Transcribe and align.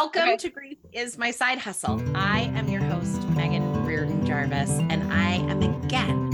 Welcome 0.00 0.22
okay. 0.22 0.36
to 0.36 0.48
Grief 0.50 0.78
is 0.92 1.18
My 1.18 1.32
Side 1.32 1.58
Hustle. 1.58 2.00
I 2.16 2.42
am 2.54 2.68
your 2.68 2.82
host, 2.82 3.28
Megan 3.30 3.84
Riordan 3.84 4.24
Jarvis, 4.24 4.70
and 4.70 5.12
I 5.12 5.38
am 5.50 5.60
again 5.60 6.27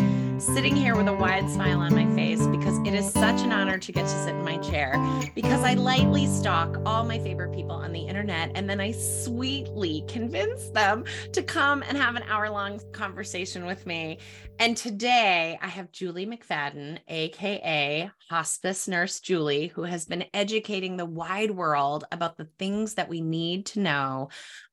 sitting 0.55 0.77
here 0.77 0.95
with 0.95 1.09
a 1.09 1.13
wide 1.13 1.51
smile 1.51 1.81
on 1.81 1.93
my 1.93 2.07
face 2.15 2.47
because 2.47 2.79
it 2.87 2.95
is 2.95 3.13
such 3.13 3.41
an 3.41 3.51
honor 3.51 3.77
to 3.77 3.91
get 3.91 4.03
to 4.03 4.23
sit 4.23 4.37
in 4.37 4.45
my 4.45 4.57
chair 4.59 4.95
because 5.35 5.65
I 5.65 5.75
lightly 5.75 6.29
stalk 6.29 6.77
all 6.87 7.03
my 7.03 7.19
favorite 7.19 7.53
people 7.53 7.75
on 7.75 7.93
the 7.93 7.99
internet 7.99 8.53
and 8.55 8.71
then 8.71 8.81
I 8.81 8.93
sweetly 8.93 10.05
convince 10.07 10.69
them 10.69 11.07
to 11.33 11.43
come 11.43 11.83
and 11.83 11.99
have 11.99 12.15
an 12.15 12.23
hour 12.29 12.49
long 12.51 12.81
conversation 12.93 13.67
with 13.67 13.85
me. 13.85 14.19
And 14.61 14.77
today 14.77 15.59
I 15.61 15.67
have 15.67 15.91
Julie 15.91 16.25
McFadden, 16.25 17.01
AKA 17.09 18.13
Hospice 18.31 18.87
Nurse 18.87 19.19
Julie, 19.19 19.67
who 19.75 19.83
has 19.83 20.05
been 20.05 20.25
educating 20.33 20.97
the 20.97 21.05
wide 21.05 21.51
world 21.51 22.05
about 22.13 22.37
the 22.37 22.49
things 22.61 22.95
that 22.95 23.09
we 23.09 23.21
need 23.21 23.67
to 23.67 23.81
know 23.81 24.29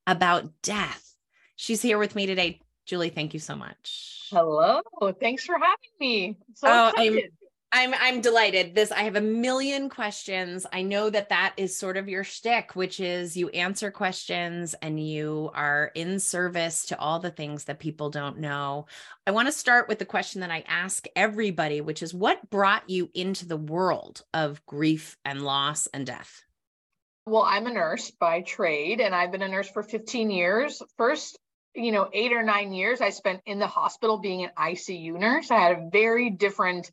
about 0.05 0.61
death. 0.61 1.16
She's 1.55 1.81
here 1.81 1.98
with 1.98 2.13
me 2.13 2.27
today. 2.27 2.61
Julie, 2.85 3.09
thank 3.09 3.34
you 3.34 3.39
so 3.39 3.55
much. 3.55 4.20
Hello. 4.31 4.81
Thanks 5.20 5.44
for 5.44 5.55
having 5.55 5.91
me. 5.99 6.38
So 6.55 6.67
oh, 6.70 6.88
excited. 6.89 7.31
I'm, 7.73 7.94
I'm 7.94 7.99
I'm 7.99 8.22
delighted. 8.22 8.76
This 8.76 8.91
I 8.91 9.03
have 9.03 9.17
a 9.17 9.22
million 9.22 9.89
questions. 9.89 10.66
I 10.72 10.84
know 10.84 11.09
that 11.09 11.30
that 11.30 11.53
is 11.58 11.76
sort 11.76 11.98
of 11.98 12.08
your 12.08 12.23
shtick, 12.23 12.73
which 12.73 13.02
is 13.02 13.36
you 13.36 13.49
answer 13.49 13.91
questions 13.91 14.73
and 14.81 15.05
you 15.05 15.52
are 15.53 15.91
in 15.95 16.20
service 16.20 16.86
to 16.88 16.98
all 16.99 17.20
the 17.20 17.30
things 17.30 17.66
that 17.66 17.80
people 17.80 18.09
don't 18.09 18.39
know. 18.39 18.86
I 19.27 19.31
want 19.31 19.49
to 19.49 19.53
start 19.53 19.89
with 19.89 19.99
the 19.99 20.05
question 20.05 20.41
that 20.41 20.52
I 20.52 20.63
ask 20.66 21.08
everybody, 21.13 21.81
which 21.81 22.02
is 22.02 22.13
what 22.13 22.50
brought 22.50 22.89
you 22.89 23.09
into 23.13 23.45
the 23.45 23.58
world 23.58 24.22
of 24.34 24.66
grief 24.66 25.17
and 25.25 25.41
loss 25.41 25.88
and 25.88 26.05
death? 26.05 26.44
Well, 27.25 27.44
I'm 27.44 27.67
a 27.67 27.73
nurse 27.73 28.11
by 28.11 28.41
trade, 28.41 29.00
and 29.00 29.13
I've 29.13 29.31
been 29.31 29.44
a 29.44 29.48
nurse 29.48 29.70
for 29.70 29.84
15 29.84 30.31
years. 30.31 30.81
First, 30.98 31.38
you 31.75 31.91
know, 31.91 32.09
eight 32.13 32.34
or 32.34 32.43
nine 32.43 32.73
years 32.73 33.02
I 33.02 33.09
spent 33.09 33.41
in 33.45 33.59
the 33.59 33.67
hospital 33.67 34.17
being 34.17 34.44
an 34.44 34.52
ICU 34.58 35.17
nurse. 35.17 35.52
I 35.52 35.59
had 35.59 35.77
a 35.77 35.89
very 35.89 36.30
different 36.30 36.91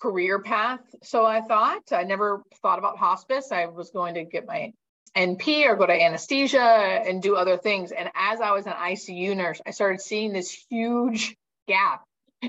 career 0.00 0.40
path. 0.40 0.80
So 1.02 1.24
I 1.24 1.40
thought 1.40 1.92
I 1.92 2.04
never 2.04 2.42
thought 2.62 2.78
about 2.78 2.98
hospice. 2.98 3.52
I 3.52 3.66
was 3.66 3.90
going 3.90 4.14
to 4.14 4.24
get 4.24 4.46
my 4.46 4.72
NP 5.16 5.66
or 5.66 5.76
go 5.76 5.86
to 5.86 5.92
anesthesia 5.92 6.60
and 6.60 7.22
do 7.22 7.36
other 7.36 7.56
things. 7.56 7.92
And 7.92 8.10
as 8.14 8.40
I 8.40 8.52
was 8.52 8.66
an 8.66 8.72
ICU 8.72 9.36
nurse, 9.36 9.60
I 9.64 9.70
started 9.70 10.00
seeing 10.00 10.32
this 10.32 10.50
huge 10.68 11.36
gap 11.68 12.04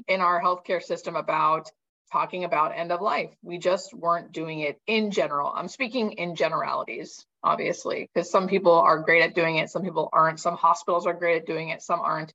in 0.07 0.21
our 0.21 0.41
healthcare 0.41 0.81
system 0.81 1.15
about 1.15 1.69
talking 2.11 2.43
about 2.43 2.77
end 2.77 2.91
of 2.91 3.01
life. 3.01 3.31
We 3.41 3.57
just 3.57 3.93
weren't 3.93 4.31
doing 4.31 4.59
it 4.59 4.79
in 4.87 5.11
general. 5.11 5.51
I'm 5.55 5.67
speaking 5.67 6.13
in 6.13 6.35
generalities 6.35 7.25
obviously, 7.45 8.09
because 8.13 8.29
some 8.29 8.47
people 8.47 8.73
are 8.73 8.99
great 8.99 9.21
at 9.21 9.35
doing 9.35 9.57
it, 9.57 9.69
some 9.69 9.83
people 9.83 10.09
aren't. 10.11 10.39
Some 10.39 10.55
hospitals 10.55 11.05
are 11.05 11.13
great 11.13 11.37
at 11.37 11.45
doing 11.45 11.69
it, 11.69 11.81
some 11.81 12.01
aren't. 12.01 12.33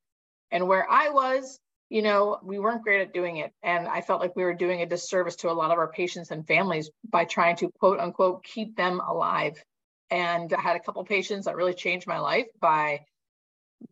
And 0.53 0.69
where 0.69 0.89
I 0.89 1.11
was, 1.11 1.59
you 1.91 2.03
know, 2.03 2.39
we 2.43 2.61
weren't 2.61 2.83
great 2.83 3.03
at 3.03 3.12
doing 3.12 3.39
it. 3.39 3.53
And 3.62 3.89
I 3.89 4.01
felt 4.01 4.21
like 4.21 4.37
we 4.37 4.45
were 4.45 4.55
doing 4.55 4.81
a 4.81 4.87
disservice 4.87 5.37
to 5.37 5.51
a 5.51 5.53
lot 5.53 5.73
of 5.73 5.79
our 5.79 5.91
patients 5.91 6.31
and 6.31 6.47
families 6.47 6.91
by 7.09 7.25
trying 7.25 7.57
to 7.57 7.71
quote 7.81 7.99
unquote 7.99 8.45
keep 8.45 8.77
them 8.77 9.01
alive. 9.01 9.62
And 10.11 10.53
I 10.53 10.61
had 10.61 10.77
a 10.77 10.81
couple 10.81 11.05
patients 11.05 11.47
that 11.47 11.57
really 11.57 11.75
changed 11.75 12.07
my 12.07 12.21
life 12.21 12.47
by 12.61 13.01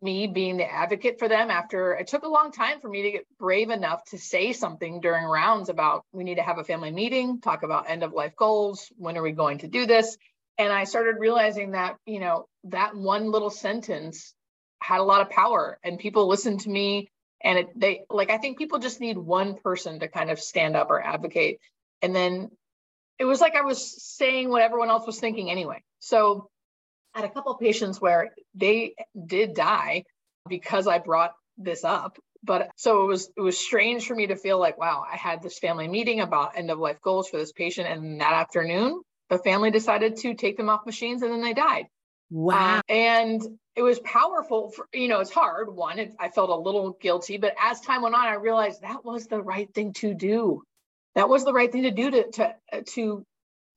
me 0.02 0.26
being 0.26 0.56
the 0.56 0.70
advocate 0.70 1.18
for 1.18 1.28
them 1.28 1.50
after 1.50 1.94
it 1.94 2.06
took 2.06 2.24
a 2.24 2.28
long 2.28 2.52
time 2.52 2.80
for 2.80 2.88
me 2.88 3.02
to 3.02 3.10
get 3.10 3.26
brave 3.38 3.70
enough 3.70 4.04
to 4.04 4.18
say 4.18 4.52
something 4.52 5.00
during 5.00 5.24
rounds 5.24 5.68
about 5.68 6.04
we 6.12 6.24
need 6.24 6.36
to 6.36 6.42
have 6.42 6.58
a 6.58 6.64
family 6.64 6.90
meeting, 6.90 7.40
talk 7.40 7.62
about 7.62 7.88
end 7.88 8.02
of 8.02 8.12
life 8.12 8.36
goals, 8.36 8.92
when 8.96 9.16
are 9.16 9.22
we 9.22 9.32
going 9.32 9.58
to 9.58 9.68
do 9.68 9.86
this? 9.86 10.16
and 10.58 10.72
i 10.72 10.84
started 10.84 11.16
realizing 11.18 11.70
that 11.70 11.96
you 12.04 12.20
know 12.20 12.46
that 12.64 12.94
one 12.94 13.30
little 13.30 13.50
sentence 13.50 14.34
had 14.80 15.00
a 15.00 15.04
lot 15.04 15.22
of 15.22 15.30
power 15.30 15.78
and 15.82 15.98
people 15.98 16.28
listened 16.28 16.60
to 16.60 16.68
me 16.68 17.08
and 17.42 17.58
it 17.58 17.68
they 17.76 18.02
like 18.10 18.30
i 18.30 18.36
think 18.36 18.58
people 18.58 18.78
just 18.78 19.00
need 19.00 19.16
one 19.16 19.54
person 19.54 20.00
to 20.00 20.08
kind 20.08 20.30
of 20.30 20.38
stand 20.38 20.76
up 20.76 20.90
or 20.90 21.02
advocate 21.02 21.60
and 22.02 22.14
then 22.14 22.50
it 23.18 23.24
was 23.24 23.40
like 23.40 23.54
i 23.54 23.62
was 23.62 24.02
saying 24.02 24.48
what 24.48 24.62
everyone 24.62 24.90
else 24.90 25.06
was 25.06 25.18
thinking 25.18 25.50
anyway 25.50 25.82
so 26.00 26.50
had 27.14 27.24
a 27.24 27.30
couple 27.30 27.54
patients 27.56 28.00
where 28.00 28.30
they 28.54 28.94
did 29.26 29.54
die 29.54 30.04
because 30.48 30.86
i 30.86 30.98
brought 30.98 31.32
this 31.56 31.84
up 31.84 32.18
but 32.44 32.70
so 32.76 33.02
it 33.02 33.06
was 33.06 33.30
it 33.36 33.40
was 33.40 33.58
strange 33.58 34.06
for 34.06 34.14
me 34.14 34.26
to 34.26 34.36
feel 34.36 34.58
like 34.58 34.78
wow 34.78 35.04
i 35.10 35.16
had 35.16 35.42
this 35.42 35.58
family 35.58 35.88
meeting 35.88 36.20
about 36.20 36.56
end 36.56 36.70
of 36.70 36.78
life 36.78 37.00
goals 37.02 37.28
for 37.28 37.36
this 37.36 37.52
patient 37.52 37.88
and 37.88 38.20
that 38.20 38.32
afternoon 38.32 39.00
the 39.28 39.38
family 39.38 39.70
decided 39.70 40.16
to 40.16 40.34
take 40.34 40.56
them 40.56 40.68
off 40.68 40.86
machines 40.86 41.22
and 41.22 41.32
then 41.32 41.42
they 41.42 41.54
died. 41.54 41.86
Wow. 42.30 42.78
Uh, 42.78 42.92
and 42.92 43.42
it 43.74 43.82
was 43.82 43.98
powerful. 44.00 44.70
For, 44.70 44.86
you 44.92 45.08
know, 45.08 45.20
it's 45.20 45.30
hard. 45.30 45.74
One, 45.74 45.98
it, 45.98 46.14
I 46.18 46.28
felt 46.28 46.50
a 46.50 46.56
little 46.56 46.96
guilty, 47.00 47.38
but 47.38 47.54
as 47.60 47.80
time 47.80 48.02
went 48.02 48.14
on, 48.14 48.26
I 48.26 48.34
realized 48.34 48.82
that 48.82 49.04
was 49.04 49.26
the 49.26 49.42
right 49.42 49.72
thing 49.72 49.92
to 49.94 50.14
do. 50.14 50.62
That 51.14 51.28
was 51.28 51.44
the 51.44 51.52
right 51.52 51.70
thing 51.70 51.82
to 51.82 51.90
do 51.90 52.10
to, 52.10 52.30
to, 52.32 52.54
to 52.94 53.24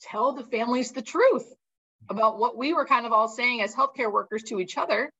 tell 0.01 0.33
the 0.33 0.43
families 0.43 0.91
the 0.91 1.01
truth 1.01 1.51
about 2.09 2.39
what 2.39 2.57
we 2.57 2.73
were 2.73 2.85
kind 2.85 3.05
of 3.05 3.11
all 3.11 3.27
saying 3.27 3.61
as 3.61 3.75
healthcare 3.75 4.11
workers 4.11 4.43
to 4.43 4.59
each 4.59 4.77
other, 4.77 5.11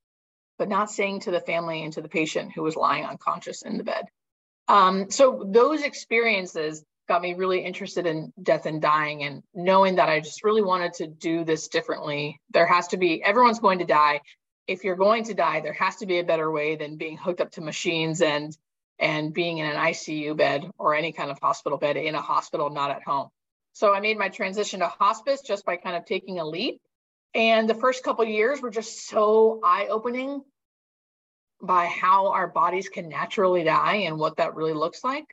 but 0.58 0.70
not 0.70 0.92
saying 0.92 1.22
to 1.22 1.32
the 1.32 1.40
family 1.40 1.84
and 1.84 1.94
to 1.94 2.02
the 2.02 2.10
patient 2.10 2.52
who 2.54 2.64
was 2.64 2.76
lying 2.76 3.06
unconscious 3.06 3.62
in 3.62 3.78
the 3.78 3.84
bed. 3.84 4.06
Um, 4.68 5.10
so 5.10 5.44
those 5.46 5.84
experiences 5.84 6.84
got 7.08 7.22
me 7.22 7.34
really 7.34 7.60
interested 7.60 8.06
in 8.06 8.32
death 8.42 8.66
and 8.66 8.82
dying 8.82 9.24
and 9.24 9.44
knowing 9.54 9.96
that 9.96 10.08
I 10.08 10.20
just 10.20 10.44
really 10.44 10.62
wanted 10.62 10.94
to 10.94 11.08
do 11.08 11.44
this 11.44 11.68
differently. 11.68 12.40
There 12.52 12.68
has 12.68 12.88
to 12.90 12.98
be, 12.98 13.24
everyone's 13.24 13.60
going 13.60 13.80
to 13.80 13.86
die. 13.86 14.22
If 14.68 14.84
you're 14.84 14.96
going 14.96 15.26
to 15.26 15.34
die, 15.34 15.60
there 15.62 15.74
has 15.74 15.98
to 15.98 16.06
be 16.06 16.20
a 16.20 16.24
better 16.24 16.50
way 16.50 16.76
than 16.76 16.96
being 16.96 17.18
hooked 17.18 17.42
up 17.42 17.52
to 17.52 17.62
machines 17.62 18.22
and 18.22 18.56
and 19.02 19.34
being 19.34 19.58
in 19.58 19.66
an 19.66 19.76
ICU 19.76 20.38
bed 20.38 20.70
or 20.78 20.94
any 20.94 21.12
kind 21.12 21.32
of 21.32 21.40
hospital 21.42 21.80
bed 21.80 21.98
in 21.98 22.14
a 22.14 22.22
hospital, 22.22 22.70
not 22.70 22.92
at 22.92 23.02
home. 23.04 23.30
So 23.74 23.94
I 23.94 24.00
made 24.00 24.18
my 24.18 24.30
transition 24.30 24.82
to 24.82 24.88
hospice 24.88 25.42
just 25.42 25.66
by 25.66 25.78
kind 25.78 25.96
of 25.96 26.06
taking 26.06 26.40
a 26.40 26.46
leap. 26.46 26.80
And 27.34 27.70
the 27.70 27.76
first 27.76 28.04
couple 28.04 28.26
years 28.26 28.62
were 28.62 28.70
just 28.70 29.08
so 29.08 29.62
eye-opening 29.64 30.42
by 31.62 31.86
how 31.86 32.32
our 32.32 32.48
bodies 32.48 32.90
can 32.90 33.08
naturally 33.08 33.64
die 33.64 34.04
and 34.08 34.18
what 34.18 34.38
that 34.38 34.56
really 34.56 34.74
looks 34.74 35.04
like. 35.04 35.26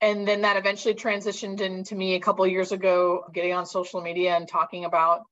And 0.00 0.26
then 0.26 0.42
that 0.42 0.56
eventually 0.56 0.94
transitioned 0.94 1.60
into 1.60 1.94
me 1.94 2.14
a 2.14 2.20
couple 2.20 2.46
years 2.46 2.72
ago 2.72 3.24
getting 3.32 3.52
on 3.52 3.66
social 3.66 4.00
media 4.00 4.36
and 4.36 4.48
talking 4.48 4.84
about 4.84 5.22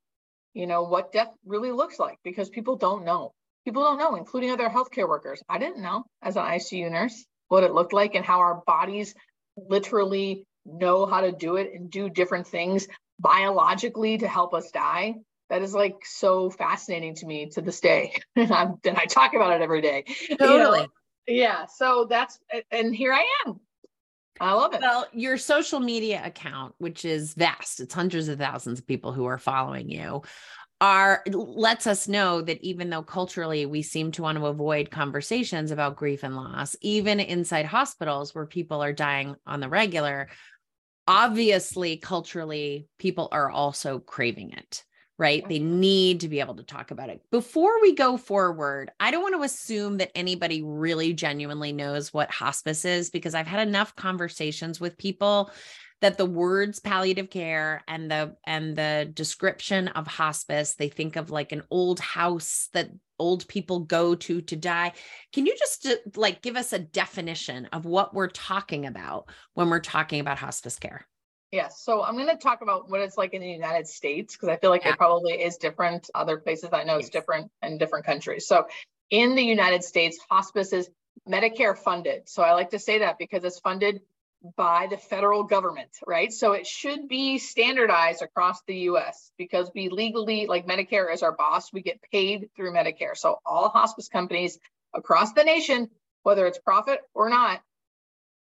you 0.52 0.66
know 0.66 0.82
what 0.82 1.12
death 1.12 1.32
really 1.44 1.70
looks 1.70 1.98
like 1.98 2.18
because 2.24 2.48
people 2.48 2.76
don't 2.76 3.04
know. 3.04 3.32
People 3.64 3.82
don't 3.82 3.98
know 3.98 4.16
including 4.16 4.50
other 4.50 4.68
healthcare 4.68 5.08
workers. 5.08 5.42
I 5.48 5.58
didn't 5.58 5.82
know 5.82 6.04
as 6.22 6.36
an 6.36 6.44
icu 6.44 6.90
nurse 6.90 7.24
what 7.48 7.64
it 7.64 7.72
looked 7.72 7.92
like 7.92 8.14
and 8.14 8.24
how 8.24 8.40
our 8.40 8.62
bodies 8.66 9.14
literally 9.56 10.44
know 10.78 11.06
how 11.06 11.20
to 11.20 11.32
do 11.32 11.56
it 11.56 11.72
and 11.74 11.90
do 11.90 12.08
different 12.08 12.46
things 12.46 12.88
biologically 13.18 14.18
to 14.18 14.28
help 14.28 14.54
us 14.54 14.70
die 14.70 15.14
that 15.48 15.62
is 15.62 15.74
like 15.74 15.96
so 16.04 16.48
fascinating 16.48 17.14
to 17.14 17.26
me 17.26 17.48
to 17.50 17.60
this 17.60 17.80
day 17.80 18.12
and, 18.36 18.52
i 18.52 18.62
and 18.84 18.96
i 18.96 19.04
talk 19.04 19.34
about 19.34 19.52
it 19.52 19.62
every 19.62 19.80
day 19.80 20.04
totally 20.38 20.80
you 20.80 20.84
know? 20.84 20.88
yeah 21.26 21.66
so 21.66 22.06
that's 22.08 22.38
and 22.70 22.94
here 22.94 23.12
i 23.12 23.26
am 23.46 23.60
I 24.42 24.54
love 24.54 24.72
it. 24.72 24.80
Well, 24.80 25.06
your 25.12 25.36
social 25.36 25.80
media 25.80 26.22
account, 26.24 26.74
which 26.78 27.04
is 27.04 27.34
vast, 27.34 27.78
it's 27.78 27.92
hundreds 27.92 28.28
of 28.28 28.38
thousands 28.38 28.78
of 28.78 28.86
people 28.86 29.12
who 29.12 29.26
are 29.26 29.36
following 29.36 29.90
you, 29.90 30.22
are 30.80 31.22
lets 31.26 31.86
us 31.86 32.08
know 32.08 32.40
that 32.40 32.62
even 32.62 32.88
though 32.88 33.02
culturally 33.02 33.66
we 33.66 33.82
seem 33.82 34.10
to 34.12 34.22
want 34.22 34.38
to 34.38 34.46
avoid 34.46 34.90
conversations 34.90 35.70
about 35.70 35.96
grief 35.96 36.22
and 36.22 36.36
loss, 36.36 36.74
even 36.80 37.20
inside 37.20 37.66
hospitals 37.66 38.34
where 38.34 38.46
people 38.46 38.82
are 38.82 38.92
dying 38.92 39.36
on 39.46 39.60
the 39.60 39.68
regular, 39.68 40.28
obviously 41.10 41.96
culturally 41.96 42.86
people 42.98 43.28
are 43.32 43.50
also 43.50 43.98
craving 43.98 44.52
it 44.52 44.84
right? 45.18 45.46
They 45.46 45.58
mm-hmm. 45.58 45.80
need 45.80 46.20
to 46.20 46.30
be 46.30 46.40
able 46.40 46.54
to 46.54 46.62
talk 46.62 46.90
about 46.90 47.10
it. 47.10 47.20
Before 47.30 47.78
we 47.82 47.94
go 47.94 48.16
forward, 48.16 48.90
I 48.98 49.10
don't 49.10 49.20
want 49.20 49.34
to 49.34 49.42
assume 49.42 49.98
that 49.98 50.10
anybody 50.14 50.62
really 50.62 51.12
genuinely 51.12 51.74
knows 51.74 52.10
what 52.10 52.30
hospice 52.30 52.86
is 52.86 53.10
because 53.10 53.34
I've 53.34 53.46
had 53.46 53.68
enough 53.68 53.94
conversations 53.94 54.80
with 54.80 54.96
people 54.96 55.50
that 56.00 56.16
the 56.16 56.26
words 56.26 56.78
palliative 56.78 57.30
care 57.30 57.82
and 57.86 58.10
the 58.10 58.36
and 58.46 58.76
the 58.76 59.10
description 59.14 59.88
of 59.88 60.06
hospice 60.06 60.74
they 60.74 60.88
think 60.88 61.16
of 61.16 61.30
like 61.30 61.52
an 61.52 61.62
old 61.70 62.00
house 62.00 62.68
that 62.72 62.90
old 63.18 63.46
people 63.48 63.80
go 63.80 64.14
to 64.14 64.40
to 64.40 64.56
die 64.56 64.92
can 65.32 65.46
you 65.46 65.54
just 65.58 65.86
uh, 65.86 65.96
like 66.16 66.42
give 66.42 66.56
us 66.56 66.72
a 66.72 66.78
definition 66.78 67.66
of 67.66 67.84
what 67.84 68.14
we're 68.14 68.28
talking 68.28 68.86
about 68.86 69.28
when 69.54 69.68
we're 69.68 69.80
talking 69.80 70.20
about 70.20 70.38
hospice 70.38 70.78
care 70.78 71.06
Yes. 71.52 71.82
So 71.82 72.04
I'm 72.04 72.14
going 72.14 72.28
to 72.28 72.36
talk 72.36 72.62
about 72.62 72.88
what 72.88 73.00
it's 73.00 73.18
like 73.18 73.34
in 73.34 73.40
the 73.40 73.50
United 73.50 73.88
States 73.88 74.36
because 74.36 74.48
I 74.48 74.56
feel 74.56 74.70
like 74.70 74.84
yeah. 74.84 74.92
it 74.92 74.98
probably 74.98 75.32
is 75.32 75.56
different. 75.56 76.08
Other 76.14 76.36
places 76.36 76.70
I 76.72 76.84
know 76.84 76.98
it's 76.98 77.08
different 77.08 77.50
in 77.60 77.76
different 77.76 78.06
countries. 78.06 78.46
So 78.46 78.68
in 79.10 79.34
the 79.34 79.42
United 79.42 79.82
States, 79.82 80.16
hospice 80.30 80.72
is 80.72 80.88
Medicare 81.28 81.76
funded. 81.76 82.28
So 82.28 82.42
I 82.42 82.52
like 82.52 82.70
to 82.70 82.78
say 82.78 83.00
that 83.00 83.18
because 83.18 83.42
it's 83.42 83.58
funded 83.58 84.00
by 84.56 84.86
the 84.88 84.96
federal 84.96 85.44
government, 85.44 85.90
right? 86.06 86.32
So 86.32 86.52
it 86.52 86.66
should 86.66 87.08
be 87.08 87.38
standardized 87.38 88.22
across 88.22 88.62
the 88.66 88.76
US 88.90 89.32
because 89.36 89.70
we 89.74 89.88
legally, 89.88 90.46
like 90.46 90.66
Medicare 90.66 91.12
is 91.12 91.22
our 91.22 91.32
boss, 91.32 91.72
we 91.72 91.82
get 91.82 92.00
paid 92.10 92.48
through 92.56 92.72
Medicare. 92.72 93.16
So 93.16 93.38
all 93.44 93.68
hospice 93.68 94.08
companies 94.08 94.58
across 94.94 95.32
the 95.32 95.44
nation, 95.44 95.90
whether 96.22 96.46
it's 96.46 96.58
profit 96.58 97.00
or 97.14 97.28
not, 97.28 97.60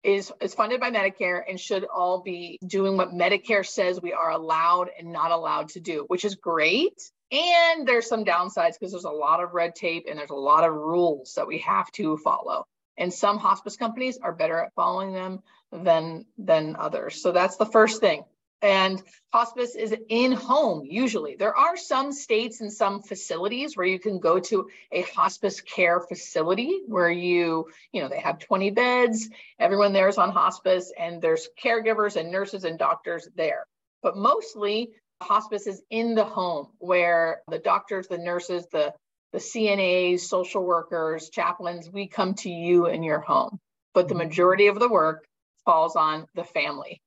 is, 0.02 0.32
is 0.40 0.54
funded 0.54 0.80
by 0.80 0.90
Medicare 0.90 1.42
and 1.48 1.60
should 1.60 1.84
all 1.84 2.22
be 2.22 2.58
doing 2.66 2.96
what 2.96 3.12
Medicare 3.12 3.66
says 3.66 4.00
we 4.00 4.12
are 4.12 4.30
allowed 4.30 4.88
and 4.98 5.12
not 5.12 5.30
allowed 5.30 5.70
to 5.70 5.80
do, 5.80 6.04
which 6.08 6.24
is 6.24 6.34
great. 6.36 6.98
And 7.32 7.86
there's 7.86 8.08
some 8.08 8.24
downsides 8.24 8.74
because 8.78 8.92
there's 8.92 9.04
a 9.04 9.10
lot 9.10 9.42
of 9.42 9.52
red 9.52 9.74
tape 9.74 10.06
and 10.08 10.18
there's 10.18 10.30
a 10.30 10.34
lot 10.34 10.64
of 10.64 10.72
rules 10.72 11.34
that 11.36 11.46
we 11.46 11.58
have 11.58 11.90
to 11.92 12.16
follow. 12.16 12.64
And 12.96 13.12
some 13.12 13.38
hospice 13.38 13.76
companies 13.76 14.18
are 14.22 14.32
better 14.32 14.58
at 14.58 14.74
following 14.74 15.12
them 15.12 15.40
than 15.72 16.26
than 16.38 16.76
others. 16.78 17.22
So 17.22 17.32
that's 17.32 17.56
the 17.56 17.66
first 17.66 18.00
thing. 18.00 18.24
And 18.62 19.02
hospice 19.32 19.74
is 19.74 19.94
in 20.10 20.32
home 20.32 20.84
usually. 20.84 21.34
There 21.36 21.56
are 21.56 21.78
some 21.78 22.12
states 22.12 22.60
and 22.60 22.70
some 22.70 23.00
facilities 23.00 23.74
where 23.74 23.86
you 23.86 23.98
can 23.98 24.18
go 24.18 24.38
to 24.38 24.68
a 24.92 25.02
hospice 25.02 25.62
care 25.62 26.00
facility 26.00 26.82
where 26.86 27.10
you, 27.10 27.68
you 27.92 28.02
know, 28.02 28.08
they 28.08 28.20
have 28.20 28.38
20 28.38 28.70
beds, 28.70 29.30
everyone 29.58 29.94
there 29.94 30.08
is 30.08 30.18
on 30.18 30.30
hospice, 30.30 30.92
and 30.98 31.22
there's 31.22 31.48
caregivers 31.62 32.16
and 32.16 32.30
nurses 32.30 32.64
and 32.64 32.78
doctors 32.78 33.28
there. 33.34 33.64
But 34.02 34.18
mostly 34.18 34.90
hospice 35.22 35.66
is 35.66 35.82
in 35.88 36.14
the 36.14 36.24
home 36.24 36.68
where 36.78 37.40
the 37.48 37.58
doctors, 37.58 38.08
the 38.08 38.18
nurses, 38.18 38.66
the 38.72 38.92
the 39.32 39.38
CNAs, 39.38 40.20
social 40.20 40.64
workers, 40.64 41.30
chaplains, 41.30 41.88
we 41.88 42.08
come 42.08 42.34
to 42.34 42.50
you 42.50 42.86
in 42.86 43.04
your 43.04 43.20
home. 43.20 43.60
But 43.94 44.08
the 44.08 44.14
mm-hmm. 44.14 44.24
majority 44.24 44.66
of 44.66 44.80
the 44.80 44.88
work 44.88 45.24
falls 45.70 45.94
on 45.94 46.26
the 46.34 46.42
family. 46.42 47.00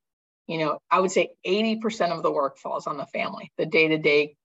You 0.48 0.58
know, 0.60 0.80
I 0.90 1.02
would 1.02 1.12
say 1.12 1.32
80% 1.46 2.12
of 2.12 2.24
the 2.24 2.32
work 2.32 2.58
falls 2.58 2.88
on 2.88 2.96
the 2.96 3.06
family, 3.06 3.52
the 3.58 3.66
day 3.66 3.90
to 3.90 3.98
day 3.98 4.38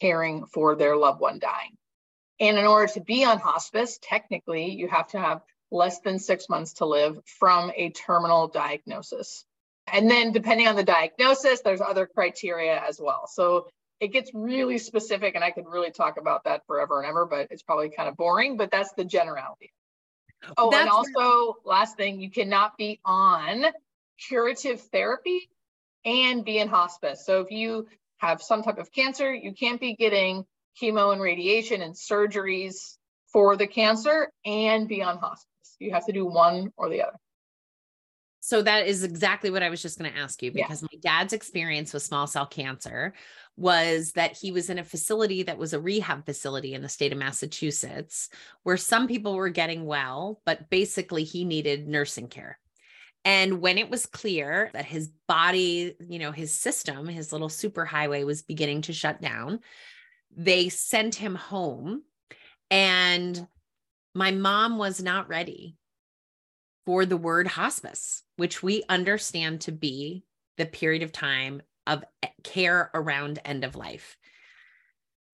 caring 0.00 0.46
for 0.46 0.76
their 0.76 0.96
loved 0.96 1.20
one 1.20 1.40
dying. 1.40 1.76
And 2.38 2.56
in 2.56 2.66
order 2.66 2.92
to 2.92 3.00
be 3.00 3.24
on 3.24 3.40
hospice, 3.40 3.98
technically, 4.00 4.70
you 4.70 4.86
have 4.86 5.08
to 5.08 5.18
have 5.18 5.40
less 5.72 5.98
than 6.00 6.20
six 6.20 6.48
months 6.48 6.74
to 6.74 6.86
live 6.86 7.18
from 7.26 7.72
a 7.74 7.90
terminal 7.90 8.46
diagnosis. 8.46 9.44
And 9.92 10.08
then, 10.08 10.30
depending 10.30 10.68
on 10.68 10.76
the 10.76 10.84
diagnosis, 10.84 11.60
there's 11.62 11.80
other 11.80 12.06
criteria 12.06 12.80
as 12.80 13.00
well. 13.00 13.26
So 13.26 13.66
it 13.98 14.12
gets 14.12 14.30
really 14.34 14.78
specific, 14.78 15.34
and 15.34 15.42
I 15.42 15.50
could 15.50 15.66
really 15.66 15.90
talk 15.90 16.16
about 16.16 16.44
that 16.44 16.62
forever 16.68 17.00
and 17.00 17.08
ever, 17.08 17.26
but 17.26 17.48
it's 17.50 17.64
probably 17.64 17.90
kind 17.90 18.08
of 18.08 18.16
boring, 18.16 18.56
but 18.56 18.70
that's 18.70 18.92
the 18.92 19.04
generality. 19.04 19.72
Oh, 20.56 20.70
That's 20.70 20.82
and 20.82 20.90
also 20.90 21.56
last 21.64 21.96
thing, 21.96 22.20
you 22.20 22.30
cannot 22.30 22.76
be 22.76 23.00
on 23.04 23.66
curative 24.28 24.80
therapy 24.80 25.48
and 26.04 26.44
be 26.44 26.58
in 26.58 26.68
hospice. 26.68 27.24
So 27.24 27.40
if 27.40 27.50
you 27.50 27.86
have 28.18 28.42
some 28.42 28.62
type 28.62 28.78
of 28.78 28.92
cancer, 28.92 29.32
you 29.32 29.52
can't 29.52 29.80
be 29.80 29.94
getting 29.94 30.44
chemo 30.80 31.12
and 31.12 31.20
radiation 31.20 31.82
and 31.82 31.94
surgeries 31.94 32.96
for 33.32 33.56
the 33.56 33.66
cancer 33.66 34.30
and 34.44 34.88
be 34.88 35.02
on 35.02 35.18
hospice. 35.18 35.76
You 35.78 35.92
have 35.92 36.06
to 36.06 36.12
do 36.12 36.24
one 36.26 36.72
or 36.76 36.88
the 36.88 37.02
other. 37.02 37.18
So 38.40 38.60
that 38.60 38.86
is 38.86 39.02
exactly 39.04 39.50
what 39.50 39.62
I 39.62 39.70
was 39.70 39.80
just 39.80 39.98
going 39.98 40.12
to 40.12 40.18
ask 40.18 40.42
you 40.42 40.52
because 40.52 40.82
yeah. 40.82 40.88
my 40.92 40.98
dad's 41.00 41.32
experience 41.32 41.94
with 41.94 42.02
small 42.02 42.26
cell 42.26 42.44
cancer 42.44 43.14
was 43.56 44.12
that 44.12 44.36
he 44.36 44.50
was 44.50 44.68
in 44.68 44.78
a 44.78 44.84
facility 44.84 45.44
that 45.44 45.58
was 45.58 45.72
a 45.72 45.80
rehab 45.80 46.26
facility 46.26 46.74
in 46.74 46.82
the 46.82 46.88
state 46.88 47.12
of 47.12 47.18
Massachusetts 47.18 48.28
where 48.64 48.76
some 48.76 49.06
people 49.06 49.34
were 49.34 49.48
getting 49.48 49.86
well, 49.86 50.40
but 50.44 50.68
basically 50.70 51.24
he 51.24 51.44
needed 51.44 51.86
nursing 51.86 52.28
care. 52.28 52.58
And 53.24 53.60
when 53.60 53.78
it 53.78 53.88
was 53.88 54.06
clear 54.06 54.70
that 54.74 54.84
his 54.84 55.08
body, 55.28 55.94
you 56.00 56.18
know, 56.18 56.32
his 56.32 56.52
system, 56.52 57.06
his 57.06 57.32
little 57.32 57.48
superhighway 57.48 58.26
was 58.26 58.42
beginning 58.42 58.82
to 58.82 58.92
shut 58.92 59.20
down, 59.20 59.60
they 60.36 60.68
sent 60.68 61.14
him 61.14 61.34
home. 61.34 62.02
And 62.70 63.46
my 64.14 64.32
mom 64.32 64.78
was 64.78 65.02
not 65.02 65.28
ready 65.28 65.76
for 66.84 67.06
the 67.06 67.16
word 67.16 67.46
hospice, 67.46 68.22
which 68.36 68.62
we 68.62 68.82
understand 68.88 69.62
to 69.62 69.72
be 69.72 70.24
the 70.58 70.66
period 70.66 71.02
of 71.02 71.12
time 71.12 71.62
of 71.86 72.04
eh, 72.22 72.28
care 72.42 72.90
around 72.94 73.40
end 73.44 73.64
of 73.64 73.76
life. 73.76 74.16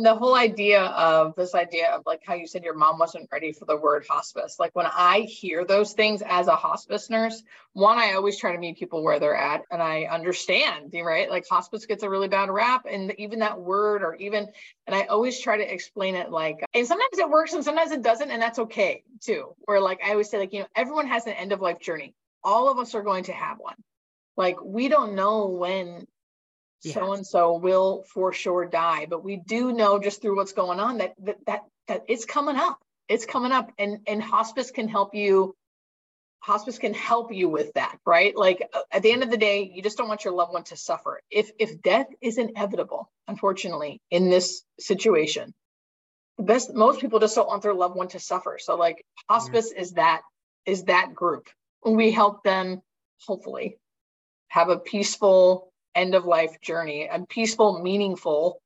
The 0.03 0.15
whole 0.15 0.35
idea 0.35 0.83
of 0.83 1.35
this 1.37 1.55
idea 1.55 1.91
of 1.91 2.05
like 2.07 2.23
how 2.25 2.33
you 2.33 2.47
said 2.47 2.65
your 2.65 2.75
mom 2.75 2.99
wasn't 2.99 3.29
ready 3.31 3.53
for 3.53 3.67
the 3.67 3.77
word 3.77 4.07
hospice. 4.09 4.57
Like 4.59 4.75
when 4.75 4.87
i 4.87 5.21
hear 5.21 5.67
those 5.67 5.93
things 5.93 6.23
as 6.27 6.47
a 6.47 6.57
hospice 6.57 7.11
nurse 7.11 7.43
one 7.75 7.99
i 7.99 8.15
always 8.15 8.39
try 8.39 8.53
to 8.53 8.59
meet 8.59 8.79
people 8.79 9.05
where 9.05 9.21
they're 9.21 9.37
at 9.37 9.63
and 9.71 9.83
i 9.83 10.05
understand 10.05 10.95
right? 11.05 11.29
Like 11.29 11.47
hospice 11.47 11.85
gets 11.85 12.03
a 12.03 12.09
really 12.09 12.29
bad 12.29 12.49
rap 12.49 12.87
and 12.91 13.13
even 13.19 13.41
that 13.41 13.61
word 13.61 14.03
or 14.03 14.15
even 14.15 14.49
and 14.87 14.97
i 14.97 15.03
always 15.03 15.39
try 15.39 15.59
to 15.59 15.71
explain 15.71 16.15
it 16.15 16.31
like 16.31 16.65
and 16.73 16.87
sometimes 16.87 17.19
it 17.19 17.29
works 17.29 17.53
and 17.53 17.63
sometimes 17.63 17.91
it 17.91 18.03
doesn't 18.03 18.31
and 18.31 18.41
that's 18.41 18.59
okay 18.59 19.03
too. 19.21 19.55
Where 19.67 19.81
like 19.83 20.01
i 20.03 20.13
always 20.13 20.31
say 20.31 20.39
like 20.39 20.55
you 20.55 20.61
know 20.61 20.67
everyone 20.75 21.09
has 21.09 21.27
an 21.27 21.35
end 21.35 21.53
of 21.53 21.61
life 21.61 21.79
journey. 21.79 22.15
All 22.43 22.71
of 22.71 22.79
us 22.79 22.95
are 22.95 23.03
going 23.03 23.25
to 23.25 23.33
have 23.33 23.59
one. 23.59 23.77
Like 24.39 24.63
we 24.65 24.89
don't 24.89 25.15
know 25.15 25.49
when 25.49 26.07
so 26.81 27.13
and 27.13 27.27
so 27.27 27.59
will 27.59 28.05
for 28.13 28.33
sure 28.33 28.65
die 28.67 29.07
but 29.09 29.23
we 29.23 29.37
do 29.37 29.73
know 29.73 29.99
just 29.99 30.23
through 30.23 30.37
what's 30.37 30.53
going 30.53 30.81
on 30.81 30.99
that, 30.99 31.15
that 31.23 31.37
that 31.47 31.61
that 31.91 32.05
it's 32.07 32.25
coming 32.25 32.57
up. 32.57 32.79
It's 33.09 33.27
coming 33.27 33.51
up 33.51 33.73
and 33.77 33.99
and 34.07 34.23
hospice 34.23 34.71
can 34.71 34.89
help 34.89 35.15
you 35.15 35.57
hospice 36.39 36.79
can 36.79 36.95
help 36.95 37.35
you 37.35 37.49
with 37.49 37.73
that 37.75 37.99
right? 38.07 38.35
Like 38.35 38.63
uh, 38.73 38.81
at 38.93 39.03
the 39.03 39.11
end 39.11 39.25
of 39.25 39.31
the 39.31 39.37
day 39.37 39.71
you 39.75 39.83
just 39.83 39.99
don't 39.99 40.09
want 40.09 40.25
your 40.25 40.33
loved 40.33 40.53
one 40.53 40.63
to 40.65 40.77
suffer. 40.77 41.21
If 41.31 41.51
if 41.59 41.83
death 41.83 42.07
is 42.21 42.39
inevitable 42.39 43.11
unfortunately 43.27 44.01
in 44.11 44.31
this 44.31 44.63
situation 44.79 45.53
the 46.39 46.45
best 46.45 46.73
most 46.73 47.01
people 47.01 47.19
just 47.19 47.35
don't 47.35 47.49
want 47.49 47.63
their 47.63 47.75
loved 47.75 47.97
one 47.97 48.09
to 48.09 48.21
suffer. 48.21 48.59
So 48.61 48.77
like 48.77 49.05
hospice 49.29 49.73
is 49.73 49.93
that 49.93 50.23
is 50.65 50.85
that 50.85 51.13
group. 51.15 51.49
We 51.85 52.13
help 52.13 52.45
them 52.45 52.83
hopefully 53.27 53.79
have 54.49 54.69
a 54.69 54.79
peaceful 54.79 55.70
end 55.95 56.15
of 56.15 56.25
life 56.25 56.61
journey, 56.61 57.09
a 57.11 57.21
peaceful, 57.27 57.83
meaningful 57.83 58.61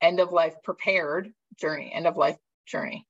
end 0.00 0.20
of 0.20 0.32
life 0.32 0.54
prepared 0.62 1.32
journey, 1.58 1.92
end 1.94 2.06
of 2.06 2.16
life 2.16 2.36
journey. 2.66 3.06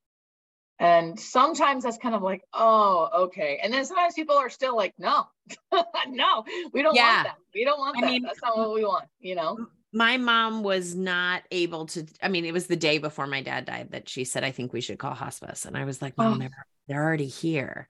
And 0.78 1.18
sometimes 1.18 1.84
that's 1.84 1.98
kind 1.98 2.14
of 2.14 2.22
like, 2.22 2.42
oh, 2.52 3.08
okay. 3.26 3.60
And 3.62 3.72
then 3.72 3.84
sometimes 3.84 4.14
people 4.14 4.36
are 4.36 4.50
still 4.50 4.76
like, 4.76 4.94
no, 4.98 5.26
no, 6.08 6.44
we 6.72 6.82
don't 6.82 6.94
yeah. 6.94 7.14
want 7.14 7.28
that. 7.28 7.36
We 7.54 7.64
don't 7.64 7.78
want 7.78 7.98
I 7.98 8.00
that. 8.00 8.06
Mean, 8.10 8.22
that's 8.22 8.42
not 8.42 8.58
what 8.58 8.74
we 8.74 8.84
want, 8.84 9.04
you 9.20 9.36
know? 9.36 9.56
My 9.92 10.16
mom 10.16 10.62
was 10.62 10.94
not 10.94 11.42
able 11.50 11.86
to. 11.86 12.06
I 12.22 12.28
mean, 12.28 12.44
it 12.44 12.52
was 12.52 12.66
the 12.66 12.76
day 12.76 12.98
before 12.98 13.26
my 13.26 13.42
dad 13.42 13.66
died 13.66 13.90
that 13.92 14.08
she 14.08 14.24
said, 14.24 14.42
I 14.42 14.50
think 14.50 14.72
we 14.72 14.80
should 14.80 14.98
call 14.98 15.14
hospice. 15.14 15.66
And 15.66 15.76
I 15.76 15.84
was 15.84 16.02
like, 16.02 16.16
Mom, 16.16 16.34
oh. 16.34 16.38
they're, 16.38 16.66
they're 16.88 17.04
already 17.04 17.26
here. 17.26 17.86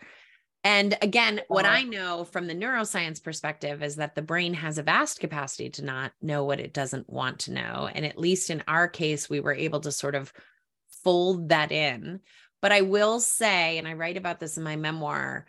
And 0.64 0.96
again, 1.02 1.40
what 1.48 1.66
I 1.66 1.82
know 1.82 2.24
from 2.24 2.46
the 2.46 2.54
neuroscience 2.54 3.22
perspective 3.22 3.82
is 3.82 3.96
that 3.96 4.14
the 4.14 4.22
brain 4.22 4.54
has 4.54 4.78
a 4.78 4.82
vast 4.84 5.18
capacity 5.18 5.70
to 5.70 5.84
not 5.84 6.12
know 6.22 6.44
what 6.44 6.60
it 6.60 6.72
doesn't 6.72 7.10
want 7.10 7.40
to 7.40 7.52
know. 7.52 7.88
And 7.92 8.06
at 8.06 8.18
least 8.18 8.48
in 8.48 8.62
our 8.68 8.86
case, 8.86 9.28
we 9.28 9.40
were 9.40 9.54
able 9.54 9.80
to 9.80 9.90
sort 9.90 10.14
of 10.14 10.32
fold 11.02 11.48
that 11.48 11.72
in. 11.72 12.20
But 12.60 12.70
I 12.70 12.82
will 12.82 13.18
say, 13.18 13.78
and 13.78 13.88
I 13.88 13.94
write 13.94 14.16
about 14.16 14.38
this 14.38 14.56
in 14.56 14.62
my 14.62 14.76
memoir, 14.76 15.46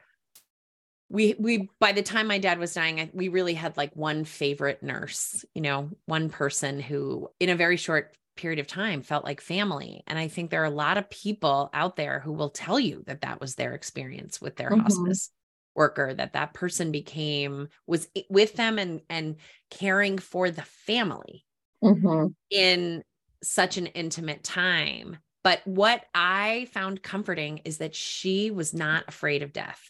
we 1.10 1.36
we 1.38 1.70
by 1.79 1.91
the 1.91 2.01
time 2.01 2.27
my 2.27 2.39
dad 2.39 2.58
was 2.58 2.74
dying 2.74 3.10
we 3.13 3.27
really 3.27 3.53
had 3.53 3.77
like 3.77 3.96
one 3.96 4.24
favorite 4.24 4.82
nurse 4.82 5.46
you 5.53 5.62
know 5.62 5.91
one 6.05 6.29
person 6.29 6.79
who 6.79 7.29
in 7.39 7.50
a 7.50 7.55
very 7.55 7.77
short 7.77 8.15
period 8.36 8.60
of 8.60 8.68
time 8.68 9.02
felt 9.02 9.24
like 9.24 9.42
family. 9.42 10.04
And 10.08 10.18
I 10.18 10.28
think 10.28 10.50
there 10.50 10.62
are 10.62 10.66
a 10.66 10.70
lot 10.70 10.98
of 10.98 11.10
people 11.10 11.70
out 11.74 11.96
there 11.96 12.20
who 12.20 12.32
will 12.32 12.50
tell 12.50 12.80
you 12.80 13.04
that 13.08 13.22
that 13.22 13.40
was 13.40 13.56
their 13.56 13.74
experience 13.74 14.42
with 14.42 14.56
their 14.56 14.72
mm-hmm. 14.72 14.82
hospice 14.82 15.30
worker 15.75 16.13
that 16.13 16.34
that 16.34 16.54
person 16.54 16.92
became 16.92 17.68
was 17.88 18.08
with 18.30 18.56
them 18.56 18.78
and 18.78 19.02
and 19.10 19.36
caring 19.70 20.18
for 20.18 20.52
the 20.52 20.62
family 20.62 21.46
mm-hmm. 21.84 22.28
in 22.50 23.04
such 23.44 23.78
an 23.78 23.88
intimate 23.88 24.44
time 24.44 25.18
but 25.44 25.62
what 25.66 26.06
i 26.13 26.68
found 26.74 27.02
comforting 27.02 27.60
is 27.66 27.80
that 27.80 27.96
she 27.96 28.52
was 28.52 28.74
not 28.74 29.04
afraid 29.08 29.42
of 29.42 29.54
death 29.54 29.82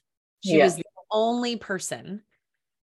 she 0.43 0.57
yeah. 0.57 0.63
was 0.63 0.75
the 0.75 0.83
only 1.11 1.55
person 1.55 2.21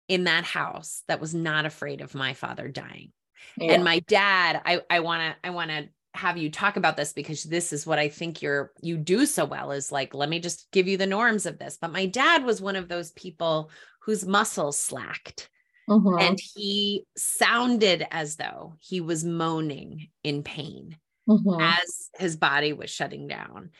in 0.08 0.24
that 0.24 0.44
house 0.44 1.02
that 1.08 1.20
was 1.20 1.34
not 1.34 1.64
afraid 1.64 2.00
of 2.00 2.14
my 2.14 2.34
father 2.34 2.68
dying 2.68 3.10
yeah. 3.56 3.72
And 3.72 3.84
my 3.84 4.00
dad, 4.00 4.60
I 4.64 4.80
I 4.90 5.00
want 5.00 5.22
to 5.22 5.48
I 5.48 5.50
want 5.50 5.70
to 5.70 5.88
have 6.14 6.36
you 6.36 6.50
talk 6.50 6.76
about 6.76 6.96
this 6.96 7.12
because 7.12 7.42
this 7.44 7.72
is 7.72 7.86
what 7.86 7.98
I 7.98 8.08
think 8.08 8.42
you're 8.42 8.72
you 8.80 8.98
do 8.98 9.24
so 9.24 9.44
well 9.44 9.72
is 9.72 9.90
like 9.90 10.14
let 10.14 10.28
me 10.28 10.40
just 10.40 10.70
give 10.70 10.88
you 10.88 10.96
the 10.96 11.06
norms 11.06 11.46
of 11.46 11.58
this. 11.58 11.78
But 11.80 11.92
my 11.92 12.06
dad 12.06 12.44
was 12.44 12.60
one 12.60 12.76
of 12.76 12.88
those 12.88 13.12
people 13.12 13.70
whose 14.00 14.26
muscles 14.26 14.78
slacked. 14.78 15.48
Mm-hmm. 15.88 16.18
And 16.20 16.40
he 16.40 17.04
sounded 17.16 18.06
as 18.12 18.36
though 18.36 18.76
he 18.78 19.00
was 19.00 19.24
moaning 19.24 20.08
in 20.22 20.44
pain 20.44 20.96
mm-hmm. 21.28 21.60
as 21.60 22.08
his 22.16 22.36
body 22.36 22.72
was 22.72 22.88
shutting 22.88 23.26
down. 23.26 23.70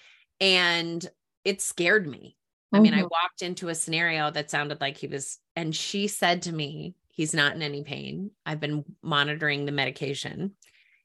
And 0.40 1.08
it 1.44 1.62
scared 1.62 2.08
me 2.08 2.36
I 2.72 2.80
mean, 2.80 2.94
I 2.94 2.98
mm-hmm. 2.98 3.08
walked 3.10 3.42
into 3.42 3.68
a 3.68 3.74
scenario 3.74 4.30
that 4.30 4.50
sounded 4.50 4.80
like 4.80 4.96
he 4.96 5.06
was, 5.06 5.38
and 5.54 5.76
she 5.76 6.08
said 6.08 6.42
to 6.42 6.52
me, 6.52 6.94
He's 7.12 7.34
not 7.34 7.54
in 7.54 7.62
any 7.62 7.84
pain. 7.84 8.30
I've 8.44 8.60
been 8.60 8.84
monitoring 9.02 9.66
the 9.66 9.72
medication. 9.72 10.52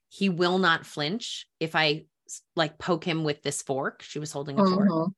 He 0.08 0.30
will 0.30 0.58
not 0.58 0.86
flinch 0.86 1.46
if 1.60 1.76
I 1.76 2.06
like 2.56 2.78
poke 2.78 3.04
him 3.04 3.24
with 3.24 3.42
this 3.42 3.62
fork. 3.62 4.02
She 4.02 4.18
was 4.18 4.32
holding 4.32 4.58
a 4.58 4.62
mm-hmm. 4.62 4.88
fork. 4.88 5.12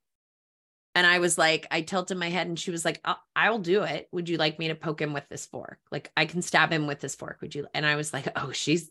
And 0.97 1.07
I 1.07 1.21
was 1.21 1.39
like, 1.39 1.69
I 1.71 1.83
tilted 1.83 2.19
my 2.19 2.29
head 2.29 2.49
and 2.49 2.59
she 2.59 2.73
was 2.73 2.85
like, 2.85 3.01
I'll 3.37 3.61
do 3.61 3.85
it. 3.85 4.09
Would 4.11 4.29
you 4.29 4.37
like 4.37 4.59
me 4.59 4.69
to 4.69 4.75
poke 4.75 5.01
him 5.01 5.13
with 5.13 5.29
this 5.29 5.47
fork? 5.47 5.79
Like 5.93 6.11
I 6.17 6.27
can 6.27 6.43
stab 6.43 6.73
him 6.73 6.89
with 6.89 7.01
this 7.01 7.15
fork. 7.15 7.39
Would 7.41 7.55
you? 7.55 7.69
And 7.73 7.87
I 7.87 7.95
was 7.95 8.13
like, 8.13 8.27
oh, 8.35 8.51
she's, 8.51 8.91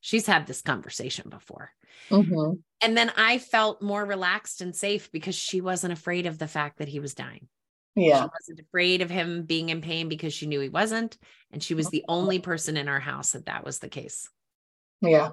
she's 0.00 0.26
had 0.26 0.46
this 0.46 0.62
conversation 0.62 1.28
before. 1.28 1.72
Mm-hmm. 2.10 2.52
And 2.80 2.96
then 2.96 3.12
I 3.14 3.36
felt 3.36 3.82
more 3.82 4.04
relaxed 4.04 4.62
and 4.62 4.74
safe 4.74 5.12
because 5.12 5.34
she 5.34 5.60
wasn't 5.60 5.92
afraid 5.92 6.24
of 6.24 6.38
the 6.38 6.48
fact 6.48 6.78
that 6.78 6.88
he 6.88 7.00
was 7.00 7.12
dying. 7.14 7.48
Yeah. 7.96 8.22
She 8.22 8.28
wasn't 8.38 8.60
afraid 8.60 9.02
of 9.02 9.10
him 9.10 9.44
being 9.44 9.70
in 9.70 9.80
pain 9.80 10.08
because 10.08 10.34
she 10.34 10.46
knew 10.46 10.60
he 10.60 10.68
wasn't. 10.68 11.16
And 11.50 11.62
she 11.62 11.74
was 11.74 11.88
the 11.88 12.04
mm-hmm. 12.08 12.12
only 12.12 12.38
person 12.38 12.76
in 12.76 12.88
our 12.88 13.00
house 13.00 13.32
that 13.32 13.46
that 13.46 13.64
was 13.64 13.78
the 13.78 13.88
case. 13.88 14.28
Yeah. 15.00 15.30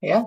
Yeah. 0.00 0.24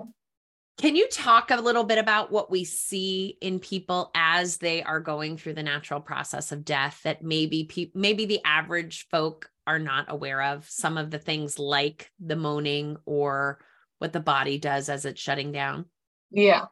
Can 0.78 0.96
you 0.96 1.08
talk 1.08 1.50
a 1.50 1.60
little 1.60 1.84
bit 1.84 1.98
about 1.98 2.32
what 2.32 2.50
we 2.50 2.64
see 2.64 3.36
in 3.40 3.58
people 3.58 4.10
as 4.14 4.56
they 4.56 4.82
are 4.82 5.00
going 5.00 5.36
through 5.36 5.54
the 5.54 5.62
natural 5.62 6.00
process 6.00 6.50
of 6.50 6.64
death 6.64 7.00
that 7.04 7.22
maybe 7.22 7.64
pe- 7.64 7.90
maybe 7.94 8.24
the 8.24 8.40
average 8.44 9.06
folk 9.10 9.50
are 9.66 9.78
not 9.78 10.06
aware 10.08 10.40
of 10.42 10.68
some 10.68 10.96
of 10.96 11.10
the 11.10 11.18
things 11.18 11.58
like 11.58 12.10
the 12.18 12.36
moaning 12.36 12.96
or 13.04 13.60
what 13.98 14.12
the 14.12 14.20
body 14.20 14.58
does 14.58 14.88
as 14.88 15.04
it's 15.04 15.20
shutting 15.20 15.52
down? 15.52 15.84
Yeah. 16.30 16.66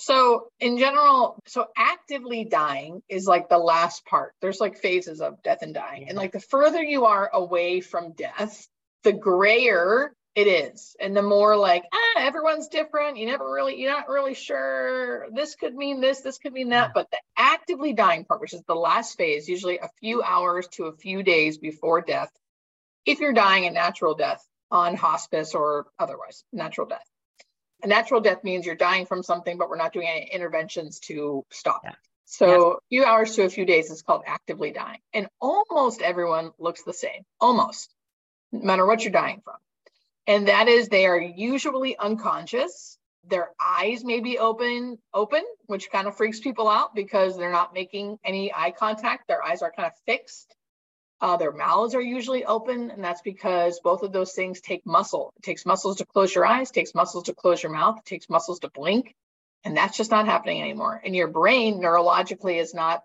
So 0.00 0.48
in 0.58 0.78
general, 0.78 1.38
so 1.46 1.66
actively 1.76 2.46
dying 2.46 3.02
is 3.10 3.26
like 3.26 3.50
the 3.50 3.58
last 3.58 4.06
part. 4.06 4.32
There's 4.40 4.58
like 4.58 4.78
phases 4.78 5.20
of 5.20 5.42
death 5.42 5.58
and 5.60 5.74
dying. 5.74 6.08
And 6.08 6.16
like 6.16 6.32
the 6.32 6.40
further 6.40 6.82
you 6.82 7.04
are 7.04 7.28
away 7.30 7.82
from 7.82 8.12
death, 8.12 8.66
the 9.04 9.12
grayer 9.12 10.14
it 10.34 10.46
is. 10.46 10.96
And 10.98 11.14
the 11.14 11.20
more 11.20 11.54
like, 11.54 11.84
ah, 11.92 12.20
everyone's 12.20 12.68
different. 12.68 13.18
You 13.18 13.26
never 13.26 13.44
really, 13.52 13.78
you're 13.78 13.92
not 13.92 14.08
really 14.08 14.32
sure. 14.32 15.26
This 15.34 15.54
could 15.54 15.74
mean 15.74 16.00
this, 16.00 16.22
this 16.22 16.38
could 16.38 16.54
mean 16.54 16.70
that. 16.70 16.92
But 16.94 17.10
the 17.10 17.18
actively 17.36 17.92
dying 17.92 18.24
part, 18.24 18.40
which 18.40 18.54
is 18.54 18.62
the 18.66 18.74
last 18.74 19.18
phase, 19.18 19.50
usually 19.50 19.80
a 19.80 19.90
few 20.00 20.22
hours 20.22 20.66
to 20.68 20.84
a 20.86 20.96
few 20.96 21.22
days 21.22 21.58
before 21.58 22.00
death, 22.00 22.30
if 23.04 23.20
you're 23.20 23.34
dying 23.34 23.66
a 23.66 23.70
natural 23.70 24.14
death 24.14 24.42
on 24.70 24.96
hospice 24.96 25.54
or 25.54 25.88
otherwise, 25.98 26.42
natural 26.54 26.86
death. 26.86 27.09
A 27.82 27.86
natural 27.86 28.20
death 28.20 28.44
means 28.44 28.66
you're 28.66 28.74
dying 28.74 29.06
from 29.06 29.22
something, 29.22 29.58
but 29.58 29.68
we're 29.68 29.76
not 29.76 29.92
doing 29.92 30.08
any 30.08 30.30
interventions 30.32 31.00
to 31.00 31.44
stop 31.50 31.82
yeah. 31.84 31.92
So 32.30 32.46
yeah. 32.46 32.74
a 32.74 32.88
few 32.88 33.04
hours 33.04 33.34
to 33.34 33.42
a 33.42 33.50
few 33.50 33.64
days 33.64 33.90
is 33.90 34.02
called 34.02 34.22
actively 34.24 34.70
dying. 34.70 35.00
And 35.12 35.26
almost 35.40 36.00
everyone 36.00 36.52
looks 36.60 36.84
the 36.84 36.92
same, 36.92 37.24
almost, 37.40 37.92
no 38.52 38.60
matter 38.62 38.86
what 38.86 39.02
you're 39.02 39.10
dying 39.10 39.40
from. 39.42 39.56
And 40.28 40.46
that 40.46 40.68
is 40.68 40.88
they 40.88 41.06
are 41.06 41.20
usually 41.20 41.98
unconscious. 41.98 42.96
Their 43.24 43.50
eyes 43.60 44.04
may 44.04 44.20
be 44.20 44.38
open, 44.38 44.98
open, 45.12 45.42
which 45.66 45.90
kind 45.90 46.06
of 46.06 46.16
freaks 46.16 46.38
people 46.38 46.68
out 46.68 46.94
because 46.94 47.36
they're 47.36 47.50
not 47.50 47.74
making 47.74 48.20
any 48.24 48.54
eye 48.54 48.70
contact. 48.70 49.26
Their 49.26 49.42
eyes 49.42 49.62
are 49.62 49.72
kind 49.72 49.86
of 49.86 49.92
fixed. 50.06 50.54
Uh, 51.20 51.36
their 51.36 51.52
mouths 51.52 51.94
are 51.94 52.00
usually 52.00 52.44
open, 52.46 52.90
and 52.90 53.04
that's 53.04 53.20
because 53.20 53.80
both 53.80 54.02
of 54.02 54.12
those 54.12 54.32
things 54.32 54.60
take 54.60 54.86
muscle. 54.86 55.32
It 55.36 55.42
takes 55.42 55.66
muscles 55.66 55.96
to 55.98 56.06
close 56.06 56.34
your 56.34 56.46
eyes, 56.46 56.70
takes 56.70 56.94
muscles 56.94 57.24
to 57.24 57.34
close 57.34 57.62
your 57.62 57.72
mouth, 57.72 58.02
takes 58.04 58.30
muscles 58.30 58.60
to 58.60 58.70
blink, 58.70 59.14
and 59.64 59.76
that's 59.76 59.98
just 59.98 60.10
not 60.10 60.26
happening 60.26 60.62
anymore. 60.62 61.00
And 61.04 61.14
your 61.14 61.28
brain 61.28 61.80
neurologically 61.80 62.58
is 62.58 62.72
not 62.72 63.02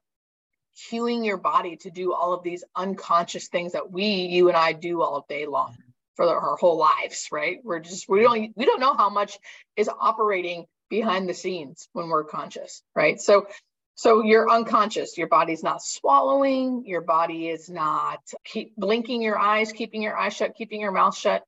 cueing 0.89 1.25
your 1.25 1.37
body 1.37 1.77
to 1.77 1.89
do 1.89 2.13
all 2.13 2.33
of 2.33 2.43
these 2.43 2.63
unconscious 2.75 3.47
things 3.49 3.73
that 3.73 3.91
we, 3.91 4.05
you 4.05 4.47
and 4.47 4.57
I, 4.57 4.73
do 4.73 5.01
all 5.01 5.25
day 5.27 5.45
long 5.45 5.75
for 6.15 6.25
our 6.25 6.55
whole 6.55 6.77
lives. 6.77 7.27
Right? 7.31 7.59
We're 7.63 7.79
just 7.79 8.07
we 8.07 8.21
don't 8.21 8.53
we 8.55 8.65
don't 8.65 8.79
know 8.79 8.95
how 8.95 9.09
much 9.09 9.37
is 9.75 9.89
operating 9.89 10.65
behind 10.89 11.27
the 11.27 11.33
scenes 11.33 11.89
when 11.91 12.07
we're 12.07 12.23
conscious. 12.23 12.81
Right? 12.95 13.19
So 13.19 13.47
so 13.95 14.23
you're 14.23 14.49
unconscious. 14.49 15.17
Your 15.17 15.27
body's 15.27 15.63
not 15.63 15.81
swallowing. 15.81 16.83
Your 16.85 17.01
body 17.01 17.47
is 17.47 17.69
not 17.69 18.19
keep 18.43 18.75
blinking 18.75 19.21
your 19.21 19.39
eyes, 19.39 19.71
keeping 19.71 20.01
your 20.01 20.17
eyes 20.17 20.35
shut, 20.35 20.53
keeping 20.55 20.81
your 20.81 20.91
mouth 20.91 21.17
shut. 21.17 21.43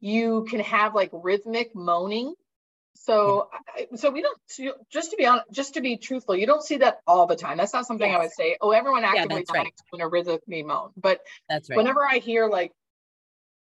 You 0.00 0.44
can 0.50 0.60
have 0.60 0.96
like 0.96 1.10
rhythmic 1.12 1.74
moaning. 1.76 2.34
So, 2.94 3.48
so 3.94 4.10
we 4.10 4.20
don't. 4.20 4.38
Just 4.90 5.12
to 5.12 5.16
be 5.16 5.26
honest, 5.26 5.46
just 5.52 5.74
to 5.74 5.80
be 5.80 5.96
truthful, 5.96 6.36
you 6.36 6.46
don't 6.46 6.62
see 6.62 6.78
that 6.78 6.98
all 7.06 7.26
the 7.26 7.36
time. 7.36 7.56
That's 7.56 7.72
not 7.72 7.86
something 7.86 8.10
yes. 8.10 8.18
I 8.18 8.22
would 8.22 8.32
say. 8.32 8.56
Oh, 8.60 8.72
everyone 8.72 9.04
actively 9.04 9.44
yeah, 9.48 9.60
right. 9.60 9.72
when 9.90 10.02
a 10.02 10.08
rhythmic 10.08 10.66
moan. 10.66 10.90
But 10.96 11.20
that's 11.48 11.70
right. 11.70 11.76
Whenever 11.76 12.06
I 12.06 12.18
hear 12.18 12.48
like 12.48 12.72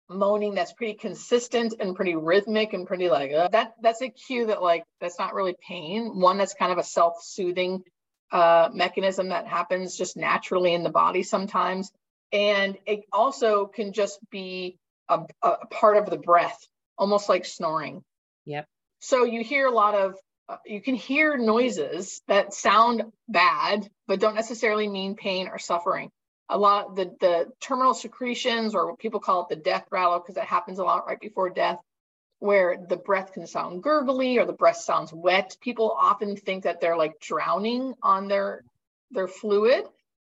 moaning 0.09 0.55
that's 0.55 0.73
pretty 0.73 0.95
consistent 0.95 1.75
and 1.79 1.95
pretty 1.95 2.15
rhythmic 2.15 2.73
and 2.73 2.87
pretty 2.87 3.09
like 3.09 3.31
uh, 3.31 3.49
that, 3.49 3.73
that's 3.81 4.01
a 4.01 4.09
cue 4.09 4.47
that 4.47 4.61
like 4.61 4.83
that's 4.99 5.19
not 5.19 5.33
really 5.33 5.55
pain. 5.67 6.19
One 6.19 6.37
that's 6.37 6.53
kind 6.53 6.71
of 6.71 6.77
a 6.77 6.83
self-soothing 6.83 7.83
uh, 8.31 8.69
mechanism 8.73 9.29
that 9.29 9.47
happens 9.47 9.97
just 9.97 10.17
naturally 10.17 10.73
in 10.73 10.83
the 10.83 10.89
body 10.89 11.23
sometimes. 11.23 11.91
And 12.31 12.77
it 12.85 13.01
also 13.11 13.65
can 13.65 13.93
just 13.93 14.19
be 14.29 14.77
a, 15.07 15.21
a 15.41 15.65
part 15.67 15.97
of 15.97 16.09
the 16.09 16.17
breath, 16.17 16.59
almost 16.97 17.29
like 17.29 17.45
snoring. 17.45 18.03
Yep. 18.45 18.65
So 18.99 19.23
you 19.23 19.43
hear 19.43 19.65
a 19.65 19.71
lot 19.71 19.95
of, 19.95 20.15
uh, 20.47 20.57
you 20.65 20.81
can 20.81 20.95
hear 20.95 21.37
noises 21.37 22.21
that 22.27 22.53
sound 22.53 23.03
bad, 23.27 23.89
but 24.07 24.19
don't 24.19 24.35
necessarily 24.35 24.87
mean 24.87 25.15
pain 25.15 25.47
or 25.47 25.57
suffering. 25.57 26.11
A 26.51 26.57
lot 26.57 26.95
the 26.95 27.15
the 27.19 27.47
terminal 27.61 27.93
secretions, 27.93 28.73
or 28.73 28.89
what 28.89 28.99
people 28.99 29.19
call 29.19 29.43
it 29.43 29.49
the 29.49 29.61
death 29.61 29.85
rattle, 29.91 30.19
because 30.19 30.35
it 30.35 30.43
happens 30.43 30.79
a 30.79 30.83
lot 30.83 31.05
right 31.05 31.19
before 31.19 31.51
death 31.51 31.77
where 32.39 32.77
the 32.77 32.97
breath 32.97 33.33
can 33.33 33.45
sound 33.45 33.83
gurgly 33.83 34.37
or 34.37 34.45
the 34.45 34.53
breath 34.53 34.77
sounds 34.77 35.13
wet. 35.13 35.57
People 35.61 35.91
often 35.91 36.35
think 36.35 36.63
that 36.63 36.81
they're 36.81 36.97
like 36.97 37.19
drowning 37.19 37.93
on 38.01 38.27
their 38.27 38.63
their 39.11 39.27
fluid, 39.27 39.85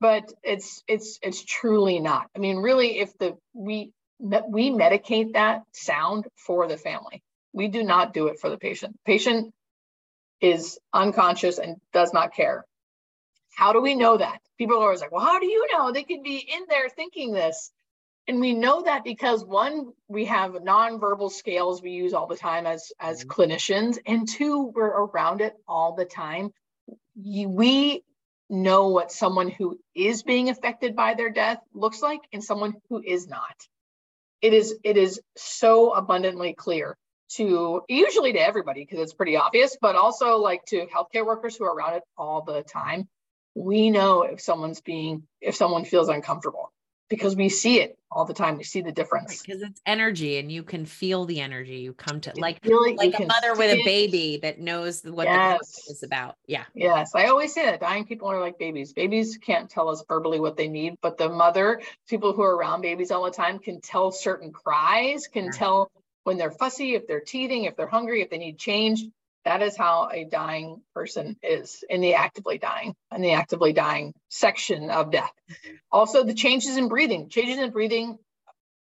but 0.00 0.32
it's 0.42 0.82
it's 0.88 1.18
it's 1.22 1.44
truly 1.44 2.00
not. 2.00 2.28
I 2.36 2.38
mean, 2.38 2.58
really, 2.58 2.98
if 2.98 3.16
the 3.18 3.36
we 3.52 3.92
we 4.22 4.70
medicate 4.70 5.32
that 5.32 5.62
sound 5.72 6.26
for 6.36 6.68
the 6.68 6.76
family. 6.76 7.22
We 7.52 7.68
do 7.68 7.82
not 7.82 8.14
do 8.14 8.28
it 8.28 8.38
for 8.40 8.48
the 8.48 8.56
patient. 8.56 8.96
Patient 9.04 9.52
is 10.40 10.78
unconscious 10.92 11.58
and 11.58 11.76
does 11.92 12.12
not 12.12 12.34
care. 12.34 12.64
How 13.54 13.72
do 13.72 13.80
we 13.80 13.94
know 13.94 14.16
that? 14.16 14.40
People 14.58 14.78
are 14.78 14.84
always 14.84 15.00
like, 15.00 15.12
well, 15.12 15.24
how 15.24 15.38
do 15.38 15.46
you 15.46 15.68
know? 15.72 15.92
They 15.92 16.04
could 16.04 16.22
be 16.22 16.36
in 16.38 16.64
there 16.68 16.88
thinking 16.88 17.32
this. 17.32 17.70
And 18.28 18.40
we 18.40 18.54
know 18.54 18.82
that 18.82 19.02
because 19.02 19.44
one, 19.44 19.92
we 20.08 20.26
have 20.26 20.52
nonverbal 20.52 21.30
scales 21.30 21.82
we 21.82 21.90
use 21.90 22.14
all 22.14 22.28
the 22.28 22.36
time 22.36 22.66
as, 22.66 22.92
as 23.00 23.24
mm-hmm. 23.24 23.30
clinicians, 23.30 23.98
and 24.06 24.28
two, 24.28 24.72
we're 24.74 24.86
around 24.86 25.40
it 25.40 25.54
all 25.66 25.94
the 25.94 26.04
time. 26.04 26.50
We 27.16 28.04
know 28.48 28.88
what 28.88 29.10
someone 29.10 29.50
who 29.50 29.78
is 29.94 30.22
being 30.22 30.50
affected 30.50 30.94
by 30.94 31.14
their 31.14 31.30
death 31.30 31.58
looks 31.74 32.00
like 32.00 32.20
and 32.32 32.44
someone 32.44 32.74
who 32.88 33.02
is 33.04 33.26
not. 33.26 33.56
It 34.40 34.52
is 34.52 34.74
it 34.84 34.96
is 34.96 35.20
so 35.36 35.92
abundantly 35.92 36.52
clear 36.52 36.96
to 37.36 37.82
usually 37.88 38.32
to 38.34 38.38
everybody 38.38 38.82
because 38.82 38.98
it's 38.98 39.14
pretty 39.14 39.36
obvious, 39.36 39.76
but 39.80 39.96
also 39.96 40.36
like 40.36 40.64
to 40.66 40.86
healthcare 40.86 41.24
workers 41.24 41.56
who 41.56 41.64
are 41.64 41.74
around 41.74 41.94
it 41.94 42.02
all 42.16 42.42
the 42.42 42.62
time. 42.62 43.08
We 43.54 43.90
know 43.90 44.22
if 44.22 44.40
someone's 44.40 44.80
being 44.80 45.22
if 45.40 45.54
someone 45.56 45.84
feels 45.84 46.08
uncomfortable 46.08 46.72
because 47.12 47.36
we 47.36 47.50
see 47.50 47.78
it 47.78 47.98
all 48.10 48.24
the 48.24 48.32
time. 48.32 48.56
We 48.56 48.64
see 48.64 48.80
the 48.80 48.90
difference 48.90 49.42
because 49.42 49.60
it's 49.60 49.82
energy, 49.84 50.38
and 50.38 50.50
you 50.50 50.62
can 50.62 50.86
feel 50.86 51.26
the 51.26 51.40
energy. 51.40 51.76
You 51.76 51.92
come 51.92 52.22
to 52.22 52.32
like 52.36 52.64
like, 52.64 52.96
like 52.96 53.20
a 53.20 53.26
mother 53.26 53.54
with 53.54 53.70
a 53.70 53.84
baby 53.84 54.38
that 54.38 54.58
knows 54.58 55.02
what 55.02 55.26
yes. 55.26 55.84
the 55.86 55.92
is 55.92 56.02
about. 56.02 56.36
Yeah. 56.46 56.64
Yes, 56.74 57.14
I 57.14 57.26
always 57.26 57.52
say 57.52 57.66
that 57.66 57.80
dying 57.80 58.06
people 58.06 58.28
are 58.28 58.40
like 58.40 58.58
babies. 58.58 58.94
Babies 58.94 59.36
can't 59.36 59.68
tell 59.68 59.90
us 59.90 60.02
verbally 60.08 60.40
what 60.40 60.56
they 60.56 60.68
need, 60.68 60.94
but 61.02 61.18
the 61.18 61.28
mother, 61.28 61.82
people 62.08 62.32
who 62.32 62.40
are 62.40 62.56
around 62.56 62.80
babies 62.80 63.10
all 63.10 63.24
the 63.24 63.30
time, 63.30 63.58
can 63.58 63.82
tell 63.82 64.10
certain 64.10 64.52
cries, 64.52 65.28
can 65.28 65.44
yeah. 65.44 65.50
tell 65.50 65.92
when 66.24 66.38
they're 66.38 66.50
fussy, 66.50 66.94
if 66.94 67.06
they're 67.06 67.20
teething, 67.20 67.64
if 67.64 67.76
they're 67.76 67.86
hungry, 67.86 68.22
if 68.22 68.30
they 68.30 68.38
need 68.38 68.56
change. 68.56 69.04
That 69.44 69.62
is 69.62 69.76
how 69.76 70.08
a 70.12 70.24
dying 70.24 70.82
person 70.94 71.36
is 71.42 71.82
in 71.90 72.00
the 72.00 72.14
actively 72.14 72.58
dying, 72.58 72.94
in 73.14 73.22
the 73.22 73.32
actively 73.32 73.72
dying 73.72 74.14
section 74.28 74.88
of 74.90 75.10
death. 75.10 75.32
Also, 75.90 76.22
the 76.22 76.34
changes 76.34 76.76
in 76.76 76.88
breathing. 76.88 77.28
Changes 77.28 77.58
in 77.58 77.70
breathing, 77.70 78.18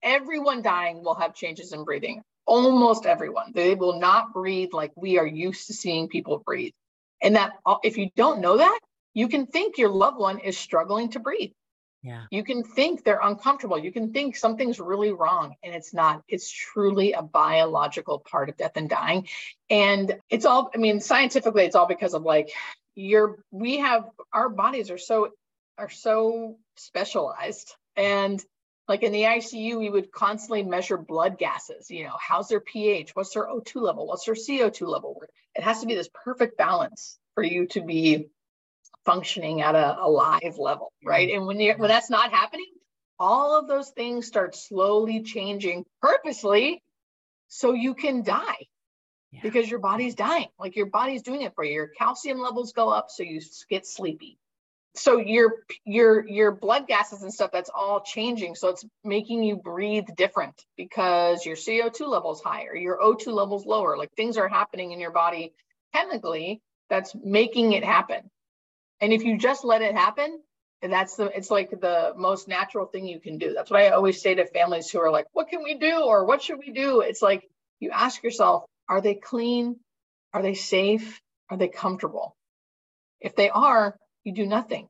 everyone 0.02 0.62
dying 0.62 1.04
will 1.04 1.16
have 1.16 1.34
changes 1.34 1.72
in 1.72 1.84
breathing. 1.84 2.22
Almost 2.46 3.04
everyone. 3.04 3.52
They 3.54 3.74
will 3.74 4.00
not 4.00 4.32
breathe 4.32 4.70
like 4.72 4.92
we 4.96 5.18
are 5.18 5.26
used 5.26 5.66
to 5.66 5.74
seeing 5.74 6.08
people 6.08 6.38
breathe. 6.38 6.72
And 7.20 7.36
that 7.36 7.52
if 7.82 7.98
you 7.98 8.08
don't 8.16 8.40
know 8.40 8.56
that, 8.56 8.78
you 9.12 9.28
can 9.28 9.46
think 9.46 9.76
your 9.76 9.90
loved 9.90 10.18
one 10.18 10.38
is 10.38 10.56
struggling 10.56 11.10
to 11.10 11.20
breathe. 11.20 11.50
Yeah. 12.02 12.22
You 12.30 12.44
can 12.44 12.62
think 12.62 13.02
they're 13.02 13.20
uncomfortable. 13.20 13.78
You 13.78 13.90
can 13.90 14.12
think 14.12 14.36
something's 14.36 14.78
really 14.78 15.12
wrong, 15.12 15.56
and 15.62 15.74
it's 15.74 15.92
not. 15.92 16.22
It's 16.28 16.50
truly 16.50 17.12
a 17.12 17.22
biological 17.22 18.20
part 18.20 18.48
of 18.48 18.56
death 18.56 18.76
and 18.76 18.88
dying. 18.88 19.26
And 19.68 20.16
it's 20.30 20.44
all, 20.44 20.70
I 20.74 20.78
mean, 20.78 21.00
scientifically, 21.00 21.64
it's 21.64 21.74
all 21.74 21.88
because 21.88 22.14
of 22.14 22.22
like 22.22 22.50
your, 22.94 23.44
we 23.50 23.78
have, 23.78 24.04
our 24.32 24.48
bodies 24.48 24.90
are 24.90 24.98
so 24.98 25.30
are 25.78 25.88
so 25.88 26.58
specialized. 26.76 27.74
And 27.96 28.44
like 28.88 29.02
in 29.02 29.12
the 29.12 29.22
ICU, 29.22 29.78
we 29.78 29.90
would 29.90 30.10
constantly 30.10 30.62
measure 30.62 30.96
blood 30.98 31.38
gases. 31.38 31.90
You 31.90 32.04
know, 32.04 32.16
how's 32.20 32.48
their 32.48 32.60
pH? 32.60 33.14
What's 33.14 33.34
their 33.34 33.46
O2 33.46 33.76
level? 33.76 34.06
What's 34.06 34.24
their 34.24 34.34
CO2 34.34 34.86
level? 34.86 35.22
It 35.54 35.62
has 35.62 35.80
to 35.80 35.86
be 35.86 35.94
this 35.94 36.10
perfect 36.12 36.58
balance 36.58 37.18
for 37.34 37.42
you 37.42 37.66
to 37.68 37.80
be 37.80 38.28
functioning 39.08 39.62
at 39.62 39.74
a, 39.74 39.96
a 40.02 40.08
live 40.08 40.58
level, 40.58 40.92
right? 41.02 41.28
Mm-hmm. 41.28 41.38
And 41.38 41.46
when 41.46 41.58
you 41.58 41.70
when 41.70 41.78
mm-hmm. 41.78 41.88
that's 41.88 42.10
not 42.10 42.30
happening, 42.30 42.70
all 43.18 43.58
of 43.58 43.66
those 43.66 43.88
things 43.88 44.26
start 44.26 44.54
slowly 44.54 45.22
changing 45.22 45.86
purposely 46.02 46.82
so 47.48 47.72
you 47.72 47.94
can 47.94 48.22
die 48.22 48.66
yeah. 49.32 49.40
because 49.42 49.70
your 49.70 49.80
body's 49.80 50.14
dying. 50.14 50.48
Like 50.58 50.76
your 50.76 50.86
body's 50.86 51.22
doing 51.22 51.40
it 51.40 51.54
for 51.54 51.64
you. 51.64 51.72
Your 51.72 51.86
calcium 51.88 52.38
levels 52.38 52.74
go 52.74 52.90
up, 52.90 53.06
so 53.08 53.22
you 53.22 53.40
get 53.70 53.86
sleepy. 53.86 54.36
So 54.94 55.16
your 55.16 55.54
your 55.86 56.28
your 56.28 56.52
blood 56.52 56.86
gases 56.86 57.22
and 57.22 57.32
stuff 57.32 57.50
that's 57.50 57.70
all 57.74 58.02
changing. 58.02 58.56
So 58.56 58.68
it's 58.68 58.84
making 59.04 59.42
you 59.42 59.56
breathe 59.56 60.08
different 60.18 60.62
because 60.76 61.46
your 61.46 61.56
CO2 61.56 62.06
levels 62.06 62.42
higher, 62.42 62.76
your 62.76 62.98
O2 62.98 63.28
levels 63.28 63.64
lower. 63.64 63.96
Like 63.96 64.12
things 64.12 64.36
are 64.36 64.48
happening 64.48 64.92
in 64.92 65.00
your 65.00 65.12
body 65.12 65.54
chemically 65.94 66.60
that's 66.90 67.14
making 67.14 67.72
it 67.72 67.84
happen. 67.84 68.30
And 69.00 69.12
if 69.12 69.22
you 69.22 69.38
just 69.38 69.64
let 69.64 69.82
it 69.82 69.94
happen, 69.94 70.40
and 70.82 70.92
that's 70.92 71.16
the 71.16 71.24
it's 71.36 71.50
like 71.50 71.70
the 71.70 72.12
most 72.16 72.48
natural 72.48 72.86
thing 72.86 73.06
you 73.06 73.20
can 73.20 73.38
do. 73.38 73.52
That's 73.52 73.70
what 73.70 73.80
I 73.80 73.90
always 73.90 74.20
say 74.20 74.34
to 74.34 74.46
families 74.46 74.90
who 74.90 75.00
are 75.00 75.10
like, 75.10 75.26
what 75.32 75.48
can 75.48 75.62
we 75.62 75.74
do? 75.74 76.02
Or 76.04 76.24
what 76.24 76.42
should 76.42 76.58
we 76.58 76.72
do? 76.72 77.00
It's 77.00 77.22
like 77.22 77.48
you 77.80 77.90
ask 77.90 78.22
yourself, 78.22 78.64
are 78.88 79.00
they 79.00 79.14
clean? 79.14 79.76
Are 80.32 80.42
they 80.42 80.54
safe? 80.54 81.20
Are 81.50 81.56
they 81.56 81.68
comfortable? 81.68 82.36
If 83.20 83.34
they 83.34 83.50
are, 83.50 83.96
you 84.24 84.32
do 84.32 84.46
nothing. 84.46 84.88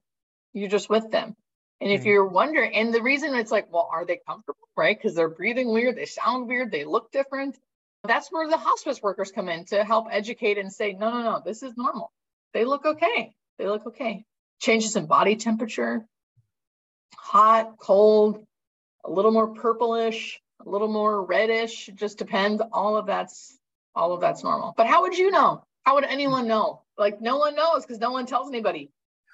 You're 0.53 0.69
just 0.69 0.91
with 0.91 1.11
them. 1.11 1.35
And 1.81 1.91
if 1.91 2.03
hmm. 2.03 2.09
you're 2.09 2.27
wondering, 2.27 2.75
and 2.75 2.93
the 2.93 3.03
reason 3.03 3.35
it's 3.35 3.53
like, 3.53 3.73
well, 3.73 3.89
are 3.93 4.05
they 4.05 4.21
comfortable? 4.27 4.69
Right? 4.77 4.97
Because 4.97 5.15
they're 5.15 5.29
breathing 5.29 5.73
weird, 5.73 5.97
they 5.97 6.07
sound 6.07 6.49
weird, 6.49 6.71
they 6.71 6.85
look 6.85 7.11
different. 7.13 7.57
That's 8.05 8.31
where 8.31 8.49
the 8.49 8.57
hospice 8.57 9.03
workers 9.03 9.33
come 9.33 9.49
in 9.49 9.65
to 9.67 9.85
help 9.85 10.07
educate 10.11 10.59
and 10.59 10.73
say, 10.73 10.93
no, 10.93 11.11
no, 11.11 11.23
no, 11.23 11.43
this 11.45 11.63
is 11.63 11.77
normal. 11.77 12.13
They 12.55 12.65
look 12.65 12.85
okay. 12.85 13.33
They 13.59 13.67
look 13.67 13.87
okay. 13.87 14.25
Changes 14.61 14.97
in 14.97 15.07
body 15.07 15.37
temperature, 15.37 16.07
hot, 17.17 17.77
cold, 17.79 18.45
a 19.05 19.11
little 19.11 19.31
more 19.31 19.49
purplish, 19.49 20.41
a 20.65 20.69
little 20.69 20.89
more 20.89 21.25
reddish, 21.25 21.91
just 21.95 22.19
depends. 22.19 22.63
All 22.73 22.97
of 22.97 23.07
that's 23.07 23.57
all 23.95 24.13
of 24.13 24.21
that's 24.21 24.43
normal. 24.43 24.75
But 24.77 24.87
how 24.87 25.03
would 25.03 25.17
you 25.17 25.31
know? 25.31 25.65
How 25.85 25.95
would 25.95 26.05
anyone 26.05 26.49
know? 26.49 26.83
Like 26.97 27.21
no 27.21 27.39
one 27.39 27.55
knows 27.55 27.83
because 27.83 28.01
no 28.01 28.11
one 28.11 28.27
tells 28.27 28.49
anybody. 28.49 28.91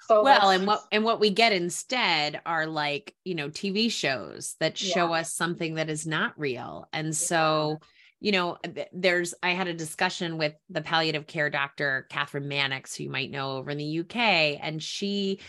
So 0.07 0.23
well, 0.23 0.51
and 0.51 0.67
what 0.67 0.83
and 0.91 1.03
what 1.03 1.19
we 1.19 1.31
get 1.31 1.51
instead 1.51 2.39
are 2.45 2.67
like, 2.67 3.15
you 3.23 3.33
know, 3.33 3.49
TV 3.49 3.91
shows 3.91 4.55
that 4.59 4.77
show 4.77 5.07
yeah. 5.07 5.21
us 5.21 5.33
something 5.33 5.75
that 5.75 5.89
is 5.89 6.05
not 6.05 6.37
real. 6.37 6.87
And 6.93 7.15
so, 7.15 7.79
you 8.25 8.31
know, 8.31 8.57
there's 8.91 9.35
I 9.43 9.51
had 9.51 9.67
a 9.67 9.73
discussion 9.73 10.39
with 10.39 10.55
the 10.67 10.81
palliative 10.81 11.27
care 11.27 11.51
doctor, 11.51 12.07
Kathryn 12.09 12.45
Mannix, 12.45 12.95
who 12.95 13.03
you 13.03 13.09
might 13.11 13.29
know 13.29 13.57
over 13.57 13.69
in 13.69 13.77
the 13.77 13.99
UK, 13.99 14.17
and 14.63 14.81
she 14.81 15.41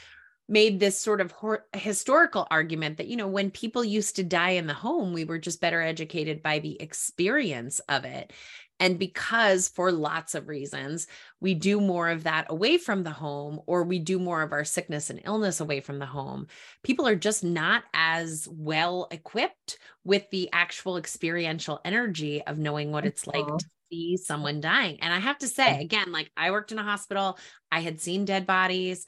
made 0.46 0.78
this 0.78 1.00
sort 1.00 1.22
of 1.22 1.32
historical 1.74 2.46
argument 2.50 2.98
that 2.98 3.06
you 3.06 3.16
know 3.16 3.28
when 3.28 3.50
people 3.50 3.82
used 3.82 4.16
to 4.16 4.22
die 4.22 4.50
in 4.50 4.66
the 4.66 4.74
home 4.74 5.12
we 5.12 5.24
were 5.24 5.38
just 5.38 5.60
better 5.60 5.82
educated 5.82 6.40
by 6.40 6.60
the 6.60 6.80
experience 6.80 7.80
of 7.88 8.04
it 8.04 8.32
and 8.78 8.98
because 8.98 9.68
for 9.68 9.90
lots 9.90 10.34
of 10.34 10.48
reasons, 10.48 11.06
we 11.40 11.54
do 11.54 11.80
more 11.80 12.08
of 12.08 12.24
that 12.24 12.46
away 12.50 12.76
from 12.76 13.02
the 13.02 13.10
home, 13.10 13.60
or 13.66 13.84
we 13.84 13.98
do 13.98 14.18
more 14.18 14.42
of 14.42 14.52
our 14.52 14.64
sickness 14.64 15.08
and 15.08 15.20
illness 15.24 15.60
away 15.60 15.80
from 15.80 15.98
the 15.98 16.06
home, 16.06 16.46
people 16.82 17.06
are 17.06 17.16
just 17.16 17.42
not 17.42 17.84
as 17.94 18.46
well 18.50 19.08
equipped 19.10 19.78
with 20.04 20.28
the 20.30 20.50
actual 20.52 20.98
experiential 20.98 21.80
energy 21.84 22.42
of 22.42 22.58
knowing 22.58 22.92
what 22.92 23.06
it's 23.06 23.26
like 23.26 23.46
to 23.46 23.66
see 23.90 24.16
someone 24.16 24.60
dying. 24.60 24.98
And 25.00 25.12
I 25.12 25.18
have 25.18 25.38
to 25.38 25.48
say, 25.48 25.80
again, 25.80 26.12
like 26.12 26.30
I 26.36 26.50
worked 26.50 26.72
in 26.72 26.78
a 26.78 26.82
hospital, 26.82 27.38
I 27.72 27.80
had 27.80 28.00
seen 28.00 28.24
dead 28.24 28.46
bodies. 28.46 29.06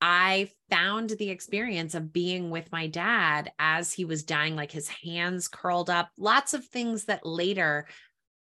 I 0.00 0.50
found 0.70 1.10
the 1.10 1.30
experience 1.30 1.94
of 1.94 2.12
being 2.12 2.50
with 2.50 2.70
my 2.72 2.88
dad 2.88 3.52
as 3.58 3.92
he 3.92 4.04
was 4.04 4.24
dying, 4.24 4.54
like 4.56 4.72
his 4.72 4.88
hands 4.88 5.48
curled 5.48 5.88
up, 5.88 6.10
lots 6.18 6.52
of 6.52 6.64
things 6.66 7.04
that 7.04 7.24
later 7.24 7.86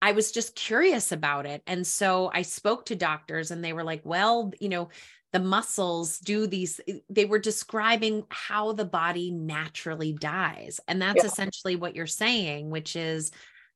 I 0.01 0.11
was 0.11 0.31
just 0.31 0.55
curious 0.55 1.11
about 1.11 1.45
it. 1.45 1.63
And 1.65 1.85
so 1.85 2.29
I 2.33 2.43
spoke 2.43 2.85
to 2.85 2.95
doctors 2.95 3.51
and 3.51 3.63
they 3.63 3.73
were 3.73 3.83
like, 3.83 4.01
well, 4.03 4.51
you 4.59 4.69
know, 4.69 4.89
the 5.33 5.39
muscles 5.39 6.19
do 6.19 6.47
these, 6.47 6.79
they 7.09 7.25
were 7.25 7.39
describing 7.39 8.23
how 8.29 8.73
the 8.73 8.85
body 8.85 9.31
naturally 9.31 10.13
dies. 10.13 10.79
And 10.87 11.01
that's 11.01 11.23
yeah. 11.23 11.29
essentially 11.29 11.75
what 11.75 11.95
you're 11.95 12.07
saying, 12.07 12.69
which 12.69 12.95
is 12.95 13.31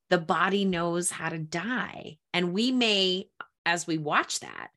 the 0.10 0.18
body 0.18 0.64
knows 0.66 1.10
how 1.10 1.30
to 1.30 1.40
die. 1.40 2.18
And 2.34 2.54
we 2.54 2.72
may, 2.72 3.28
as 3.66 3.86
we 3.88 3.98
watch 3.98 4.40
that, 4.42 4.70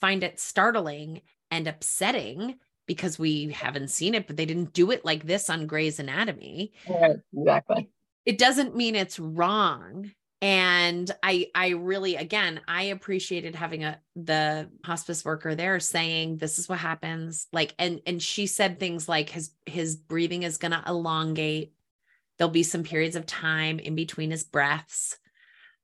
find 0.00 0.22
it 0.22 0.40
startling 0.40 1.22
and 1.50 1.66
upsetting 1.66 2.56
because 2.86 3.18
we 3.18 3.50
haven't 3.50 3.88
seen 3.88 4.14
it, 4.14 4.26
but 4.26 4.36
they 4.36 4.46
didn't 4.46 4.72
do 4.72 4.90
it 4.90 5.04
like 5.04 5.24
this 5.24 5.48
on 5.48 5.66
Grey's 5.66 5.98
Anatomy. 5.98 6.72
Yeah, 6.88 7.14
exactly. 7.36 7.88
It 8.24 8.38
doesn't 8.38 8.76
mean 8.76 8.94
it's 8.94 9.18
wrong 9.18 10.10
and 10.42 11.10
i 11.22 11.46
i 11.54 11.68
really 11.70 12.16
again 12.16 12.60
i 12.68 12.82
appreciated 12.84 13.54
having 13.54 13.84
a 13.84 13.98
the 14.16 14.68
hospice 14.84 15.24
worker 15.24 15.54
there 15.54 15.80
saying 15.80 16.36
this 16.36 16.58
is 16.58 16.68
what 16.68 16.78
happens. 16.78 17.46
Like 17.52 17.74
and 17.78 18.00
and 18.06 18.22
she 18.22 18.46
said 18.46 18.78
things 18.78 19.08
like 19.08 19.30
his 19.30 19.50
his 19.66 19.96
breathing 19.96 20.42
is 20.42 20.58
going 20.58 20.72
to 20.72 20.82
elongate. 20.86 21.72
There'll 22.36 22.50
be 22.50 22.62
some 22.62 22.82
periods 22.82 23.16
of 23.16 23.26
time 23.26 23.78
in 23.78 23.94
between 23.94 24.30
his 24.30 24.44
breaths. 24.44 25.18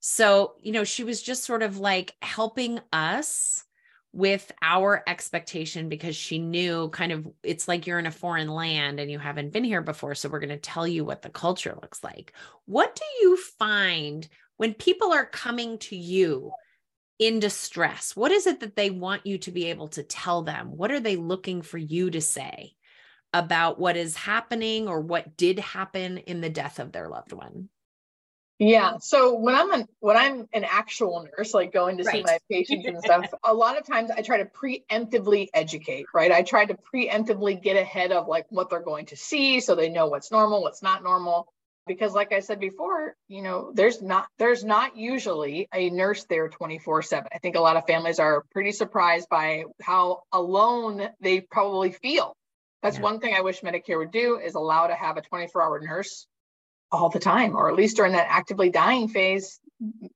So 0.00 0.54
you 0.60 0.72
know 0.72 0.84
she 0.84 1.04
was 1.04 1.22
just 1.22 1.44
sort 1.44 1.62
of 1.62 1.78
like 1.78 2.14
helping 2.20 2.80
us 2.92 3.64
with 4.12 4.50
our 4.62 5.02
expectation 5.06 5.88
because 5.88 6.16
she 6.16 6.38
knew 6.38 6.88
kind 6.88 7.12
of 7.12 7.26
it's 7.42 7.68
like 7.68 7.86
you're 7.86 7.98
in 7.98 8.06
a 8.06 8.10
foreign 8.10 8.48
land 8.48 8.98
and 8.98 9.10
you 9.10 9.18
haven't 9.18 9.52
been 9.52 9.64
here 9.64 9.82
before 9.82 10.14
so 10.14 10.30
we're 10.30 10.38
going 10.38 10.48
to 10.48 10.56
tell 10.56 10.88
you 10.88 11.04
what 11.04 11.22
the 11.22 11.28
culture 11.28 11.76
looks 11.80 12.02
like. 12.02 12.32
What 12.64 12.94
do 12.94 13.04
you 13.20 13.36
find 13.36 14.26
when 14.58 14.74
people 14.74 15.12
are 15.12 15.24
coming 15.24 15.78
to 15.78 15.96
you 15.96 16.52
in 17.18 17.40
distress, 17.40 18.14
what 18.14 18.30
is 18.30 18.46
it 18.46 18.60
that 18.60 18.76
they 18.76 18.90
want 18.90 19.24
you 19.24 19.38
to 19.38 19.50
be 19.50 19.66
able 19.66 19.88
to 19.88 20.02
tell 20.02 20.42
them? 20.42 20.76
What 20.76 20.92
are 20.92 21.00
they 21.00 21.16
looking 21.16 21.62
for 21.62 21.78
you 21.78 22.10
to 22.10 22.20
say 22.20 22.74
about 23.32 23.78
what 23.78 23.96
is 23.96 24.16
happening 24.16 24.88
or 24.88 25.00
what 25.00 25.36
did 25.36 25.58
happen 25.58 26.18
in 26.18 26.40
the 26.40 26.50
death 26.50 26.78
of 26.78 26.92
their 26.92 27.08
loved 27.08 27.32
one? 27.32 27.68
Yeah. 28.58 28.98
So 28.98 29.38
when 29.38 29.54
I'm 29.54 29.72
an 29.72 29.86
when 30.00 30.16
I'm 30.16 30.48
an 30.52 30.64
actual 30.64 31.28
nurse, 31.36 31.54
like 31.54 31.72
going 31.72 31.98
to 31.98 32.02
right. 32.02 32.16
see 32.16 32.22
my 32.24 32.38
patients 32.50 32.86
and 32.86 32.98
stuff, 32.98 33.26
a 33.44 33.54
lot 33.54 33.78
of 33.78 33.86
times 33.86 34.10
I 34.10 34.22
try 34.22 34.38
to 34.38 34.46
preemptively 34.46 35.46
educate, 35.54 36.06
right? 36.12 36.32
I 36.32 36.42
try 36.42 36.64
to 36.64 36.76
preemptively 36.92 37.62
get 37.62 37.76
ahead 37.76 38.10
of 38.10 38.26
like 38.26 38.46
what 38.48 38.70
they're 38.70 38.80
going 38.80 39.06
to 39.06 39.16
see 39.16 39.60
so 39.60 39.76
they 39.76 39.88
know 39.88 40.08
what's 40.08 40.32
normal, 40.32 40.62
what's 40.62 40.82
not 40.82 41.04
normal 41.04 41.52
because 41.88 42.12
like 42.12 42.32
i 42.32 42.40
said 42.40 42.60
before 42.60 43.14
you 43.26 43.42
know 43.42 43.72
there's 43.74 44.00
not 44.00 44.26
there's 44.38 44.64
not 44.64 44.96
usually 44.96 45.68
a 45.74 45.90
nurse 45.90 46.24
there 46.24 46.48
24 46.48 47.02
7 47.02 47.28
i 47.32 47.38
think 47.38 47.56
a 47.56 47.60
lot 47.60 47.76
of 47.76 47.86
families 47.86 48.18
are 48.18 48.44
pretty 48.52 48.72
surprised 48.72 49.28
by 49.28 49.64
how 49.82 50.22
alone 50.32 51.08
they 51.20 51.40
probably 51.40 51.92
feel. 51.92 52.36
That's 52.82 52.96
yeah. 52.96 53.02
one 53.02 53.20
thing 53.20 53.34
i 53.34 53.40
wish 53.40 53.62
medicare 53.62 53.98
would 53.98 54.12
do 54.12 54.38
is 54.38 54.54
allow 54.54 54.86
to 54.86 54.94
have 54.94 55.16
a 55.16 55.22
24 55.22 55.62
hour 55.62 55.80
nurse 55.80 56.26
all 56.90 57.08
the 57.10 57.18
time 57.18 57.56
or 57.56 57.68
at 57.68 57.76
least 57.76 57.96
during 57.96 58.12
that 58.12 58.28
actively 58.30 58.70
dying 58.70 59.08
phase 59.08 59.60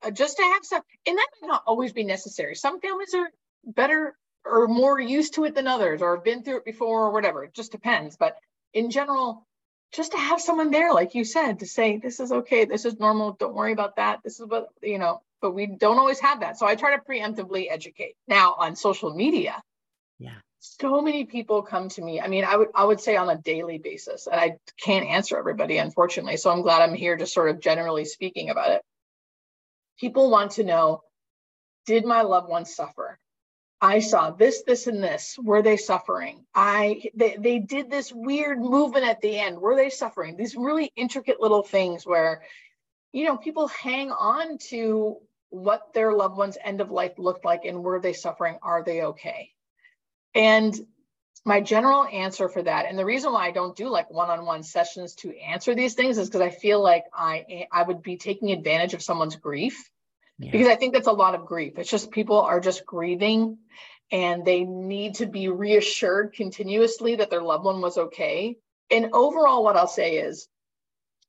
uh, 0.03 0.11
just 0.11 0.37
to 0.37 0.43
have 0.43 0.65
some 0.65 0.83
and 1.07 1.19
that 1.19 1.29
might 1.41 1.49
not 1.49 1.63
always 1.67 1.93
be 1.93 2.05
necessary. 2.05 2.55
Some 2.55 2.81
families 2.81 3.15
are 3.15 3.29
better 3.65 4.17
or 4.45 4.67
more 4.67 4.99
used 4.99 5.35
to 5.35 5.45
it 5.45 5.55
than 5.55 5.69
others 5.69 6.03
or 6.03 6.17
have 6.17 6.25
been 6.25 6.43
through 6.43 6.59
it 6.59 6.65
before 6.65 7.07
or 7.07 7.11
whatever. 7.13 7.45
It 7.45 7.55
just 7.55 7.73
depends. 7.73 8.17
But 8.17 8.37
in 8.73 8.91
general 8.91 9.47
just 9.93 10.13
to 10.13 10.19
have 10.19 10.41
someone 10.41 10.71
there, 10.71 10.93
like 10.93 11.15
you 11.15 11.25
said, 11.25 11.61
to 11.61 11.67
say, 11.67 11.99
this 11.99 12.19
is 12.19 12.33
okay, 12.33 12.65
this 12.65 12.85
is 12.85 12.99
normal, 12.99 13.33
don't 13.33 13.55
worry 13.55 13.73
about 13.73 13.97
that. 13.97 14.21
This 14.25 14.41
is 14.41 14.47
what, 14.47 14.69
you 14.83 14.99
know, 14.99 15.21
but 15.41 15.53
we 15.53 15.67
don't 15.67 15.99
always 15.99 16.21
have 16.21 16.41
that. 16.41 16.59
So 16.59 16.67
I 16.67 16.77
try 16.77 16.97
to 16.97 17.03
preemptively 17.03 17.67
educate. 17.71 18.15
Now 18.27 18.55
on 18.59 18.77
social 18.77 19.15
media, 19.15 19.63
yeah. 20.19 20.37
So 20.61 21.03
many 21.03 21.25
people 21.25 21.63
come 21.63 21.89
to 21.91 22.03
me. 22.03 22.21
I 22.21 22.29
mean, 22.29 22.45
I 22.45 22.57
would 22.57 22.69
I 22.73 22.85
would 22.85 23.01
say 23.01 23.17
on 23.17 23.29
a 23.29 23.37
daily 23.37 23.79
basis, 23.79 24.29
and 24.29 24.41
I 24.41 24.59
can't 24.81 25.05
answer 25.05 25.37
everybody, 25.37 25.79
unfortunately. 25.79 26.37
So 26.37 26.51
I'm 26.51 26.63
glad 26.63 26.83
I'm 26.83 26.95
here 26.95 27.17
just 27.17 27.35
sort 27.35 27.51
of 27.51 27.61
generally 27.61 28.05
speaking 28.05 28.49
about 28.49 28.71
it. 28.71 28.83
People 29.99 30.31
want 30.31 30.53
to 30.53 30.65
know, 30.65 31.03
did 31.87 32.05
my 32.05 32.23
loved 32.23 32.49
one 32.49 32.65
suffer? 32.65 33.19
I 33.83 33.99
saw 33.99 34.31
this, 34.31 34.63
this, 34.63 34.87
and 34.87 35.03
this. 35.03 35.37
Were 35.43 35.61
they 35.61 35.77
suffering? 35.77 36.47
I 36.55 37.11
they, 37.15 37.37
they 37.37 37.59
did 37.59 37.91
this 37.91 38.13
weird 38.13 38.61
movement 38.61 39.05
at 39.05 39.21
the 39.21 39.37
end. 39.41 39.61
Were 39.61 39.75
they 39.75 39.91
suffering? 39.91 40.37
These 40.37 40.55
really 40.55 40.93
intricate 40.95 41.41
little 41.41 41.65
things 41.65 42.07
where, 42.07 42.43
you 43.13 43.25
know, 43.25 43.37
people 43.37 43.67
hang 43.67 44.13
on 44.13 44.59
to 44.71 45.17
what 45.51 45.93
their 45.95 46.13
loved 46.13 46.37
one's 46.37 46.57
end 46.63 46.81
of 46.81 46.93
life 46.93 47.19
looked 47.19 47.45
like 47.45 47.65
and 47.65 47.83
were 47.83 48.01
they 48.01 48.13
suffering? 48.13 48.57
Are 48.63 48.85
they 48.85 49.03
okay? 49.03 49.51
And 50.33 50.75
my 51.45 51.61
general 51.61 52.05
answer 52.05 52.49
for 52.49 52.63
that 52.63 52.87
and 52.87 52.97
the 52.97 53.05
reason 53.05 53.33
why 53.33 53.49
i 53.49 53.51
don't 53.51 53.75
do 53.75 53.89
like 53.89 54.09
one-on-one 54.13 54.63
sessions 54.63 55.17
to 55.17 55.37
answer 55.41 55.75
these 55.75 55.95
things 55.95 56.17
is 56.17 56.29
because 56.29 56.41
i 56.41 56.51
feel 56.51 56.81
like 56.81 57.03
i 57.13 57.67
i 57.73 57.83
would 57.83 58.01
be 58.01 58.17
taking 58.17 58.53
advantage 58.53 58.95
of 58.95 59.03
someone's 59.03 59.35
grief 59.35 59.91
yeah. 60.39 60.51
because 60.51 60.69
i 60.69 60.77
think 60.77 60.95
that's 60.95 61.07
a 61.07 61.13
lot 61.13 61.35
of 61.35 61.47
grief 61.47 61.79
it's 61.79 61.91
just 61.91 62.11
people 62.11 62.41
are 62.41 62.61
just 62.61 62.87
grieving 62.87 63.59
and 64.11 64.45
they 64.45 64.65
need 64.65 65.15
to 65.17 65.27
be 65.27 65.49
reassured 65.49 66.35
continuously 66.35 67.17
that 67.17 67.31
their 67.31 67.43
loved 67.43 67.65
one 67.65 67.81
was 67.81 67.99
okay 67.99 68.57
and 68.91 69.11
overall 69.13 69.65
what 69.65 69.77
i'll 69.77 69.87
say 69.87 70.17
is 70.17 70.49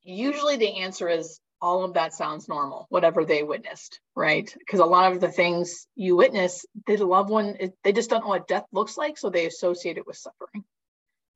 usually 0.03 0.57
the 0.57 0.81
answer 0.81 1.07
is 1.07 1.39
all 1.63 1.85
of 1.85 1.93
that 1.93 2.13
sounds 2.13 2.49
normal, 2.49 2.85
whatever 2.89 3.23
they 3.23 3.41
witnessed, 3.41 4.01
right? 4.17 4.53
Because 4.59 4.81
a 4.81 4.85
lot 4.85 5.13
of 5.13 5.21
the 5.21 5.31
things 5.31 5.87
you 5.95 6.17
witness, 6.17 6.65
the 6.85 6.97
loved 6.97 7.29
one, 7.29 7.55
they 7.85 7.93
just 7.93 8.09
don't 8.09 8.19
know 8.19 8.27
what 8.27 8.49
death 8.49 8.65
looks 8.73 8.97
like, 8.97 9.17
so 9.17 9.29
they 9.29 9.45
associate 9.45 9.97
it 9.97 10.05
with 10.05 10.17
suffering. 10.17 10.65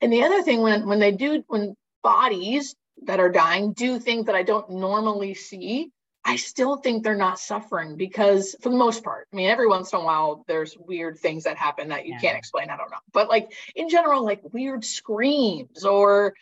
And 0.01 0.11
the 0.11 0.25
other 0.25 0.43
thing, 0.43 0.61
when 0.61 0.85
when 0.85 0.99
they 0.99 1.13
do, 1.13 1.45
when 1.47 1.75
bodies 2.03 2.75
that 3.03 3.21
are 3.21 3.31
dying 3.31 3.71
do 3.71 3.99
things 3.99 4.25
that 4.25 4.35
I 4.35 4.43
don't 4.43 4.69
normally 4.69 5.33
see, 5.33 5.91
I 6.27 6.35
still 6.35 6.75
think 6.75 7.03
they're 7.03 7.15
not 7.15 7.39
suffering 7.39 7.95
because, 7.95 8.53
for 8.61 8.69
the 8.69 8.75
most 8.75 9.01
part, 9.01 9.29
I 9.31 9.35
mean, 9.35 9.49
every 9.49 9.65
once 9.65 9.93
in 9.93 9.99
a 9.99 10.03
while, 10.03 10.43
there's 10.45 10.77
weird 10.77 11.17
things 11.17 11.45
that 11.45 11.55
happen 11.55 11.87
that 11.87 12.05
you 12.05 12.15
yeah. 12.15 12.19
can't 12.19 12.37
explain. 12.37 12.69
I 12.69 12.75
don't 12.75 12.91
know. 12.91 12.97
But 13.13 13.29
like 13.29 13.53
in 13.75 13.87
general, 13.87 14.25
like 14.25 14.41
weird 14.51 14.83
screams 14.83 15.85
or 15.85 16.33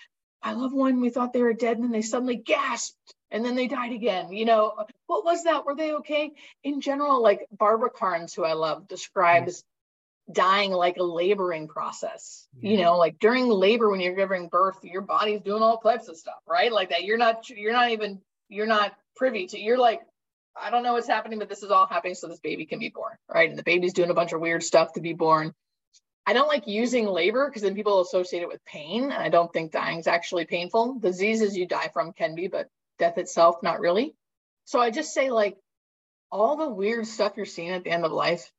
I 0.42 0.54
love 0.54 0.74
one, 0.74 1.02
we 1.02 1.12
thought 1.12 1.34
they 1.34 1.44
were 1.44 1.54
dead 1.54 1.78
and 1.78 1.84
then 1.84 1.92
they 1.92 2.02
suddenly 2.02 2.36
gasped 2.36 3.14
and 3.30 3.46
then 3.46 3.56
they 3.56 3.68
died 3.68 3.92
again. 3.92 4.32
You 4.32 4.46
know, 4.46 4.74
what 5.06 5.24
was 5.24 5.44
that? 5.44 5.66
Were 5.66 5.76
they 5.76 5.94
okay? 5.94 6.32
In 6.64 6.82
general, 6.82 7.22
like 7.22 7.46
Barbara 7.52 7.92
Karnes, 7.92 8.34
who 8.34 8.44
I 8.44 8.54
love, 8.54 8.88
describes 8.88 9.64
dying 10.32 10.72
like 10.72 10.98
a 10.98 11.04
laboring 11.04 11.68
process. 11.68 12.48
Yeah. 12.60 12.72
You 12.72 12.78
know, 12.82 12.98
like 12.98 13.20
during 13.20 13.48
labor 13.50 13.92
when 13.92 14.00
you're 14.00 14.16
giving 14.16 14.48
birth, 14.48 14.84
your 14.84 15.02
body's 15.02 15.42
doing 15.42 15.62
all 15.62 15.78
types 15.78 16.08
of 16.08 16.18
stuff, 16.18 16.42
right? 16.48 16.72
Like 16.72 16.90
that 16.90 17.04
you're 17.04 17.20
not 17.20 17.48
you're 17.50 17.74
not 17.74 17.92
even 17.92 18.20
you're 18.50 18.66
not 18.66 18.96
privy 19.16 19.48
to. 19.48 19.60
You're 19.60 19.78
like 19.78 20.02
I 20.56 20.70
don't 20.70 20.84
know 20.84 20.94
what's 20.94 21.08
happening, 21.08 21.40
but 21.40 21.50
this 21.50 21.64
is 21.64 21.72
all 21.72 21.86
happening 21.86 22.16
so 22.16 22.28
this 22.28 22.40
baby 22.40 22.66
can 22.66 22.80
be 22.80 22.90
born, 22.90 23.14
right? 23.28 23.50
And 23.50 23.60
the 23.60 23.64
baby's 23.64 23.94
doing 23.94 24.10
a 24.10 24.14
bunch 24.14 24.32
of 24.32 24.40
weird 24.40 24.64
stuff 24.64 24.94
to 24.94 25.02
be 25.02 25.14
born. 25.14 25.54
I 26.26 26.34
don't 26.34 26.48
like 26.48 26.68
using 26.68 27.06
labor 27.06 27.48
because 27.48 27.62
then 27.62 27.76
people 27.76 28.02
associate 28.02 28.42
it 28.42 28.48
with 28.48 28.64
pain. 28.66 29.04
And 29.04 29.14
I 29.14 29.30
don't 29.30 29.52
think 29.52 29.72
dying 29.72 30.00
is 30.00 30.08
actually 30.08 30.46
painful. 30.46 31.00
Diseases 31.00 31.58
you 31.58 31.68
die 31.68 31.90
from 31.94 32.14
can 32.14 32.36
be, 32.36 32.48
but 32.48 32.68
death 32.98 33.18
itself, 33.18 33.58
not 33.62 33.80
really. 33.80 34.16
So 34.64 34.80
I 34.80 34.90
just 34.92 35.14
say, 35.14 35.30
like, 35.30 35.58
all 36.32 36.56
the 36.56 36.70
weird 36.70 37.06
stuff 37.06 37.34
you're 37.36 37.46
seeing 37.46 37.70
at 37.70 37.84
the 37.84 37.92
end 37.92 38.06
of 38.06 38.12
life, 38.12 38.50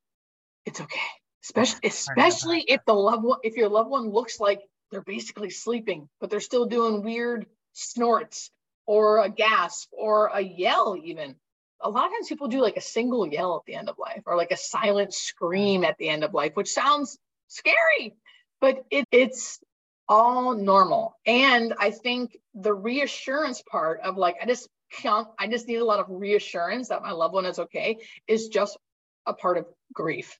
it's 0.65 0.81
okay. 0.81 1.01
Especially, 1.43 1.81
especially 1.85 2.61
if 2.61 2.85
the 2.85 2.95
loved 2.95 3.25
one, 3.25 3.39
if 3.43 3.57
your 3.57 3.69
loved 3.69 3.91
one 3.91 4.11
looks 4.11 4.39
like 4.39 4.61
they're 4.91 5.03
basically 5.03 5.51
sleeping, 5.51 6.09
but 6.21 6.29
they're 6.31 6.41
still 6.41 6.67
doing 6.67 7.03
weird 7.03 7.47
snorts 7.73 8.51
or 8.87 9.25
a 9.25 9.29
gasp 9.29 9.89
or 9.93 10.29
a 10.29 10.41
yell, 10.41 10.97
even. 11.03 11.37
A 11.83 11.91
lot 11.91 12.07
of 12.07 12.13
times 12.13 12.29
people 12.29 12.49
do 12.49 12.63
like 12.63 12.77
a 12.77 12.83
single 12.83 13.27
yell 13.27 13.57
at 13.57 13.67
the 13.67 13.75
end 13.75 13.89
of 13.89 13.99
life 13.99 14.23
or 14.25 14.37
like 14.37 14.51
a 14.51 14.57
silent 14.57 15.13
scream 15.13 15.85
at 15.85 15.99
the 15.99 16.09
end 16.09 16.25
of 16.25 16.33
life, 16.33 16.53
which 16.55 16.73
sounds 16.73 17.19
scary, 17.49 18.17
but 18.61 18.85
it, 18.91 19.05
it's 19.13 19.61
all 20.09 20.55
normal. 20.55 21.17
And 21.27 21.75
I 21.79 21.91
think 21.91 22.37
the 22.55 22.73
reassurance 22.73 23.63
part 23.63 24.01
of 24.01 24.17
like, 24.17 24.37
I 24.43 24.47
just 24.47 24.69
can't, 24.93 25.29
I 25.39 25.49
just 25.49 25.69
need 25.69 25.77
a 25.77 25.85
lot 25.85 26.01
of 26.01 26.07
reassurance 26.09 26.89
that 26.89 27.03
my 27.03 27.11
loved 27.11 27.35
one 27.35 27.47
is 27.47 27.59
okay 27.59 27.99
is 28.27 28.49
just 28.49 28.79
a 29.27 29.35
part 29.35 29.59
of 29.59 29.67
grief, 29.93 30.39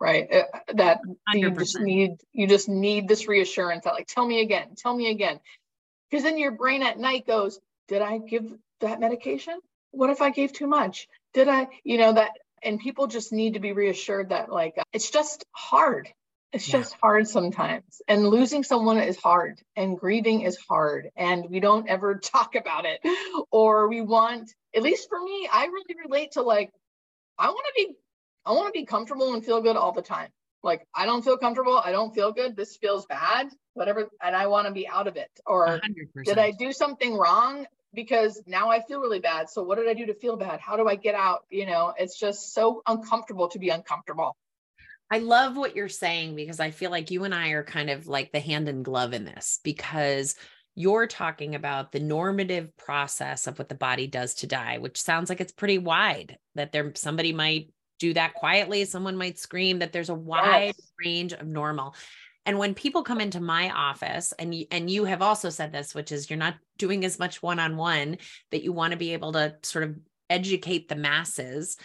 right? 0.00 0.32
Uh, 0.32 0.44
that 0.74 1.00
100%. 1.34 1.40
you 1.40 1.50
just 1.50 1.80
need, 1.80 2.10
you 2.32 2.46
just 2.46 2.68
need 2.68 3.08
this 3.08 3.28
reassurance 3.28 3.84
that 3.84 3.94
like, 3.94 4.06
tell 4.06 4.26
me 4.26 4.40
again, 4.40 4.68
tell 4.76 4.96
me 4.96 5.10
again. 5.10 5.40
Because 6.10 6.24
then 6.24 6.38
your 6.38 6.52
brain 6.52 6.82
at 6.82 6.98
night 6.98 7.26
goes, 7.26 7.58
did 7.88 8.02
I 8.02 8.18
give 8.18 8.52
that 8.80 9.00
medication? 9.00 9.58
What 9.90 10.10
if 10.10 10.20
I 10.22 10.30
gave 10.30 10.52
too 10.52 10.66
much? 10.66 11.08
Did 11.34 11.48
I, 11.48 11.68
you 11.84 11.98
know, 11.98 12.12
that, 12.12 12.32
and 12.62 12.78
people 12.78 13.06
just 13.06 13.32
need 13.32 13.54
to 13.54 13.60
be 13.60 13.72
reassured 13.72 14.30
that 14.30 14.50
like, 14.50 14.76
it's 14.92 15.10
just 15.10 15.44
hard 15.52 16.08
it's 16.52 16.68
yeah. 16.68 16.78
just 16.78 16.96
hard 17.00 17.28
sometimes. 17.28 18.00
And 18.08 18.28
losing 18.28 18.64
someone 18.64 18.98
is 18.98 19.18
hard 19.18 19.60
and 19.76 19.98
grieving 19.98 20.42
is 20.42 20.56
hard. 20.56 21.10
And 21.16 21.48
we 21.50 21.60
don't 21.60 21.88
ever 21.88 22.18
talk 22.22 22.54
about 22.54 22.84
it. 22.86 23.00
Or 23.50 23.88
we 23.88 24.00
want, 24.00 24.50
at 24.74 24.82
least 24.82 25.08
for 25.08 25.20
me, 25.20 25.48
I 25.52 25.66
really 25.66 25.96
relate 26.04 26.32
to 26.32 26.42
like, 26.42 26.70
I 27.38 27.48
want 27.48 27.66
to 27.66 27.84
be, 27.84 27.94
I 28.46 28.52
want 28.52 28.72
to 28.72 28.78
be 28.78 28.86
comfortable 28.86 29.34
and 29.34 29.44
feel 29.44 29.60
good 29.60 29.76
all 29.76 29.92
the 29.92 30.02
time. 30.02 30.30
Like, 30.62 30.86
I 30.94 31.06
don't 31.06 31.22
feel 31.22 31.36
comfortable. 31.36 31.80
I 31.82 31.92
don't 31.92 32.14
feel 32.14 32.32
good. 32.32 32.56
This 32.56 32.76
feels 32.78 33.06
bad, 33.06 33.48
whatever. 33.74 34.08
And 34.22 34.34
I 34.34 34.48
want 34.48 34.66
to 34.66 34.72
be 34.72 34.88
out 34.88 35.06
of 35.06 35.16
it. 35.16 35.30
Or 35.46 35.68
100%. 35.68 36.24
did 36.24 36.38
I 36.38 36.50
do 36.50 36.72
something 36.72 37.16
wrong? 37.16 37.66
Because 37.98 38.40
now 38.46 38.70
I 38.70 38.80
feel 38.80 39.00
really 39.00 39.18
bad. 39.18 39.50
So 39.50 39.64
what 39.64 39.76
did 39.76 39.88
I 39.88 39.92
do 39.92 40.06
to 40.06 40.14
feel 40.14 40.36
bad? 40.36 40.60
How 40.60 40.76
do 40.76 40.86
I 40.86 40.94
get 40.94 41.16
out? 41.16 41.40
You 41.50 41.66
know, 41.66 41.92
it's 41.98 42.16
just 42.16 42.54
so 42.54 42.80
uncomfortable 42.86 43.48
to 43.48 43.58
be 43.58 43.70
uncomfortable. 43.70 44.36
I 45.10 45.18
love 45.18 45.56
what 45.56 45.74
you're 45.74 45.88
saying 45.88 46.36
because 46.36 46.60
I 46.60 46.70
feel 46.70 46.92
like 46.92 47.10
you 47.10 47.24
and 47.24 47.34
I 47.34 47.48
are 47.48 47.64
kind 47.64 47.90
of 47.90 48.06
like 48.06 48.30
the 48.30 48.38
hand 48.38 48.68
in 48.68 48.84
glove 48.84 49.14
in 49.14 49.24
this 49.24 49.58
because 49.64 50.36
you're 50.76 51.08
talking 51.08 51.56
about 51.56 51.90
the 51.90 51.98
normative 51.98 52.76
process 52.76 53.48
of 53.48 53.58
what 53.58 53.68
the 53.68 53.74
body 53.74 54.06
does 54.06 54.34
to 54.34 54.46
die, 54.46 54.78
which 54.78 55.00
sounds 55.02 55.28
like 55.28 55.40
it's 55.40 55.50
pretty 55.50 55.78
wide 55.78 56.38
that 56.54 56.70
there 56.70 56.92
somebody 56.94 57.32
might 57.32 57.72
do 57.98 58.14
that 58.14 58.34
quietly, 58.34 58.84
someone 58.84 59.16
might 59.16 59.40
scream 59.40 59.80
that 59.80 59.92
there's 59.92 60.08
a 60.08 60.14
wide 60.14 60.74
yes. 60.78 60.92
range 61.04 61.32
of 61.32 61.48
normal. 61.48 61.96
And 62.48 62.58
when 62.58 62.72
people 62.72 63.02
come 63.02 63.20
into 63.20 63.40
my 63.40 63.68
office 63.68 64.32
and 64.38 64.54
you, 64.54 64.64
and 64.70 64.88
you 64.88 65.04
have 65.04 65.20
also 65.20 65.50
said 65.50 65.70
this 65.70 65.94
which 65.94 66.10
is 66.10 66.30
you're 66.30 66.38
not 66.38 66.54
doing 66.78 67.04
as 67.04 67.18
much 67.18 67.42
one-on-one 67.42 68.16
that 68.52 68.64
you 68.64 68.72
want 68.72 68.92
to 68.92 68.96
be 68.96 69.12
able 69.12 69.34
to 69.34 69.56
sort 69.62 69.84
of 69.84 69.98
educate 70.30 70.88
the 70.88 70.96
masses. 70.96 71.76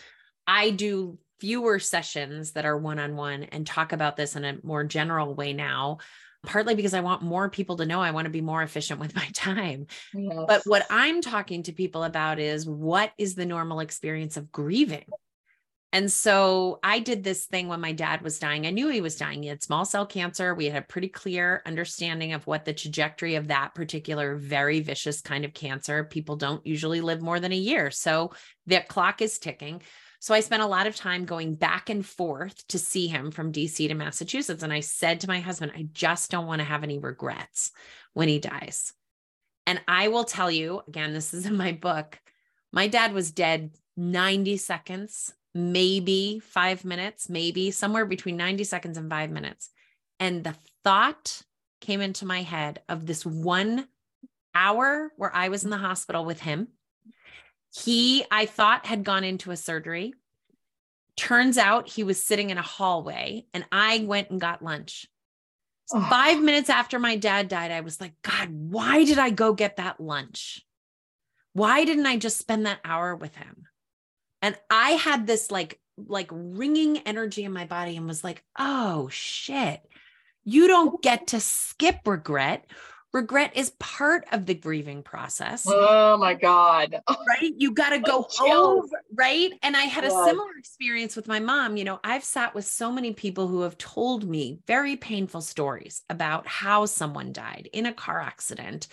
I 0.47 0.69
do 0.69 1.19
fewer 1.41 1.79
sessions 1.79 2.53
that 2.53 2.63
are 2.63 2.77
one 2.77 2.97
on 2.97 3.17
one 3.17 3.43
and 3.43 3.67
talk 3.67 3.91
about 3.91 4.15
this 4.15 4.37
in 4.37 4.45
a 4.45 4.57
more 4.63 4.85
general 4.85 5.35
way 5.35 5.51
now 5.51 5.97
partly 6.45 6.75
because 6.75 6.93
I 6.93 6.99
want 7.01 7.21
more 7.21 7.49
people 7.49 7.77
to 7.77 7.85
know 7.85 8.01
I 8.01 8.11
want 8.11 8.25
to 8.25 8.31
be 8.31 8.41
more 8.41 8.61
efficient 8.61 8.99
with 8.99 9.15
my 9.15 9.27
time. 9.33 9.87
Yes. 10.13 10.45
But 10.47 10.61
what 10.65 10.85
I'm 10.89 11.21
talking 11.21 11.63
to 11.63 11.73
people 11.73 12.03
about 12.03 12.39
is 12.39 12.65
what 12.65 13.11
is 13.17 13.35
the 13.35 13.45
normal 13.45 13.79
experience 13.79 14.37
of 14.37 14.51
grieving? 14.51 15.05
And 15.93 16.11
so 16.11 16.79
I 16.83 16.97
did 16.97 17.23
this 17.23 17.45
thing 17.45 17.67
when 17.67 17.79
my 17.79 17.91
dad 17.91 18.23
was 18.23 18.39
dying. 18.39 18.65
I 18.65 18.71
knew 18.71 18.89
he 18.89 18.99
was 18.99 19.15
dying. 19.15 19.43
He 19.43 19.49
had 19.49 19.61
small 19.61 19.85
cell 19.85 20.07
cancer. 20.07 20.55
We 20.55 20.65
had 20.65 20.81
a 20.81 20.85
pretty 20.87 21.07
clear 21.07 21.61
understanding 21.67 22.33
of 22.33 22.47
what 22.47 22.65
the 22.65 22.73
trajectory 22.73 23.35
of 23.35 23.49
that 23.49 23.75
particular 23.75 24.35
very 24.35 24.79
vicious 24.79 25.21
kind 25.21 25.45
of 25.45 25.53
cancer. 25.53 26.03
People 26.03 26.35
don't 26.35 26.65
usually 26.65 26.99
live 26.99 27.21
more 27.21 27.39
than 27.39 27.51
a 27.51 27.55
year. 27.55 27.91
So 27.91 28.31
the 28.65 28.81
clock 28.81 29.21
is 29.21 29.37
ticking. 29.37 29.83
So 30.19 30.33
I 30.33 30.39
spent 30.39 30.63
a 30.63 30.67
lot 30.67 30.87
of 30.87 30.95
time 30.95 31.25
going 31.25 31.53
back 31.53 31.91
and 31.91 32.03
forth 32.03 32.67
to 32.69 32.79
see 32.79 33.05
him 33.05 33.29
from 33.29 33.51
DC 33.51 33.87
to 33.87 33.93
Massachusetts. 33.93 34.63
And 34.63 34.73
I 34.73 34.79
said 34.79 35.19
to 35.19 35.27
my 35.27 35.41
husband, 35.41 35.73
I 35.75 35.85
just 35.93 36.31
don't 36.31 36.47
want 36.47 36.59
to 36.59 36.65
have 36.65 36.81
any 36.81 36.97
regrets 36.97 37.71
when 38.13 38.29
he 38.29 38.39
dies. 38.39 38.93
And 39.67 39.79
I 39.87 40.07
will 40.07 40.23
tell 40.23 40.49
you 40.49 40.81
again, 40.87 41.13
this 41.13 41.35
is 41.35 41.45
in 41.45 41.55
my 41.55 41.71
book. 41.71 42.19
My 42.71 42.87
dad 42.87 43.13
was 43.13 43.31
dead 43.31 43.75
90 43.95 44.57
seconds, 44.57 45.31
maybe 45.53 46.39
five 46.39 46.83
minutes, 46.83 47.29
maybe 47.29 47.71
somewhere 47.71 48.05
between 48.05 48.37
90 48.37 48.63
seconds 48.63 48.97
and 48.97 49.09
five 49.09 49.29
minutes. 49.29 49.69
And 50.19 50.43
the 50.43 50.55
thought 50.83 51.41
came 51.81 52.01
into 52.01 52.25
my 52.25 52.41
head 52.41 52.81
of 52.87 53.05
this 53.05 53.25
one 53.25 53.87
hour 54.55 55.11
where 55.17 55.35
I 55.35 55.49
was 55.49 55.63
in 55.63 55.69
the 55.69 55.77
hospital 55.77 56.25
with 56.25 56.41
him 56.41 56.69
he, 57.75 58.23
I 58.29 58.45
thought, 58.45 58.85
had 58.85 59.03
gone 59.03 59.23
into 59.23 59.51
a 59.51 59.57
surgery. 59.57 60.13
Turns 61.17 61.57
out 61.57 61.89
he 61.89 62.03
was 62.03 62.23
sitting 62.23 62.49
in 62.49 62.57
a 62.57 62.63
hallway 62.63 63.45
and 63.53 63.65
I 63.71 64.05
went 64.07 64.29
and 64.29 64.39
got 64.39 64.63
lunch. 64.63 65.07
Oh. 65.91 66.05
Five 66.09 66.41
minutes 66.41 66.69
after 66.69 66.99
my 66.99 67.15
dad 67.15 67.47
died, 67.47 67.71
I 67.71 67.81
was 67.81 67.99
like, 67.99 68.13
God, 68.21 68.49
why 68.51 69.03
did 69.05 69.17
I 69.17 69.31
go 69.31 69.53
get 69.53 69.77
that 69.77 69.99
lunch? 69.99 70.65
Why 71.53 71.83
didn't 71.83 72.05
I 72.05 72.17
just 72.17 72.37
spend 72.37 72.65
that 72.65 72.79
hour 72.85 73.15
with 73.15 73.35
him? 73.35 73.65
And 74.43 74.55
I 74.69 74.91
had 74.91 75.25
this 75.25 75.49
like, 75.49 75.79
like 75.97 76.29
ringing 76.31 76.99
energy 76.99 77.43
in 77.43 77.51
my 77.51 77.65
body 77.65 77.97
and 77.97 78.05
was 78.05 78.23
like, 78.23 78.43
oh 78.59 79.09
shit, 79.09 79.81
you 80.43 80.67
don't 80.67 81.01
get 81.01 81.27
to 81.27 81.39
skip 81.39 82.01
regret 82.05 82.65
regret 83.13 83.55
is 83.55 83.69
part 83.79 84.25
of 84.31 84.45
the 84.45 84.55
grieving 84.55 85.03
process. 85.03 85.65
Oh 85.67 86.17
my 86.17 86.33
God. 86.33 87.01
Right? 87.27 87.53
You 87.57 87.71
got 87.71 87.91
to 87.91 87.99
go 87.99 88.27
over, 88.41 89.01
right? 89.15 89.51
And 89.61 89.77
I 89.77 89.83
had 89.83 90.03
a 90.03 90.09
similar 90.09 90.51
experience 90.57 91.15
with 91.15 91.27
my 91.27 91.39
mom. 91.39 91.77
You 91.77 91.83
know, 91.83 91.99
I've 92.03 92.23
sat 92.23 92.53
with 92.53 92.65
so 92.65 92.91
many 92.91 93.13
people 93.13 93.47
who 93.47 93.61
have 93.61 93.77
told 93.77 94.27
me 94.27 94.59
very 94.67 94.95
painful 94.95 95.41
stories 95.41 96.01
about 96.09 96.45
how 96.47 96.85
someone 96.85 97.31
died 97.31 97.69
in 97.71 97.85
a 97.85 97.93
car 97.93 98.19
accident, 98.19 98.87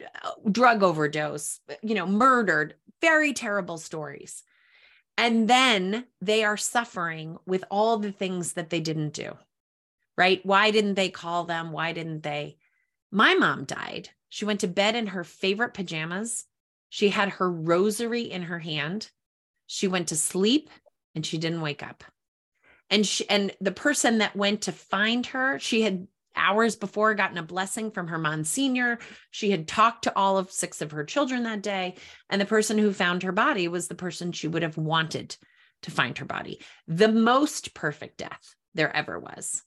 uh, 0.00 0.30
drug 0.50 0.82
overdose, 0.82 1.60
you 1.82 1.94
know, 1.94 2.06
murdered, 2.06 2.74
very 3.00 3.32
terrible 3.32 3.78
stories. 3.78 4.42
And 5.18 5.48
then 5.48 6.06
they 6.20 6.44
are 6.44 6.56
suffering 6.56 7.38
with 7.46 7.64
all 7.70 7.98
the 7.98 8.12
things 8.12 8.52
that 8.52 8.70
they 8.70 8.80
didn't 8.80 9.14
do 9.14 9.36
right? 10.16 10.44
Why 10.44 10.70
didn't 10.70 10.94
they 10.94 11.10
call 11.10 11.44
them? 11.44 11.72
Why 11.72 11.92
didn't 11.92 12.22
they? 12.22 12.56
My 13.10 13.34
mom 13.34 13.64
died. 13.64 14.10
She 14.28 14.44
went 14.44 14.60
to 14.60 14.68
bed 14.68 14.96
in 14.96 15.08
her 15.08 15.24
favorite 15.24 15.74
pajamas. 15.74 16.46
She 16.88 17.10
had 17.10 17.30
her 17.30 17.50
rosary 17.50 18.22
in 18.22 18.42
her 18.42 18.58
hand. 18.58 19.10
She 19.66 19.88
went 19.88 20.08
to 20.08 20.16
sleep 20.16 20.70
and 21.14 21.24
she 21.24 21.38
didn't 21.38 21.60
wake 21.60 21.82
up. 21.82 22.04
And 22.88 23.06
she 23.06 23.28
and 23.28 23.52
the 23.60 23.72
person 23.72 24.18
that 24.18 24.36
went 24.36 24.62
to 24.62 24.72
find 24.72 25.26
her, 25.26 25.58
she 25.58 25.82
had 25.82 26.06
hours 26.36 26.76
before 26.76 27.14
gotten 27.14 27.38
a 27.38 27.42
blessing 27.42 27.90
from 27.90 28.08
her 28.08 28.18
monsignor. 28.18 28.98
She 29.30 29.50
had 29.50 29.66
talked 29.66 30.04
to 30.04 30.16
all 30.16 30.38
of 30.38 30.50
six 30.50 30.80
of 30.80 30.92
her 30.92 31.04
children 31.04 31.42
that 31.44 31.62
day. 31.62 31.96
And 32.30 32.40
the 32.40 32.46
person 32.46 32.78
who 32.78 32.92
found 32.92 33.22
her 33.22 33.32
body 33.32 33.68
was 33.68 33.88
the 33.88 33.94
person 33.94 34.32
she 34.32 34.48
would 34.48 34.62
have 34.62 34.76
wanted 34.76 35.36
to 35.82 35.90
find 35.90 36.16
her 36.18 36.24
body. 36.24 36.60
The 36.86 37.08
most 37.08 37.74
perfect 37.74 38.18
death 38.18 38.54
there 38.74 38.94
ever 38.94 39.18
was. 39.18 39.62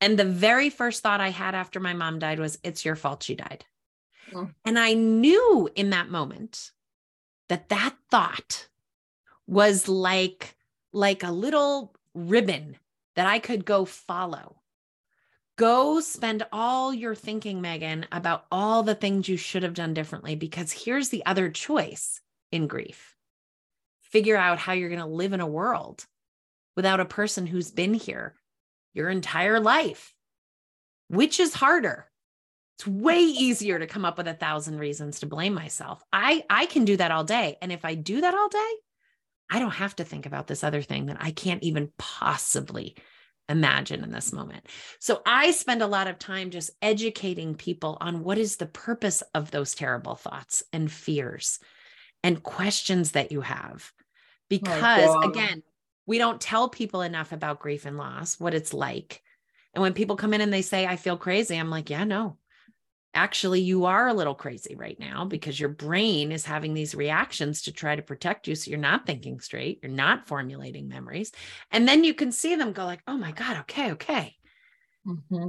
And 0.00 0.18
the 0.18 0.24
very 0.24 0.70
first 0.70 1.02
thought 1.02 1.20
I 1.20 1.30
had 1.30 1.54
after 1.54 1.80
my 1.80 1.94
mom 1.94 2.18
died 2.18 2.38
was, 2.38 2.58
It's 2.62 2.84
your 2.84 2.96
fault 2.96 3.22
she 3.22 3.34
died. 3.34 3.64
Mm. 4.32 4.54
And 4.64 4.78
I 4.78 4.94
knew 4.94 5.68
in 5.74 5.90
that 5.90 6.10
moment 6.10 6.70
that 7.48 7.68
that 7.70 7.94
thought 8.10 8.68
was 9.46 9.88
like, 9.88 10.54
like 10.92 11.22
a 11.22 11.30
little 11.30 11.94
ribbon 12.14 12.76
that 13.14 13.26
I 13.26 13.38
could 13.38 13.64
go 13.64 13.84
follow. 13.84 14.60
Go 15.56 16.00
spend 16.00 16.46
all 16.52 16.92
your 16.92 17.14
thinking, 17.14 17.62
Megan, 17.62 18.06
about 18.12 18.44
all 18.52 18.82
the 18.82 18.94
things 18.94 19.28
you 19.28 19.38
should 19.38 19.62
have 19.62 19.72
done 19.72 19.94
differently, 19.94 20.36
because 20.36 20.70
here's 20.70 21.08
the 21.08 21.24
other 21.24 21.48
choice 21.50 22.20
in 22.52 22.66
grief 22.66 23.14
figure 24.02 24.36
out 24.36 24.58
how 24.58 24.72
you're 24.72 24.88
going 24.88 25.00
to 25.00 25.06
live 25.06 25.32
in 25.32 25.40
a 25.40 25.46
world 25.46 26.06
without 26.76 27.00
a 27.00 27.04
person 27.04 27.46
who's 27.46 27.70
been 27.70 27.92
here 27.92 28.34
your 28.94 29.10
entire 29.10 29.60
life. 29.60 30.14
Which 31.08 31.40
is 31.40 31.52
harder? 31.52 32.06
It's 32.78 32.86
way 32.86 33.20
easier 33.20 33.78
to 33.78 33.86
come 33.86 34.04
up 34.04 34.16
with 34.16 34.28
a 34.28 34.34
thousand 34.34 34.78
reasons 34.78 35.20
to 35.20 35.26
blame 35.26 35.54
myself. 35.54 36.02
I 36.12 36.44
I 36.48 36.66
can 36.66 36.84
do 36.84 36.96
that 36.96 37.10
all 37.10 37.24
day. 37.24 37.56
And 37.60 37.72
if 37.72 37.84
I 37.84 37.94
do 37.94 38.20
that 38.20 38.34
all 38.34 38.48
day, 38.48 38.72
I 39.50 39.58
don't 39.58 39.70
have 39.70 39.96
to 39.96 40.04
think 40.04 40.26
about 40.26 40.46
this 40.46 40.62
other 40.62 40.82
thing 40.82 41.06
that 41.06 41.16
I 41.20 41.30
can't 41.30 41.62
even 41.62 41.90
possibly 41.98 42.96
imagine 43.48 44.02
in 44.02 44.10
this 44.10 44.32
moment. 44.32 44.66
So 44.98 45.22
I 45.24 45.52
spend 45.52 45.82
a 45.82 45.86
lot 45.86 46.08
of 46.08 46.18
time 46.18 46.50
just 46.50 46.70
educating 46.82 47.54
people 47.54 47.96
on 48.00 48.24
what 48.24 48.38
is 48.38 48.56
the 48.56 48.66
purpose 48.66 49.22
of 49.34 49.50
those 49.50 49.74
terrible 49.74 50.14
thoughts 50.14 50.62
and 50.72 50.90
fears 50.90 51.58
and 52.22 52.42
questions 52.42 53.12
that 53.12 53.32
you 53.32 53.40
have. 53.40 53.92
Because 54.48 55.14
again, 55.24 55.62
we 56.06 56.18
don't 56.18 56.40
tell 56.40 56.68
people 56.68 57.02
enough 57.02 57.32
about 57.32 57.60
grief 57.60 57.84
and 57.84 57.96
loss, 57.96 58.38
what 58.38 58.54
it's 58.54 58.72
like. 58.72 59.22
And 59.74 59.82
when 59.82 59.92
people 59.92 60.16
come 60.16 60.32
in 60.34 60.40
and 60.40 60.52
they 60.52 60.62
say, 60.62 60.86
I 60.86 60.96
feel 60.96 61.16
crazy, 61.16 61.56
I'm 61.56 61.70
like, 61.70 61.90
yeah, 61.90 62.04
no, 62.04 62.38
actually, 63.16 63.60
you 63.60 63.86
are 63.86 64.06
a 64.06 64.14
little 64.14 64.34
crazy 64.34 64.76
right 64.76 64.98
now 65.00 65.24
because 65.24 65.58
your 65.58 65.70
brain 65.70 66.30
is 66.30 66.44
having 66.44 66.74
these 66.74 66.94
reactions 66.94 67.62
to 67.62 67.72
try 67.72 67.96
to 67.96 68.02
protect 68.02 68.46
you. 68.46 68.54
So 68.54 68.70
you're 68.70 68.78
not 68.78 69.06
thinking 69.06 69.40
straight, 69.40 69.80
you're 69.82 69.90
not 69.90 70.28
formulating 70.28 70.88
memories. 70.88 71.32
And 71.72 71.88
then 71.88 72.04
you 72.04 72.14
can 72.14 72.30
see 72.30 72.54
them 72.54 72.72
go, 72.72 72.84
like, 72.84 73.02
oh 73.08 73.16
my 73.16 73.32
God, 73.32 73.58
okay, 73.62 73.92
okay. 73.92 74.36
Mm-hmm. 75.06 75.48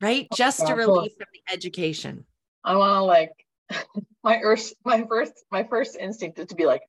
Right. 0.00 0.28
Oh, 0.30 0.36
Just 0.36 0.66
to 0.66 0.74
relieve 0.74 1.12
from 1.18 1.26
the 1.32 1.52
education. 1.52 2.24
I 2.64 2.76
want 2.76 2.96
to 2.98 3.02
like 3.02 3.32
my 4.24 4.40
first, 4.40 4.74
my 4.84 5.04
first, 5.08 5.32
my 5.50 5.64
first 5.64 5.96
instinct 5.96 6.38
is 6.38 6.46
to 6.46 6.54
be 6.54 6.66
like, 6.66 6.82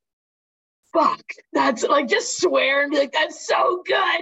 fuck, 0.94 1.24
that's 1.54 1.84
like 1.84 2.08
just 2.08 2.40
swear 2.40 2.84
and 2.84 2.92
be 2.92 2.98
like, 2.98 3.12
that's 3.12 3.46
so 3.46 3.84
good. 3.86 4.22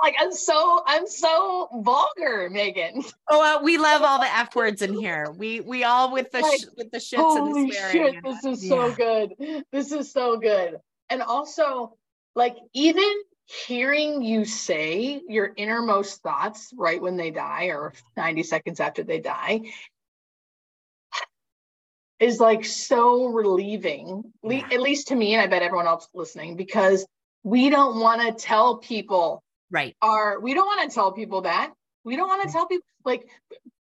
Like 0.00 0.14
I'm 0.18 0.32
so 0.32 0.82
I'm 0.86 1.06
so 1.06 1.68
vulgar, 1.72 2.48
Megan. 2.50 3.02
Oh, 3.28 3.58
uh, 3.58 3.62
we 3.62 3.78
love 3.78 4.02
all 4.02 4.18
the 4.18 4.26
f 4.26 4.54
words 4.54 4.82
in 4.82 4.94
here. 5.00 5.30
We 5.36 5.60
we 5.60 5.84
all 5.84 6.12
with 6.12 6.30
the 6.30 6.40
like, 6.40 6.60
sh- 6.60 6.64
with 6.76 6.90
the 6.90 6.98
shits 6.98 7.36
and 7.36 7.68
the 7.68 7.72
swearing. 7.72 8.14
Shit, 8.14 8.24
this 8.24 8.44
is 8.44 8.68
so 8.68 8.92
good. 8.92 9.64
This 9.72 9.92
is 9.92 10.12
so 10.12 10.36
good. 10.36 10.78
And 11.10 11.22
also, 11.22 11.96
like 12.34 12.56
even 12.72 13.12
hearing 13.46 14.22
you 14.22 14.44
say 14.44 15.20
your 15.28 15.52
innermost 15.56 16.22
thoughts 16.22 16.72
right 16.76 17.00
when 17.00 17.16
they 17.16 17.30
die 17.30 17.66
or 17.66 17.92
90 18.16 18.42
seconds 18.42 18.80
after 18.80 19.02
they 19.02 19.20
die 19.20 19.60
is 22.20 22.40
like 22.40 22.64
so 22.64 23.26
relieving, 23.26 24.32
yeah. 24.42 24.66
at 24.72 24.80
least 24.80 25.08
to 25.08 25.14
me, 25.14 25.34
and 25.34 25.42
I 25.42 25.46
bet 25.46 25.62
everyone 25.62 25.86
else 25.86 26.08
listening, 26.14 26.56
because 26.56 27.06
we 27.42 27.68
don't 27.68 28.00
want 28.00 28.22
to 28.22 28.32
tell 28.32 28.78
people, 28.78 29.42
right? 29.70 29.96
Are 30.02 30.40
we 30.40 30.54
don't 30.54 30.66
want 30.66 30.88
to 30.88 30.94
tell 30.94 31.12
people 31.12 31.42
that 31.42 31.72
we 32.04 32.16
don't 32.16 32.28
want 32.28 32.42
to 32.42 32.48
mm. 32.48 32.52
tell 32.52 32.66
people 32.66 32.86
like 33.04 33.28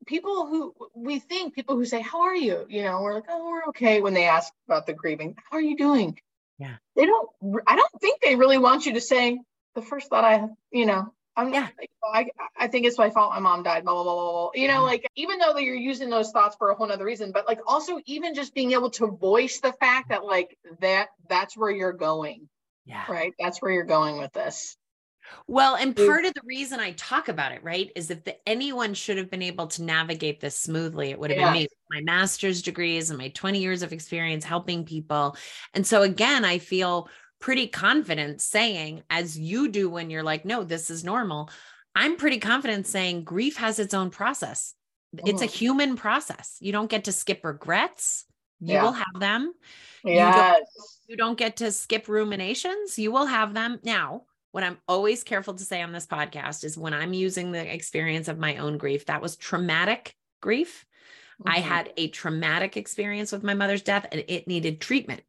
people 0.05 0.47
who 0.47 0.73
we 0.95 1.19
think 1.19 1.53
people 1.53 1.75
who 1.75 1.85
say, 1.85 2.01
"How 2.01 2.23
are 2.23 2.35
you?" 2.35 2.65
You 2.69 2.83
know, 2.83 3.01
we're 3.01 3.13
like, 3.13 3.25
"Oh, 3.29 3.49
we're 3.49 3.65
okay." 3.69 4.01
When 4.01 4.13
they 4.13 4.25
ask 4.25 4.51
about 4.67 4.85
the 4.85 4.93
grieving, 4.93 5.35
"How 5.49 5.57
are 5.57 5.61
you 5.61 5.77
doing?" 5.77 6.19
Yeah, 6.59 6.75
they 6.95 7.05
don't. 7.05 7.29
I 7.67 7.75
don't 7.75 8.01
think 8.01 8.21
they 8.21 8.35
really 8.35 8.57
want 8.57 8.85
you 8.85 8.93
to 8.93 9.01
say 9.01 9.39
the 9.75 9.81
first 9.81 10.09
thought 10.09 10.23
I, 10.23 10.47
you 10.71 10.87
know, 10.87 11.13
I'm 11.35 11.53
yeah. 11.53 11.67
I, 12.03 12.29
I 12.57 12.67
think 12.67 12.87
it's 12.87 12.97
my 12.97 13.11
fault 13.11 13.31
my 13.31 13.39
mom 13.39 13.61
died, 13.61 13.83
blah, 13.83 13.93
blah, 13.93 14.03
blah, 14.03 14.31
blah. 14.31 14.51
You 14.55 14.67
know, 14.67 14.75
mm-hmm. 14.75 14.85
like 14.85 15.07
even 15.15 15.37
though 15.37 15.57
you're 15.57 15.75
using 15.75 16.09
those 16.09 16.31
thoughts 16.31 16.55
for 16.57 16.71
a 16.71 16.75
whole 16.75 16.87
nother 16.87 17.05
reason, 17.05 17.31
but 17.31 17.47
like 17.47 17.59
also 17.67 17.99
even 18.05 18.33
just 18.33 18.55
being 18.55 18.71
able 18.71 18.89
to 18.91 19.07
voice 19.07 19.59
the 19.59 19.73
fact 19.73 20.09
that 20.09 20.25
like 20.25 20.57
that 20.81 21.09
that's 21.29 21.55
where 21.55 21.69
you're 21.69 21.93
going. 21.93 22.49
Yeah. 22.85 23.03
Right. 23.07 23.33
That's 23.37 23.61
where 23.61 23.71
you're 23.71 23.83
going 23.83 24.17
with 24.17 24.31
this. 24.33 24.77
Well, 25.47 25.75
and 25.75 25.95
part 25.95 26.25
of 26.25 26.33
the 26.33 26.41
reason 26.45 26.79
I 26.79 26.91
talk 26.91 27.29
about 27.29 27.51
it, 27.51 27.63
right, 27.63 27.91
is 27.95 28.11
if 28.11 28.23
the, 28.23 28.35
anyone 28.47 28.93
should 28.93 29.17
have 29.17 29.29
been 29.29 29.41
able 29.41 29.67
to 29.67 29.83
navigate 29.83 30.39
this 30.39 30.55
smoothly, 30.55 31.11
it 31.11 31.19
would 31.19 31.29
have 31.31 31.39
yeah. 31.39 31.53
been 31.53 31.61
me. 31.63 31.67
My 31.89 32.01
master's 32.01 32.61
degrees 32.61 33.09
and 33.09 33.17
my 33.17 33.29
20 33.29 33.59
years 33.59 33.81
of 33.81 33.93
experience 33.93 34.43
helping 34.43 34.83
people. 34.83 35.37
And 35.73 35.87
so, 35.87 36.01
again, 36.01 36.43
I 36.43 36.57
feel 36.59 37.09
pretty 37.39 37.67
confident 37.67 38.41
saying, 38.41 39.03
as 39.09 39.37
you 39.37 39.69
do 39.69 39.89
when 39.89 40.09
you're 40.09 40.23
like, 40.23 40.43
no, 40.43 40.63
this 40.63 40.89
is 40.89 41.03
normal. 41.03 41.49
I'm 41.95 42.17
pretty 42.17 42.39
confident 42.39 42.87
saying 42.87 43.23
grief 43.23 43.57
has 43.57 43.79
its 43.79 43.93
own 43.93 44.09
process. 44.09 44.73
It's 45.25 45.41
a 45.41 45.45
mm-hmm. 45.45 45.53
human 45.53 45.95
process. 45.95 46.57
You 46.59 46.71
don't 46.71 46.89
get 46.89 47.05
to 47.05 47.11
skip 47.11 47.43
regrets. 47.43 48.25
You 48.59 48.73
yeah. 48.73 48.83
will 48.83 48.91
have 48.91 49.19
them. 49.19 49.53
Yes. 50.03 50.35
You 50.35 50.41
don't, 50.41 50.67
you 51.07 51.17
don't 51.17 51.37
get 51.37 51.57
to 51.57 51.71
skip 51.71 52.07
ruminations. 52.07 52.99
You 52.99 53.11
will 53.11 53.25
have 53.25 53.53
them. 53.53 53.79
Now, 53.83 54.23
what 54.51 54.63
I'm 54.63 54.77
always 54.87 55.23
careful 55.23 55.53
to 55.53 55.63
say 55.63 55.81
on 55.81 55.91
this 55.91 56.07
podcast 56.07 56.63
is 56.63 56.77
when 56.77 56.93
I'm 56.93 57.13
using 57.13 57.51
the 57.51 57.73
experience 57.73 58.27
of 58.27 58.39
my 58.39 58.57
own 58.57 58.77
grief, 58.77 59.05
that 59.05 59.21
was 59.21 59.35
traumatic 59.35 60.15
grief. 60.41 60.85
Mm-hmm. 61.41 61.51
I 61.51 61.59
had 61.59 61.93
a 61.97 62.07
traumatic 62.07 62.77
experience 62.77 63.31
with 63.31 63.43
my 63.43 63.53
mother's 63.53 63.83
death 63.83 64.07
and 64.11 64.23
it 64.27 64.47
needed 64.47 64.81
treatment 64.81 65.21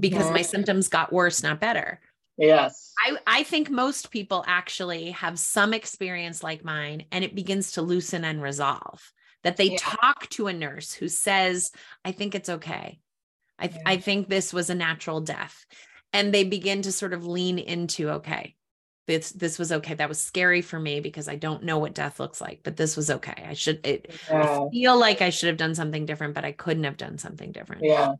because 0.00 0.30
my 0.30 0.40
mm-hmm. 0.40 0.50
symptoms 0.50 0.88
got 0.88 1.12
worse, 1.12 1.42
not 1.42 1.60
better. 1.60 2.00
Yes. 2.36 2.92
I, 3.04 3.16
I 3.26 3.42
think 3.42 3.68
most 3.68 4.10
people 4.10 4.44
actually 4.46 5.10
have 5.10 5.38
some 5.38 5.74
experience 5.74 6.42
like 6.42 6.64
mine 6.64 7.04
and 7.10 7.24
it 7.24 7.34
begins 7.34 7.72
to 7.72 7.82
loosen 7.82 8.24
and 8.24 8.42
resolve. 8.42 9.12
That 9.44 9.56
they 9.56 9.70
yeah. 9.70 9.78
talk 9.80 10.28
to 10.30 10.48
a 10.48 10.52
nurse 10.52 10.92
who 10.92 11.08
says, 11.08 11.70
I 12.04 12.10
think 12.10 12.34
it's 12.34 12.48
okay. 12.48 12.98
I, 13.58 13.66
yeah. 13.66 13.78
I 13.86 13.96
think 13.96 14.28
this 14.28 14.52
was 14.52 14.68
a 14.68 14.74
natural 14.74 15.20
death. 15.20 15.64
And 16.12 16.32
they 16.32 16.44
begin 16.44 16.82
to 16.82 16.92
sort 16.92 17.12
of 17.12 17.26
lean 17.26 17.58
into, 17.58 18.10
okay, 18.10 18.56
this 19.06 19.30
this 19.30 19.58
was 19.58 19.72
okay. 19.72 19.94
That 19.94 20.08
was 20.08 20.20
scary 20.20 20.62
for 20.62 20.78
me 20.78 21.00
because 21.00 21.28
I 21.28 21.36
don't 21.36 21.64
know 21.64 21.78
what 21.78 21.94
death 21.94 22.20
looks 22.20 22.40
like, 22.40 22.60
but 22.62 22.76
this 22.76 22.96
was 22.96 23.10
okay. 23.10 23.44
I 23.46 23.54
should 23.54 23.84
it 23.86 24.10
yeah. 24.28 24.60
I 24.66 24.68
feel 24.70 24.98
like 24.98 25.22
I 25.22 25.30
should 25.30 25.48
have 25.48 25.56
done 25.56 25.74
something 25.74 26.06
different, 26.06 26.34
but 26.34 26.44
I 26.44 26.52
couldn't 26.52 26.84
have 26.84 26.96
done 26.96 27.18
something 27.18 27.52
different. 27.52 27.82
yeah 27.84 28.12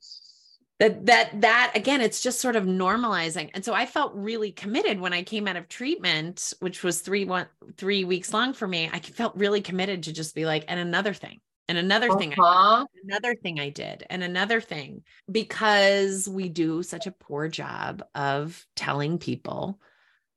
that 0.78 1.06
that 1.06 1.40
that 1.40 1.72
again 1.74 2.00
it's 2.00 2.20
just 2.20 2.40
sort 2.40 2.56
of 2.56 2.64
normalizing 2.64 3.50
and 3.54 3.64
so 3.64 3.74
i 3.74 3.84
felt 3.84 4.14
really 4.14 4.52
committed 4.52 5.00
when 5.00 5.12
i 5.12 5.22
came 5.22 5.48
out 5.48 5.56
of 5.56 5.68
treatment 5.68 6.52
which 6.60 6.82
was 6.82 7.00
three 7.00 7.24
one 7.24 7.46
three 7.76 8.04
weeks 8.04 8.32
long 8.32 8.52
for 8.52 8.66
me 8.66 8.88
i 8.92 9.00
felt 9.00 9.34
really 9.36 9.60
committed 9.60 10.04
to 10.04 10.12
just 10.12 10.34
be 10.34 10.44
like 10.44 10.64
and 10.68 10.78
another 10.78 11.12
thing 11.12 11.40
and 11.68 11.78
another 11.78 12.08
uh-huh. 12.08 12.18
thing 12.18 12.34
I 12.38 12.84
did, 12.94 13.04
another 13.04 13.34
thing 13.34 13.60
i 13.60 13.68
did 13.68 14.04
and 14.10 14.22
another 14.22 14.60
thing 14.60 15.02
because 15.30 16.28
we 16.28 16.48
do 16.48 16.82
such 16.82 17.06
a 17.06 17.12
poor 17.12 17.48
job 17.48 18.04
of 18.14 18.66
telling 18.76 19.18
people 19.18 19.78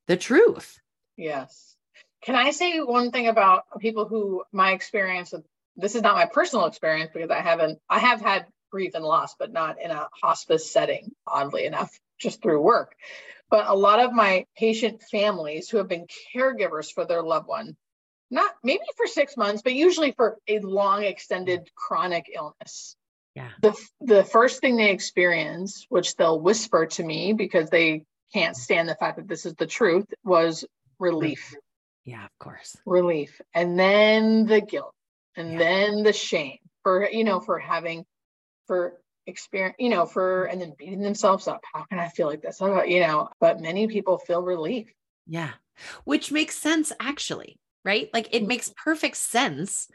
the 0.07 0.17
truth 0.17 0.79
yes 1.17 1.75
can 2.23 2.35
i 2.35 2.51
say 2.51 2.79
one 2.79 3.11
thing 3.11 3.27
about 3.27 3.63
people 3.79 4.05
who 4.07 4.43
my 4.51 4.71
experience 4.71 5.33
of 5.33 5.43
this 5.77 5.95
is 5.95 6.01
not 6.01 6.15
my 6.15 6.25
personal 6.25 6.65
experience 6.65 7.11
because 7.13 7.31
i 7.31 7.39
haven't 7.39 7.79
i 7.89 7.99
have 7.99 8.21
had 8.21 8.45
grief 8.71 8.95
and 8.95 9.05
loss, 9.05 9.35
but 9.37 9.51
not 9.51 9.79
in 9.81 9.91
a 9.91 10.07
hospice 10.23 10.71
setting, 10.71 11.11
oddly 11.27 11.65
enough, 11.65 11.99
just 12.19 12.41
through 12.41 12.61
work. 12.61 12.95
But 13.49 13.67
a 13.67 13.75
lot 13.75 13.99
of 13.99 14.13
my 14.13 14.45
patient 14.57 15.03
families 15.11 15.69
who 15.69 15.77
have 15.77 15.89
been 15.89 16.07
caregivers 16.33 16.91
for 16.91 17.05
their 17.05 17.21
loved 17.21 17.47
one, 17.47 17.75
not 18.31 18.51
maybe 18.63 18.83
for 18.97 19.05
six 19.05 19.37
months, 19.37 19.61
but 19.61 19.73
usually 19.73 20.13
for 20.13 20.37
a 20.47 20.59
long, 20.59 21.03
extended 21.03 21.69
chronic 21.75 22.31
illness. 22.33 22.95
Yeah. 23.35 23.49
The, 23.61 23.75
the 24.01 24.23
first 24.23 24.61
thing 24.61 24.77
they 24.77 24.91
experience, 24.91 25.85
which 25.89 26.15
they'll 26.15 26.39
whisper 26.39 26.85
to 26.85 27.03
me 27.03 27.33
because 27.33 27.69
they 27.69 28.05
can't 28.33 28.55
mm-hmm. 28.55 28.61
stand 28.61 28.89
the 28.89 28.95
fact 28.95 29.17
that 29.17 29.27
this 29.27 29.45
is 29.45 29.53
the 29.55 29.67
truth, 29.67 30.05
was 30.23 30.65
relief. 30.99 31.45
Mm-hmm. 31.47 32.09
Yeah, 32.11 32.25
of 32.25 32.31
course. 32.39 32.75
Relief. 32.85 33.39
And 33.53 33.77
then 33.77 34.47
the 34.47 34.61
guilt 34.61 34.93
and 35.35 35.53
Yeah. 35.53 35.59
then 35.59 36.03
the 36.03 36.13
shame 36.13 36.57
for, 36.83 37.07
you 37.09 37.23
know, 37.23 37.39
for 37.39 37.59
having, 37.59 38.05
for 38.67 38.99
experience, 39.27 39.75
you 39.79 39.89
know, 39.89 40.05
for, 40.05 40.43
mm-hmm. 40.43 40.51
and 40.51 40.61
then 40.61 40.73
beating 40.77 41.01
themselves 41.01 41.47
up. 41.47 41.61
How 41.73 41.83
can 41.83 41.99
I 41.99 42.09
feel 42.09 42.27
like 42.27 42.41
this? 42.41 42.59
How 42.59 42.65
about, 42.65 42.89
you 42.89 43.01
know, 43.01 43.29
but 43.39 43.61
many 43.61 43.87
people 43.87 44.17
feel 44.17 44.41
relief. 44.41 44.91
Yeah. 45.27 45.51
Which 46.03 46.31
makes 46.31 46.57
sense 46.57 46.91
actually, 46.99 47.59
right? 47.83 48.09
Like 48.13 48.29
it 48.31 48.47
makes 48.47 48.69
mm-hmm. 48.69 48.89
perfect 48.89 49.17
sense 49.17 49.87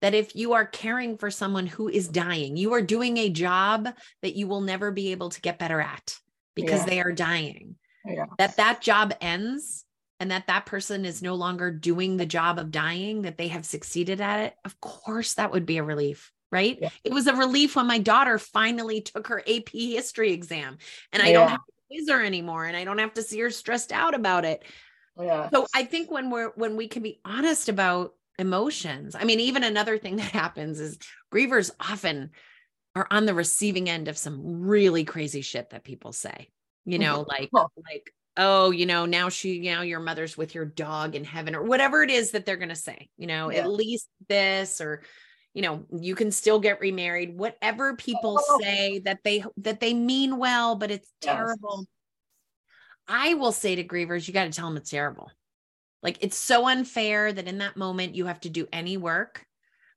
that 0.00 0.14
if 0.14 0.36
you 0.36 0.52
are 0.52 0.66
caring 0.66 1.16
for 1.16 1.30
someone 1.30 1.66
who 1.66 1.88
is 1.88 2.08
dying, 2.08 2.56
you 2.56 2.74
are 2.74 2.82
doing 2.82 3.16
a 3.16 3.30
job 3.30 3.88
that 4.22 4.36
you 4.36 4.46
will 4.46 4.60
never 4.60 4.90
be 4.90 5.12
able 5.12 5.30
to 5.30 5.40
get 5.40 5.58
better 5.58 5.80
at 5.80 6.18
because 6.54 6.80
Yeah. 6.80 6.86
they 6.86 7.00
are 7.00 7.12
dying. 7.12 7.76
Yeah. 8.04 8.26
That 8.38 8.56
that 8.56 8.82
job 8.82 9.14
ends 9.20 9.84
and 10.20 10.30
that 10.30 10.46
that 10.46 10.66
person 10.66 11.04
is 11.04 11.22
no 11.22 11.34
longer 11.34 11.70
doing 11.70 12.16
the 12.16 12.26
job 12.26 12.58
of 12.58 12.70
dying 12.70 13.22
that 13.22 13.38
they 13.38 13.48
have 13.48 13.64
succeeded 13.64 14.20
at 14.20 14.40
it. 14.40 14.54
Of 14.64 14.78
course 14.80 15.34
that 15.34 15.52
would 15.52 15.66
be 15.66 15.78
a 15.78 15.82
relief, 15.82 16.30
right? 16.52 16.78
Yeah. 16.80 16.90
It 17.02 17.12
was 17.12 17.26
a 17.26 17.34
relief 17.34 17.74
when 17.74 17.86
my 17.86 17.98
daughter 17.98 18.38
finally 18.38 19.00
took 19.00 19.28
her 19.28 19.40
AP 19.40 19.70
history 19.70 20.32
exam 20.32 20.78
and 21.12 21.22
I 21.22 21.32
don't 21.32 21.48
have 21.48 21.64
to 21.64 21.72
quiz 21.88 22.10
her 22.10 22.22
anymore 22.22 22.66
and 22.66 22.76
I 22.76 22.84
don't 22.84 22.98
have 22.98 23.14
to 23.14 23.22
see 23.22 23.40
her 23.40 23.50
stressed 23.50 23.90
out 23.90 24.14
about 24.14 24.44
it 24.44 24.64
Yeah. 25.20 25.48
so 25.50 25.66
i 25.74 25.84
think 25.84 26.10
when 26.10 26.30
we're 26.30 26.50
when 26.56 26.76
we 26.76 26.88
can 26.88 27.02
be 27.02 27.20
honest 27.24 27.68
about 27.68 28.14
emotions 28.38 29.14
i 29.14 29.24
mean 29.24 29.40
even 29.40 29.62
another 29.64 29.98
thing 29.98 30.16
that 30.22 30.32
happens 30.32 30.80
is 30.80 30.98
grievers 31.32 31.70
often 31.80 32.30
are 32.96 33.06
on 33.10 33.26
the 33.26 33.34
receiving 33.34 33.88
end 33.88 34.08
of 34.08 34.18
some 34.18 34.62
really 34.62 35.04
crazy 35.04 35.40
shit 35.42 35.70
that 35.70 35.84
people 35.84 36.12
say 36.12 36.48
you 36.84 36.98
know 36.98 37.20
mm-hmm. 37.20 37.30
like 37.30 37.48
Well- 37.52 37.72
like 37.92 38.12
oh 38.36 38.72
you 38.72 38.86
know 38.86 39.06
now 39.06 39.28
she 39.28 39.54
you 39.54 39.74
know 39.74 39.82
your 39.82 40.00
mother's 40.00 40.36
with 40.36 40.54
your 40.54 40.64
dog 40.64 41.14
in 41.14 41.22
heaven 41.24 41.54
or 41.54 41.62
whatever 41.62 42.02
it 42.02 42.10
is 42.10 42.32
that 42.32 42.44
they're 42.44 42.56
going 42.56 42.68
to 42.70 42.74
say 42.74 43.08
you 43.16 43.26
know 43.28 43.50
Yeah. 43.50 43.60
at 43.60 43.70
least 43.70 44.08
this 44.28 44.80
or 44.80 45.02
you 45.54 45.62
know 45.62 45.84
you 45.96 46.16
can 46.16 46.32
still 46.32 46.58
get 46.58 46.80
remarried 46.80 47.38
whatever 47.38 47.94
people 47.94 48.40
Oh. 48.42 48.58
say 48.60 48.98
that 49.04 49.20
they 49.22 49.44
that 49.58 49.78
they 49.78 49.94
mean 49.94 50.38
well 50.38 50.74
but 50.74 50.90
it's 50.90 51.08
Yes. 51.22 51.36
terrible 51.36 51.86
I 53.08 53.34
will 53.34 53.52
say 53.52 53.76
to 53.76 53.84
grievers, 53.84 54.26
you 54.26 54.34
got 54.34 54.44
to 54.44 54.50
tell 54.50 54.66
them 54.68 54.76
it's 54.76 54.90
terrible. 54.90 55.30
Like 56.02 56.18
it's 56.20 56.36
so 56.36 56.66
unfair 56.68 57.32
that 57.32 57.48
in 57.48 57.58
that 57.58 57.76
moment 57.76 58.14
you 58.14 58.26
have 58.26 58.40
to 58.40 58.50
do 58.50 58.66
any 58.72 58.96
work, 58.96 59.46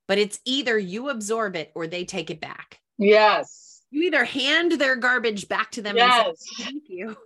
but 0.06 0.18
it's 0.18 0.40
either 0.44 0.78
you 0.78 1.08
absorb 1.10 1.54
it 1.56 1.70
or 1.74 1.86
they 1.86 2.04
take 2.04 2.30
it 2.30 2.40
back. 2.40 2.80
Yes. 2.96 3.82
You 3.90 4.04
either 4.04 4.24
hand 4.24 4.72
their 4.72 4.96
garbage 4.96 5.48
back 5.48 5.70
to 5.72 5.82
them 5.82 5.96
and 5.96 6.06
Yes. 6.10 6.36
say, 6.56 6.64
thank 6.64 6.84
you, 6.88 7.16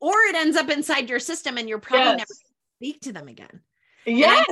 or 0.00 0.14
it 0.28 0.34
ends 0.36 0.56
up 0.56 0.70
inside 0.70 1.08
your 1.10 1.20
system 1.20 1.58
and 1.58 1.68
you're 1.68 1.78
probably 1.78 2.16
never 2.16 2.34
speak 2.76 3.00
to 3.02 3.12
them 3.12 3.28
again. 3.28 3.60
Yes. 4.06 4.46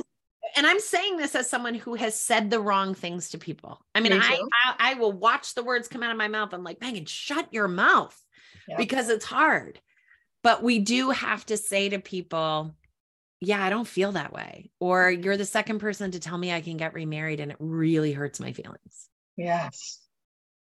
And 0.56 0.66
I'm 0.66 0.80
saying 0.80 1.16
this 1.16 1.34
as 1.34 1.50
someone 1.50 1.74
who 1.74 1.94
has 1.96 2.18
said 2.18 2.50
the 2.50 2.60
wrong 2.60 2.94
things 2.94 3.30
to 3.30 3.38
people. 3.38 3.80
I 3.94 4.00
mean, 4.00 4.12
Me 4.12 4.18
I. 4.22 4.40
I 4.64 4.74
I 4.92 4.94
will 4.94 5.12
watch 5.12 5.54
the 5.54 5.62
words 5.64 5.88
come 5.88 6.02
out 6.02 6.12
of 6.12 6.16
my 6.16 6.28
mouth. 6.28 6.52
I'm 6.54 6.62
like, 6.64 6.80
Megan, 6.80 7.04
shut 7.04 7.52
your 7.52 7.68
mouth 7.68 8.18
Yeah. 8.68 8.76
because 8.76 9.08
it's 9.08 9.24
hard. 9.24 9.80
But 10.46 10.62
we 10.62 10.78
do 10.78 11.10
have 11.10 11.44
to 11.46 11.56
say 11.56 11.88
to 11.88 11.98
people, 11.98 12.72
yeah, 13.40 13.64
I 13.64 13.68
don't 13.68 13.84
feel 13.84 14.12
that 14.12 14.32
way. 14.32 14.70
Or 14.78 15.10
mm-hmm. 15.10 15.24
you're 15.24 15.36
the 15.36 15.44
second 15.44 15.80
person 15.80 16.12
to 16.12 16.20
tell 16.20 16.38
me 16.38 16.52
I 16.52 16.60
can 16.60 16.76
get 16.76 16.94
remarried 16.94 17.40
and 17.40 17.50
it 17.50 17.56
really 17.58 18.12
hurts 18.12 18.38
my 18.38 18.52
feelings. 18.52 19.08
Yes. 19.36 19.98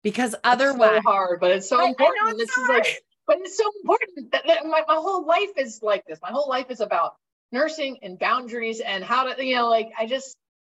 Because 0.04 0.34
It's 0.34 0.40
otherwise, 0.44 1.00
so 1.02 1.10
hard, 1.10 1.40
but 1.40 1.50
it's 1.50 1.68
so 1.68 1.78
I- 1.78 1.80
I 1.80 1.84
know 1.86 1.88
important. 1.88 2.28
it's 2.28 2.54
this 2.54 2.58
is 2.58 2.66
hard. 2.66 2.84
like, 2.84 3.02
but 3.26 3.38
it's 3.40 3.56
so 3.56 3.64
important 3.82 4.30
that, 4.30 4.44
that 4.46 4.64
my, 4.66 4.84
my 4.86 4.94
whole 4.94 5.26
life 5.26 5.50
is 5.56 5.80
like 5.82 6.06
this. 6.06 6.20
My 6.22 6.30
whole 6.30 6.48
life 6.48 6.70
is 6.70 6.78
about 6.78 7.16
nursing 7.50 7.98
and 8.04 8.20
boundaries 8.20 8.78
and 8.78 9.02
how 9.02 9.32
to, 9.32 9.44
you 9.44 9.56
know, 9.56 9.68
like 9.68 9.90
I 9.98 10.06
just, 10.06 10.36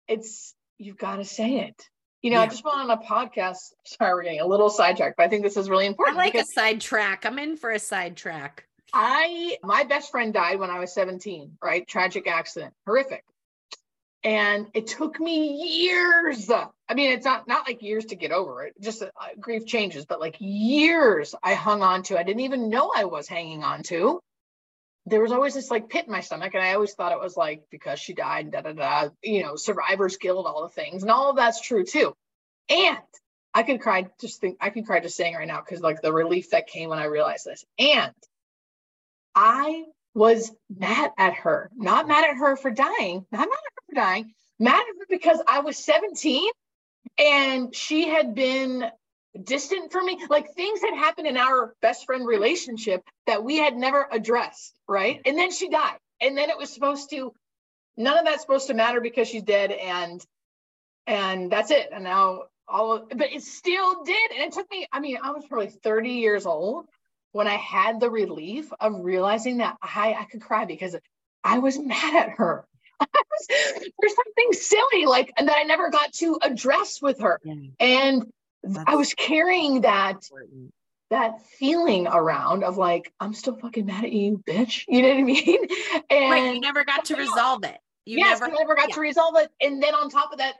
it's, 0.07 0.55
you've 0.77 0.97
got 0.97 1.17
to 1.17 1.25
say 1.25 1.59
it. 1.59 1.89
You 2.21 2.31
know, 2.31 2.39
I 2.39 2.47
just 2.47 2.63
went 2.63 2.77
on 2.77 2.89
a 2.89 2.95
podcast. 2.95 3.57
Sorry, 3.85 4.13
we're 4.13 4.23
getting 4.23 4.39
a 4.39 4.47
little 4.47 4.69
sidetracked, 4.69 5.17
but 5.17 5.23
I 5.23 5.27
think 5.27 5.43
this 5.43 5.57
is 5.57 5.69
really 5.69 5.87
important. 5.87 6.19
I 6.19 6.21
like 6.21 6.35
a 6.35 6.45
sidetrack. 6.45 7.25
I'm 7.25 7.37
in 7.37 7.57
for 7.57 7.69
a 7.69 7.79
sidetrack. 7.79 8.65
I, 8.93 9.57
my 9.63 9.83
best 9.85 10.11
friend 10.11 10.33
died 10.33 10.59
when 10.59 10.69
I 10.69 10.79
was 10.79 10.93
17, 10.93 11.57
right? 11.61 11.87
Tragic 11.87 12.27
accident, 12.27 12.73
horrific. 12.85 13.23
And 14.23 14.67
it 14.73 14.87
took 14.87 15.19
me 15.19 15.83
years. 15.85 16.49
I 16.49 16.93
mean, 16.93 17.11
it's 17.11 17.25
not 17.25 17.45
not 17.45 17.67
like 17.67 17.81
years 17.81 18.05
to 18.05 18.15
get 18.15 18.31
over 18.31 18.63
it. 18.63 18.73
Just 18.79 19.01
uh, 19.01 19.09
grief 19.37 19.65
changes, 19.65 20.05
but 20.05 20.21
like 20.21 20.37
years 20.39 21.35
I 21.43 21.55
hung 21.55 21.81
on 21.81 22.03
to. 22.03 22.17
I 22.17 22.23
didn't 22.23 22.41
even 22.41 22.69
know 22.69 22.91
I 22.95 23.03
was 23.03 23.27
hanging 23.27 23.63
on 23.65 23.83
to. 23.83 24.21
There 25.07 25.21
was 25.21 25.33
always 25.33 25.55
this 25.55 25.69
like 25.69 25.89
pit 25.89 26.05
in 26.05 26.11
my 26.11 26.21
stomach, 26.21 26.53
and 26.53 26.63
I 26.63 26.73
always 26.73 26.93
thought 26.93 27.11
it 27.11 27.19
was 27.19 27.35
like 27.35 27.63
because 27.69 27.99
she 27.99 28.13
died, 28.13 28.51
da 28.51 28.61
da 28.61 28.71
da. 28.71 29.09
You 29.21 29.43
know, 29.43 29.57
survivor's 29.57 30.15
guilt, 30.15 30.47
all 30.47 30.63
the 30.63 30.69
things, 30.69 31.01
and 31.01 31.11
all 31.11 31.31
of 31.31 31.35
that's 31.35 31.59
true 31.59 31.83
too. 31.83 32.13
And 32.69 32.97
I 33.53 33.63
could 33.63 33.81
cry 33.81 34.07
just 34.21 34.39
think 34.39 34.57
I 34.61 34.69
could 34.69 34.85
cry 34.85 35.01
just 35.01 35.17
saying 35.17 35.35
right 35.35 35.47
now 35.47 35.59
because 35.59 35.81
like 35.81 36.01
the 36.01 36.13
relief 36.13 36.51
that 36.51 36.67
came 36.67 36.89
when 36.89 36.99
I 36.99 37.05
realized 37.05 37.45
this. 37.45 37.65
And 37.77 38.13
I 39.35 39.85
was 40.13 40.51
mad 40.69 41.11
at 41.17 41.33
her, 41.33 41.71
not 41.75 42.07
mad 42.07 42.29
at 42.29 42.37
her 42.37 42.55
for 42.55 42.71
dying, 42.71 43.25
not 43.31 43.39
mad 43.39 43.49
at 43.49 43.73
her 43.73 43.83
for 43.89 43.95
dying, 43.95 44.33
mad 44.59 44.81
at 44.81 44.99
her 44.99 45.05
because 45.09 45.39
I 45.47 45.61
was 45.61 45.77
17 45.77 46.51
and 47.17 47.75
she 47.75 48.07
had 48.07 48.35
been 48.35 48.85
distant 49.41 49.91
from 49.91 50.05
me. 50.05 50.23
Like 50.29 50.53
things 50.53 50.81
had 50.81 50.95
happened 50.95 51.27
in 51.27 51.37
our 51.37 51.73
best 51.81 52.05
friend 52.05 52.27
relationship 52.27 53.03
that 53.27 53.43
we 53.43 53.57
had 53.57 53.75
never 53.75 54.07
addressed, 54.11 54.79
right? 54.87 55.19
And 55.25 55.37
then 55.37 55.51
she 55.51 55.69
died. 55.69 55.97
And 56.21 56.37
then 56.37 56.49
it 56.49 56.57
was 56.57 56.71
supposed 56.71 57.09
to, 57.09 57.33
none 57.97 58.17
of 58.17 58.25
that's 58.25 58.41
supposed 58.41 58.67
to 58.67 58.73
matter 58.73 59.01
because 59.01 59.27
she's 59.27 59.43
dead 59.43 59.71
and 59.71 60.23
and 61.05 61.51
that's 61.51 61.71
it. 61.71 61.89
And 61.91 62.05
now 62.05 62.43
all 62.67 62.93
of, 62.93 63.09
but 63.09 63.33
it 63.33 63.41
still 63.43 64.03
did. 64.03 64.31
And 64.31 64.41
it 64.41 64.53
took 64.53 64.69
me, 64.71 64.87
I 64.91 64.99
mean, 64.99 65.17
I 65.21 65.31
was 65.31 65.45
probably 65.45 65.67
30 65.67 66.11
years 66.11 66.45
old 66.45 66.85
when 67.33 67.47
I 67.47 67.55
had 67.55 67.99
the 67.99 68.09
relief 68.09 68.71
of 68.79 68.93
realizing 69.03 69.57
that 69.57 69.75
I, 69.81 70.13
I 70.13 70.23
could 70.25 70.41
cry 70.41 70.65
because 70.65 70.95
I 71.43 71.59
was 71.59 71.77
mad 71.77 72.15
at 72.15 72.29
her. 72.37 72.65
I 73.01 73.05
was, 73.11 73.47
for 73.99 74.09
something 74.09 74.53
silly 74.53 75.05
like 75.05 75.33
that 75.35 75.53
I 75.53 75.63
never 75.63 75.89
got 75.89 76.13
to 76.13 76.39
address 76.41 77.01
with 77.01 77.19
her. 77.19 77.41
And 77.79 78.31
I 78.87 78.95
was 78.95 79.13
carrying 79.13 79.81
that 79.81 80.23
that 81.09 81.45
feeling 81.45 82.07
around 82.07 82.63
of 82.63 82.77
like, 82.77 83.11
I'm 83.19 83.33
still 83.33 83.55
fucking 83.55 83.85
mad 83.85 84.05
at 84.05 84.13
you, 84.13 84.41
bitch. 84.47 84.85
You 84.87 85.01
know 85.01 85.09
what 85.09 85.17
I 85.17 85.23
mean? 85.23 85.67
And 86.09 86.31
Right, 86.31 86.53
you 86.55 86.59
never 86.59 86.85
got 86.85 87.05
to 87.05 87.15
resolve 87.15 87.63
it. 87.65 87.77
You 88.05 88.17
yes, 88.17 88.39
never 88.39 88.51
I 88.51 88.57
never 88.57 88.75
got 88.75 88.89
yeah. 88.89 88.95
to 88.95 89.01
resolve 89.01 89.35
it. 89.37 89.49
And 89.61 89.81
then 89.81 89.93
on 89.95 90.09
top 90.09 90.31
of 90.31 90.39
that, 90.39 90.55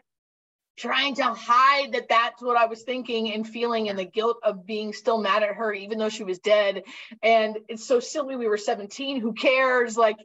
trying 0.76 1.16
to 1.16 1.24
hide 1.24 1.94
that 1.94 2.10
that's 2.10 2.42
what 2.42 2.58
I 2.58 2.66
was 2.66 2.84
thinking 2.84 3.34
and 3.34 3.48
feeling 3.48 3.90
and 3.90 3.98
the 3.98 4.06
guilt 4.06 4.38
of 4.44 4.66
being 4.66 4.94
still 4.94 5.22
mad 5.22 5.44
at 5.44 5.56
her, 5.56 5.74
even 5.74 5.98
though 5.98 6.10
she 6.10 6.24
was 6.24 6.40
dead. 6.40 6.84
And 7.22 7.60
it's 7.68 7.88
so 7.88 8.00
silly. 8.00 8.36
We 8.36 8.48
were 8.48 8.58
17. 8.58 9.22
Who 9.22 9.34
cares? 9.34 9.98
Like, 9.98 10.18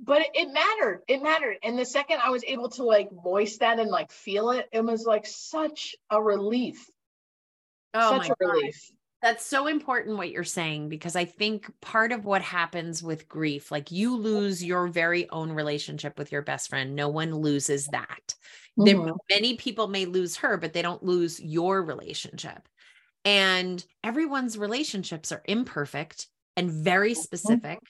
but 0.00 0.22
it, 0.34 0.52
mattered. 0.52 1.02
It 1.08 1.22
mattered. 1.22 1.56
And 1.62 1.78
the 1.78 1.84
second 1.84 2.20
I 2.24 2.30
was 2.30 2.44
able 2.46 2.68
to 2.70 2.84
like 2.84 3.10
voice 3.10 3.58
that 3.58 3.80
and 3.80 3.90
like 3.90 4.12
feel 4.12 4.50
it, 4.50 4.68
it 4.72 4.84
was 4.84 5.04
like 5.04 5.26
such 5.26 5.96
a 6.10 6.22
relief. 6.22 6.88
Oh 7.94 8.18
such 8.18 8.28
my 8.28 8.34
a 8.40 8.48
relief. 8.48 8.92
That's 9.20 9.44
so 9.44 9.66
important 9.66 10.16
what 10.16 10.30
you're 10.30 10.44
saying 10.44 10.90
because 10.90 11.16
I 11.16 11.24
think 11.24 11.68
part 11.80 12.12
of 12.12 12.24
what 12.24 12.40
happens 12.40 13.02
with 13.02 13.28
grief, 13.28 13.72
like 13.72 13.90
you 13.90 14.16
lose 14.16 14.64
your 14.64 14.86
very 14.86 15.28
own 15.30 15.50
relationship 15.50 16.16
with 16.16 16.30
your 16.30 16.42
best 16.42 16.70
friend. 16.70 16.94
No 16.94 17.08
one 17.08 17.34
loses 17.34 17.86
that. 17.88 18.36
There, 18.84 18.96
Mhm. 18.96 19.18
many 19.30 19.56
people 19.56 19.88
may 19.88 20.06
lose 20.06 20.36
her, 20.36 20.56
but 20.56 20.72
they 20.72 20.82
don't 20.82 21.02
lose 21.02 21.40
your 21.40 21.82
relationship. 21.82 22.68
And 23.24 23.84
everyone's 24.04 24.58
relationships 24.58 25.32
are 25.32 25.42
imperfect 25.46 26.28
and 26.56 26.70
very 26.70 27.14
specific. 27.14 27.80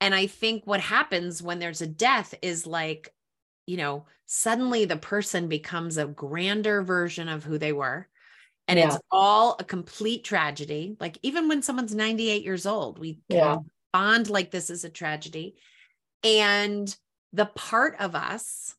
And 0.00 0.14
I 0.14 0.26
think 0.26 0.66
what 0.66 0.80
happens 0.80 1.42
when 1.42 1.58
there's 1.58 1.80
a 1.82 1.86
death 1.86 2.34
is 2.42 2.66
like, 2.66 3.14
you 3.66 3.76
know, 3.76 4.06
suddenly 4.26 4.84
the 4.84 4.96
person 4.96 5.48
becomes 5.48 5.96
a 5.96 6.06
grander 6.06 6.82
version 6.82 7.28
of 7.28 7.44
who 7.44 7.58
they 7.58 7.72
were. 7.72 8.08
And 8.68 8.78
it's 8.78 8.98
all 9.10 9.56
a 9.60 9.64
complete 9.64 10.24
tragedy. 10.24 10.96
Like 11.00 11.18
even 11.22 11.48
when 11.48 11.62
someone's 11.62 11.94
98 11.94 12.44
years 12.44 12.66
old, 12.66 12.98
we 12.98 13.20
Yeah. 13.28 13.58
bond 13.92 14.30
like 14.30 14.50
this 14.50 14.70
is 14.70 14.84
a 14.84 14.90
tragedy. 14.90 15.56
And 16.24 16.94
the 17.32 17.46
part 17.46 17.96
of 18.00 18.14
us 18.14 18.76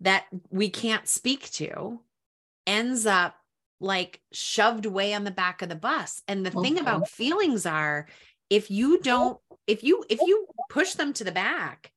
that 0.00 0.26
we 0.50 0.68
can't 0.70 1.08
speak 1.08 1.50
to 1.52 2.00
ends 2.66 3.06
up 3.06 3.36
like 3.80 4.22
shoved 4.32 4.86
way 4.86 5.14
on 5.14 5.24
the 5.24 5.30
back 5.30 5.62
of 5.62 5.68
the 5.68 5.74
bus. 5.76 6.22
And 6.28 6.44
the 6.46 6.50
thing 6.50 6.76
Mhm. 6.76 6.80
about 6.80 7.08
feelings 7.08 7.66
are 7.66 8.08
if 8.50 8.70
you 8.70 9.00
don't, 9.02 9.40
if 9.66 9.84
you, 9.84 10.04
if 10.08 10.26
you 10.26 10.48
push 10.68 10.94
them 10.94 11.12
to 11.14 11.24
the 11.24 11.32
back, 11.32 11.92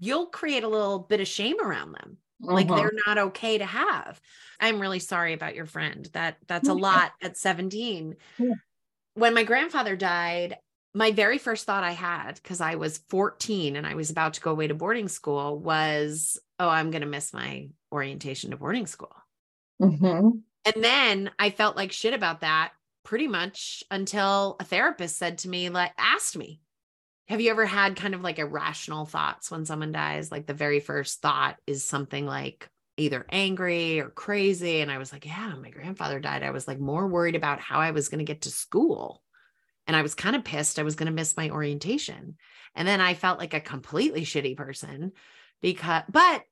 you'll 0.00 0.26
create 0.26 0.64
a 0.64 0.68
little 0.68 1.00
bit 1.00 1.20
of 1.20 1.28
shame 1.28 1.60
around 1.60 1.92
them. 1.92 2.18
Like 2.50 2.68
Mhm. 2.68 2.76
they're 2.76 2.92
not 3.06 3.18
okay 3.18 3.58
to 3.58 3.66
have. 3.66 4.20
I'm 4.60 4.80
really 4.80 5.00
sorry 5.00 5.32
about 5.32 5.54
your 5.54 5.66
friend. 5.66 6.08
That 6.12 6.38
that's 6.48 6.68
a 6.68 6.74
lot 6.74 7.12
at 7.22 7.36
17. 7.38 8.16
Yeah. 8.38 8.54
When 9.14 9.34
my 9.34 9.44
grandfather 9.44 9.96
died, 9.96 10.58
my 10.94 11.10
very 11.12 11.38
first 11.38 11.66
thought 11.66 11.84
I 11.84 11.92
had, 11.92 12.36
because 12.36 12.60
I 12.60 12.76
was 12.76 12.98
14 13.08 13.76
and 13.76 13.86
I 13.86 13.94
was 13.94 14.10
about 14.10 14.34
to 14.34 14.40
go 14.40 14.50
away 14.52 14.66
to 14.68 14.74
boarding 14.74 15.08
school, 15.08 15.58
was, 15.58 16.38
oh, 16.58 16.68
I'm 16.68 16.90
going 16.90 17.02
to 17.02 17.08
miss 17.08 17.32
my 17.32 17.68
orientation 17.92 18.50
to 18.50 18.56
boarding 18.56 18.86
school. 18.86 19.14
Mm-hmm. 19.80 20.30
And 20.74 20.84
then 20.84 21.30
I 21.38 21.50
felt 21.50 21.76
like 21.76 21.92
shit 21.92 22.14
about 22.14 22.40
that 22.40 22.72
pretty 23.04 23.28
much 23.28 23.84
until 23.90 24.56
a 24.58 24.64
therapist 24.64 25.16
said 25.16 25.38
to 25.38 25.48
me, 25.48 25.68
like, 25.68 25.92
asked 25.96 26.36
me, 26.36 26.60
have 27.28 27.40
you 27.40 27.50
ever 27.50 27.66
had 27.66 27.96
kind 27.96 28.14
of 28.14 28.22
like 28.22 28.38
irrational 28.38 29.04
thoughts 29.04 29.50
when 29.50 29.64
someone 29.64 29.92
dies? 29.92 30.30
Like 30.30 30.46
the 30.46 30.54
very 30.54 30.80
first 30.80 31.20
thought 31.20 31.56
is 31.66 31.84
something 31.84 32.26
like 32.26 32.68
either 32.96 33.26
angry 33.30 34.00
or 34.00 34.08
crazy. 34.08 34.80
And 34.80 34.90
I 34.90 34.98
was 34.98 35.12
like, 35.12 35.26
yeah, 35.26 35.54
my 35.54 35.70
grandfather 35.70 36.20
died. 36.20 36.42
I 36.42 36.50
was 36.50 36.66
like 36.66 36.80
more 36.80 37.06
worried 37.06 37.36
about 37.36 37.60
how 37.60 37.80
I 37.80 37.90
was 37.90 38.08
going 38.08 38.20
to 38.20 38.24
get 38.24 38.42
to 38.42 38.50
school. 38.50 39.22
And 39.86 39.96
I 39.96 40.02
was 40.02 40.14
kind 40.14 40.34
of 40.34 40.44
pissed 40.44 40.78
I 40.78 40.82
was 40.82 40.96
going 40.96 41.06
to 41.06 41.12
miss 41.12 41.36
my 41.36 41.50
orientation. 41.50 42.36
And 42.74 42.88
then 42.88 43.00
I 43.00 43.14
felt 43.14 43.38
like 43.38 43.54
a 43.54 43.60
completely 43.60 44.22
shitty 44.22 44.56
person 44.56 45.12
because, 45.62 46.02
but 46.10 46.44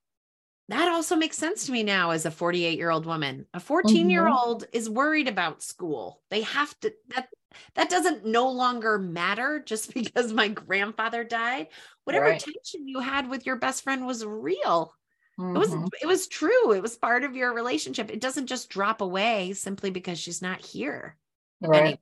that 0.68 0.88
also 0.88 1.16
makes 1.16 1.36
sense 1.36 1.66
to 1.66 1.72
me 1.72 1.82
now 1.82 2.10
as 2.10 2.24
a 2.24 2.30
48 2.30 2.78
year 2.78 2.90
old 2.90 3.06
woman. 3.06 3.46
A 3.52 3.60
14 3.60 4.08
year 4.08 4.28
old 4.28 4.62
mm-hmm. 4.62 4.76
is 4.76 4.88
worried 4.88 5.28
about 5.28 5.62
school. 5.62 6.22
They 6.30 6.42
have 6.42 6.78
to, 6.80 6.92
that 7.14 7.28
that 7.74 7.90
doesn't 7.90 8.24
no 8.24 8.50
longer 8.50 8.98
matter 8.98 9.62
just 9.64 9.92
because 9.94 10.32
my 10.32 10.48
grandfather 10.48 11.24
died. 11.24 11.68
Whatever 12.04 12.26
right. 12.26 12.40
tension 12.40 12.88
you 12.88 13.00
had 13.00 13.28
with 13.28 13.46
your 13.46 13.56
best 13.56 13.84
friend 13.84 14.06
was 14.06 14.24
real. 14.24 14.94
Mm-hmm. 15.38 15.56
It 15.56 15.58
was 15.58 15.70
mm-hmm. 15.70 15.86
it 16.00 16.06
was 16.06 16.28
true. 16.28 16.72
It 16.72 16.82
was 16.82 16.96
part 16.96 17.24
of 17.24 17.36
your 17.36 17.52
relationship. 17.52 18.10
It 18.10 18.20
doesn't 18.20 18.46
just 18.46 18.70
drop 18.70 19.00
away 19.00 19.52
simply 19.52 19.90
because 19.90 20.18
she's 20.18 20.40
not 20.40 20.60
here. 20.60 21.16
Right. 21.60 21.98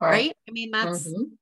Right. 0.00 0.10
right. 0.10 0.36
I 0.48 0.52
mean, 0.52 0.70
that's 0.70 1.06
mm-hmm. 1.06 1.34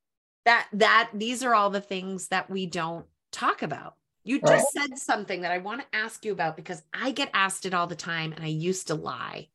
that 0.44 0.68
that 0.74 1.10
these 1.14 1.42
are 1.42 1.54
all 1.54 1.70
the 1.70 1.80
things 1.80 2.28
that 2.28 2.50
we 2.50 2.66
don't 2.66 3.06
talk 3.32 3.62
about. 3.62 3.94
You 4.24 4.40
just 4.40 4.74
right. 4.74 4.88
said 4.88 4.98
something 4.98 5.42
that 5.42 5.52
I 5.52 5.58
want 5.58 5.82
to 5.82 5.96
ask 5.96 6.24
you 6.24 6.32
about 6.32 6.56
because 6.56 6.82
I 6.94 7.10
get 7.10 7.30
asked 7.34 7.66
it 7.66 7.74
all 7.74 7.86
the 7.86 7.94
time 7.94 8.32
and 8.32 8.42
I 8.42 8.48
used 8.48 8.86
to 8.86 8.94
lie 8.94 9.48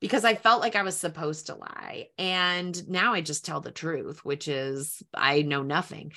because 0.00 0.24
I 0.24 0.34
felt 0.34 0.60
like 0.60 0.74
I 0.74 0.82
was 0.82 0.96
supposed 0.96 1.46
to 1.46 1.54
lie. 1.54 2.08
And 2.18 2.88
now 2.88 3.14
I 3.14 3.20
just 3.20 3.44
tell 3.44 3.60
the 3.60 3.70
truth, 3.70 4.24
which 4.24 4.48
is 4.48 5.02
I 5.14 5.42
know 5.42 5.62
nothing. 5.62 6.12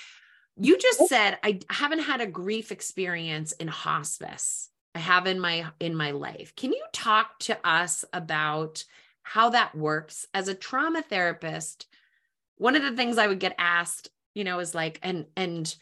You 0.59 0.79
just 0.79 1.07
said 1.07 1.37
I 1.43 1.59
haven't 1.69 1.99
had 1.99 2.19
a 2.19 2.27
grief 2.27 2.71
experience 2.71 3.51
in 3.53 3.67
hospice. 3.67 4.69
I 4.95 4.99
have 4.99 5.27
in 5.27 5.39
my 5.39 5.67
in 5.79 5.95
my 5.95 6.11
life. 6.11 6.55
Can 6.55 6.73
you 6.73 6.83
talk 6.91 7.37
to 7.39 7.57
us 7.63 8.03
about 8.11 8.83
how 9.21 9.51
that 9.51 9.75
works 9.75 10.25
as 10.33 10.47
a 10.47 10.55
trauma 10.55 11.03
therapist? 11.03 11.85
One 12.57 12.75
of 12.75 12.81
the 12.81 12.95
things 12.95 13.19
I 13.19 13.27
would 13.27 13.39
get 13.39 13.53
asked, 13.59 14.09
you 14.33 14.43
know, 14.43 14.57
is 14.57 14.73
like 14.73 14.99
and 15.03 15.27
and 15.35 15.75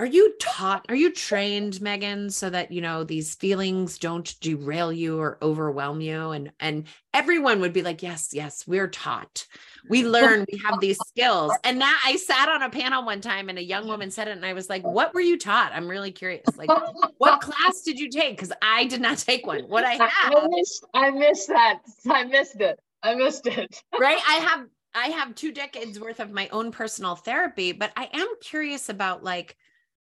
are 0.00 0.06
you 0.06 0.34
taught 0.40 0.84
are 0.88 0.96
you 0.96 1.12
trained 1.12 1.80
megan 1.80 2.28
so 2.28 2.50
that 2.50 2.72
you 2.72 2.80
know 2.80 3.04
these 3.04 3.36
feelings 3.36 3.96
don't 3.96 4.34
derail 4.40 4.92
you 4.92 5.20
or 5.20 5.38
overwhelm 5.40 6.00
you? 6.00 6.30
And 6.30 6.50
and 6.58 6.88
everyone 7.12 7.60
would 7.60 7.72
be 7.72 7.82
like 7.82 8.02
yes 8.02 8.30
yes 8.32 8.66
we're 8.66 8.88
taught. 8.88 9.46
We 9.88 10.04
learn 10.04 10.46
we 10.50 10.58
have 10.58 10.80
these 10.80 10.98
skills. 11.06 11.52
And 11.62 11.78
now 11.78 11.94
i 12.04 12.16
sat 12.16 12.48
on 12.48 12.62
a 12.62 12.70
panel 12.70 13.04
one 13.04 13.20
time 13.20 13.48
and 13.48 13.58
a 13.58 13.62
young 13.62 13.86
woman 13.86 14.10
said 14.10 14.26
it 14.26 14.32
and 14.32 14.44
i 14.44 14.52
was 14.52 14.68
like 14.68 14.82
what 14.82 15.14
were 15.14 15.20
you 15.20 15.38
taught? 15.38 15.72
I'm 15.72 15.88
really 15.88 16.10
curious 16.10 16.44
like 16.56 16.70
what 17.18 17.40
class 17.40 17.82
did 17.82 17.98
you 18.00 18.10
take? 18.10 18.36
Because 18.36 18.52
i 18.62 18.86
did 18.86 19.00
not 19.00 19.18
take 19.26 19.46
one. 19.46 19.64
What 19.64 19.84
i 19.84 19.92
have 19.92 20.10
I 20.34 20.46
missed, 20.48 20.86
I 20.92 21.10
missed 21.10 21.48
that. 21.48 21.80
I 22.10 22.24
missed 22.24 22.60
it. 22.60 22.80
I 23.02 23.14
missed 23.14 23.46
it. 23.46 23.80
Right? 23.98 24.18
I 24.28 24.34
have 24.48 24.66
i 24.92 25.08
have 25.08 25.36
two 25.36 25.52
decades 25.52 26.00
worth 26.00 26.18
of 26.18 26.32
my 26.32 26.48
own 26.48 26.72
personal 26.72 27.16
therapy 27.16 27.72
but 27.72 27.92
i 27.96 28.08
am 28.12 28.28
curious 28.40 28.88
about 28.88 29.24
like 29.24 29.56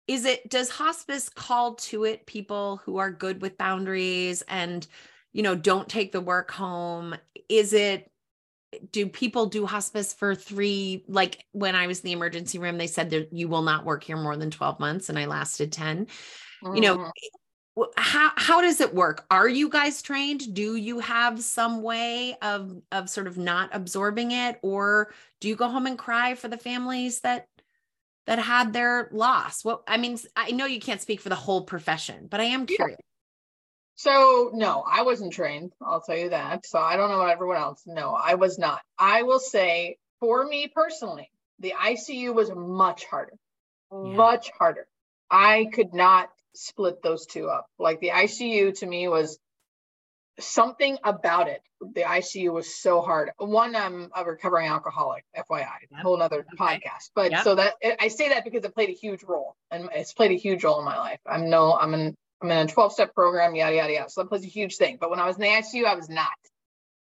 is 0.08 0.24
it 0.24 0.48
does 0.48 0.70
hospice 0.70 1.28
call 1.28 1.74
to 1.74 2.04
it 2.04 2.26
people 2.26 2.78
who 2.84 2.96
are 2.96 3.10
good 3.10 3.42
with 3.42 3.58
boundaries 3.58 4.42
and 4.48 4.86
you 5.32 5.42
know 5.42 5.54
don't 5.54 5.88
take 5.88 6.10
the 6.10 6.20
work 6.20 6.50
home 6.50 7.14
is 7.48 7.72
it 7.72 8.10
do 8.92 9.06
people 9.06 9.46
do 9.46 9.64
hospice 9.64 10.12
for 10.12 10.34
three 10.34 11.04
like 11.06 11.44
when 11.52 11.76
i 11.76 11.86
was 11.86 12.00
in 12.00 12.06
the 12.06 12.12
emergency 12.12 12.58
room 12.58 12.78
they 12.78 12.86
said 12.86 13.10
that 13.10 13.32
you 13.32 13.48
will 13.48 13.62
not 13.62 13.84
work 13.84 14.02
here 14.02 14.16
more 14.16 14.36
than 14.36 14.50
12 14.50 14.80
months 14.80 15.08
and 15.08 15.18
i 15.18 15.26
lasted 15.26 15.70
10 15.70 16.06
mm-hmm. 16.06 16.74
you 16.74 16.80
know 16.80 16.96
mm-hmm. 16.96 17.82
how 17.96 18.30
how 18.36 18.60
does 18.60 18.80
it 18.80 18.94
work 18.94 19.24
are 19.30 19.48
you 19.48 19.68
guys 19.68 20.02
trained 20.02 20.54
do 20.54 20.76
you 20.76 20.98
have 20.98 21.40
some 21.42 21.82
way 21.82 22.36
of 22.42 22.76
of 22.92 23.08
sort 23.08 23.26
of 23.26 23.38
not 23.38 23.70
absorbing 23.72 24.32
it 24.32 24.58
or 24.62 25.12
do 25.40 25.48
you 25.48 25.56
go 25.56 25.68
home 25.68 25.86
and 25.86 25.98
cry 25.98 26.34
for 26.34 26.48
the 26.48 26.58
families 26.58 27.20
that 27.20 27.46
that 28.28 28.38
had 28.38 28.74
their 28.74 29.08
loss? 29.10 29.64
Well, 29.64 29.82
I 29.88 29.96
mean, 29.96 30.18
I 30.36 30.50
know 30.50 30.66
you 30.66 30.80
can't 30.80 31.00
speak 31.00 31.22
for 31.22 31.30
the 31.30 31.34
whole 31.34 31.62
profession, 31.62 32.26
but 32.30 32.40
I 32.40 32.44
am 32.44 32.66
curious. 32.66 33.00
So, 33.94 34.50
no, 34.52 34.84
I 34.86 35.02
wasn't 35.02 35.32
trained. 35.32 35.72
I'll 35.80 36.02
tell 36.02 36.16
you 36.16 36.28
that. 36.28 36.66
So, 36.66 36.78
I 36.78 36.96
don't 36.96 37.08
know 37.08 37.20
about 37.20 37.30
everyone 37.30 37.56
else. 37.56 37.82
No, 37.86 38.10
I 38.10 38.34
was 38.34 38.58
not. 38.58 38.82
I 38.98 39.22
will 39.22 39.38
say, 39.38 39.96
for 40.20 40.46
me 40.46 40.70
personally, 40.72 41.30
the 41.58 41.72
ICU 41.72 42.34
was 42.34 42.50
much 42.54 43.06
harder, 43.06 43.32
yeah. 43.90 43.98
much 43.98 44.50
harder. 44.58 44.86
I 45.30 45.66
could 45.72 45.94
not 45.94 46.28
split 46.54 47.02
those 47.02 47.24
two 47.24 47.48
up. 47.48 47.66
Like 47.78 47.98
the 48.00 48.10
ICU 48.10 48.78
to 48.80 48.86
me 48.86 49.08
was 49.08 49.38
something 50.38 50.98
about 51.04 51.48
it. 51.48 51.60
The 51.80 52.02
ICU 52.02 52.52
was 52.52 52.74
so 52.74 53.00
hard. 53.00 53.30
One, 53.38 53.76
I'm 53.76 54.10
a 54.14 54.24
recovering 54.24 54.68
alcoholic, 54.68 55.24
FYI, 55.36 55.66
yep. 55.90 56.00
whole 56.02 56.20
other 56.20 56.40
okay. 56.40 56.56
podcast. 56.56 57.10
But 57.14 57.30
yep. 57.30 57.44
so 57.44 57.54
that 57.54 57.74
I 58.00 58.08
say 58.08 58.30
that 58.30 58.44
because 58.44 58.64
it 58.64 58.74
played 58.74 58.88
a 58.88 58.94
huge 58.94 59.22
role, 59.22 59.54
and 59.70 59.88
it's 59.94 60.12
played 60.12 60.32
a 60.32 60.36
huge 60.36 60.64
role 60.64 60.78
in 60.78 60.84
my 60.84 60.96
life. 60.96 61.20
I'm 61.26 61.50
no, 61.50 61.74
I'm 61.74 61.94
in, 61.94 62.14
I'm 62.42 62.50
in 62.50 62.58
a 62.58 62.66
12 62.66 62.92
step 62.92 63.14
program, 63.14 63.54
yada 63.54 63.76
yada 63.76 63.92
yada. 63.92 64.10
So 64.10 64.22
that 64.22 64.28
plays 64.28 64.44
a 64.44 64.48
huge 64.48 64.76
thing. 64.76 64.98
But 65.00 65.10
when 65.10 65.20
I 65.20 65.26
was 65.26 65.36
in 65.36 65.42
the 65.42 65.48
ICU, 65.48 65.84
I 65.84 65.94
was 65.94 66.08
not. 66.08 66.28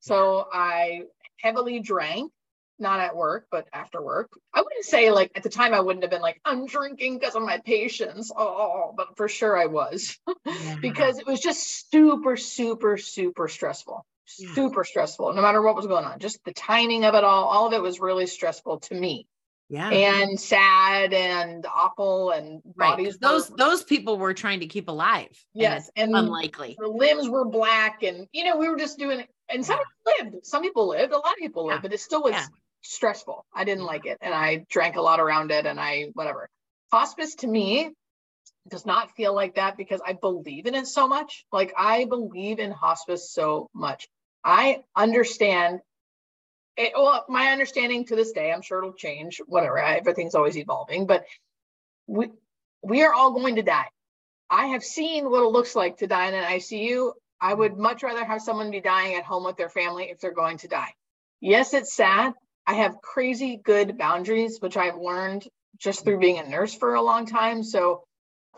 So 0.01 0.47
I 0.53 1.03
heavily 1.41 1.81
drank 1.81 2.33
not 2.79 3.01
at 3.01 3.17
work, 3.17 3.47
but 3.51 3.67
after 3.73 4.03
work. 4.03 4.31
I 4.53 4.61
wouldn't 4.61 4.85
say 4.85 5.11
like 5.11 5.33
at 5.35 5.43
the 5.43 5.49
time 5.49 5.75
I 5.75 5.81
wouldn't 5.81 6.05
have 6.05 6.11
been 6.11 6.23
like, 6.23 6.41
I'm 6.45 6.67
drinking 6.67 7.19
because 7.19 7.35
of 7.35 7.43
my 7.43 7.59
patients. 7.59 8.33
Oh, 8.37 8.93
but 8.97 9.17
for 9.17 9.29
sure 9.29 9.57
I 9.57 9.67
was 9.67 10.19
yeah. 10.47 10.77
because 10.81 11.19
it 11.19 11.27
was 11.27 11.41
just 11.41 11.91
super, 11.91 12.37
super, 12.37 12.97
super 12.97 13.49
stressful. 13.49 14.05
Yeah. 14.39 14.55
Super 14.55 14.83
stressful, 14.83 15.33
no 15.35 15.43
matter 15.43 15.63
what 15.63 15.77
was 15.77 15.87
going 15.87 16.05
on. 16.05 16.19
Just 16.19 16.45
the 16.45 16.53
timing 16.53 17.05
of 17.05 17.15
it 17.15 17.23
all, 17.23 17.45
all 17.45 17.67
of 17.69 17.73
it 17.73 17.81
was 17.81 18.01
really 18.01 18.27
stressful 18.27 18.81
to 18.81 18.95
me. 18.95 19.29
Yeah. 19.69 19.89
And 19.89 20.39
sad 20.39 21.13
and 21.13 21.67
awful 21.67 22.31
and 22.31 22.63
bodies. 22.65 23.19
Those 23.19 23.51
were, 23.51 23.57
those 23.57 23.83
people 23.83 24.17
were 24.17 24.35
trying 24.35 24.61
to 24.61 24.67
keep 24.67 24.89
alive. 24.89 25.29
Yes. 25.55 25.91
And, 25.97 26.11
and 26.11 26.27
unlikely. 26.27 26.77
The 26.79 26.87
limbs 26.87 27.29
were 27.29 27.45
black. 27.45 28.03
And 28.03 28.29
you 28.33 28.45
know, 28.45 28.57
we 28.57 28.69
were 28.69 28.77
just 28.77 28.99
doing 28.99 29.25
and 29.49 29.65
some 29.65 29.79
yeah. 30.07 30.25
lived. 30.25 30.47
Some 30.47 30.63
people 30.63 30.89
lived, 30.89 31.13
a 31.13 31.17
lot 31.17 31.33
of 31.33 31.39
people 31.39 31.67
lived, 31.67 31.83
but 31.83 31.93
it 31.93 32.01
still 32.01 32.23
was 32.23 32.35
stressful. 32.83 33.45
I 33.55 33.65
didn't 33.65 33.85
like 33.85 34.07
it. 34.07 34.19
And 34.21 34.35
I 34.35 34.65
drank 34.71 34.97
a 34.97 35.03
lot 35.03 35.21
around 35.21 35.51
it 35.51 35.67
and 35.67 35.81
I, 35.81 36.11
whatever. 36.15 36.49
Hospice 36.93 37.35
to 37.37 37.47
me 37.47 37.91
does 38.69 38.87
not 38.87 39.15
feel 39.17 39.35
like 39.35 39.57
that 39.57 39.77
because 39.77 40.01
I 40.05 40.15
believe 40.15 40.67
in 40.67 40.75
it 40.75 40.87
so 40.87 41.09
much. 41.09 41.45
Like 41.53 41.75
I 41.77 42.05
believe 42.05 42.59
in 42.59 42.71
hospice 42.71 43.31
so 43.31 43.69
much. 43.75 44.09
I 44.45 44.83
understand 44.95 45.81
it, 46.77 46.93
well, 46.95 47.25
my 47.29 47.49
understanding 47.53 48.05
to 48.07 48.17
this 48.17 48.33
day, 48.33 48.53
I'm 48.53 48.63
sure 48.63 48.79
it'll 48.79 48.93
change, 48.93 49.41
whatever. 49.47 49.79
Everything's 49.79 50.35
always 50.35 50.59
evolving, 50.59 51.07
but 51.07 51.25
we 52.07 52.29
we 52.83 53.03
are 53.03 53.13
all 53.13 53.33
going 53.33 53.57
to 53.57 53.63
die. 53.63 53.89
I 54.51 54.67
have 54.67 54.85
seen 54.85 55.29
what 55.31 55.43
it 55.43 55.49
looks 55.51 55.75
like 55.75 55.99
to 55.99 56.07
die 56.07 56.29
in 56.29 56.35
an 56.35 56.45
ICU. 56.45 57.13
I 57.41 57.53
would 57.53 57.73
mm. 57.73 57.79
much 57.79 58.03
rather 58.03 58.25
have 58.25 58.43
someone 58.43 58.71
be 58.71 58.81
dying 58.81 59.15
at 59.17 59.25
home 59.25 59.45
with 59.45 59.57
their 59.57 59.69
family 59.69 60.05
if 60.05 60.21
they're 60.21 60.33
going 60.33 60.59
to 60.59 60.69
die. 60.69 60.93
Yes, 61.41 61.75
it's 61.75 61.95
sad. 61.95 62.33
I 62.67 62.75
have 62.75 63.01
crazy 63.01 63.61
good 63.63 63.97
boundaries, 63.97 64.59
which 64.61 64.77
I've 64.77 64.97
learned 64.97 65.47
just 65.79 66.05
through 66.05 66.19
being 66.19 66.39
a 66.39 66.49
nurse 66.49 66.75
for 66.75 66.95
a 66.95 67.03
long 67.03 67.27
time. 67.27 67.63
So 67.63 68.05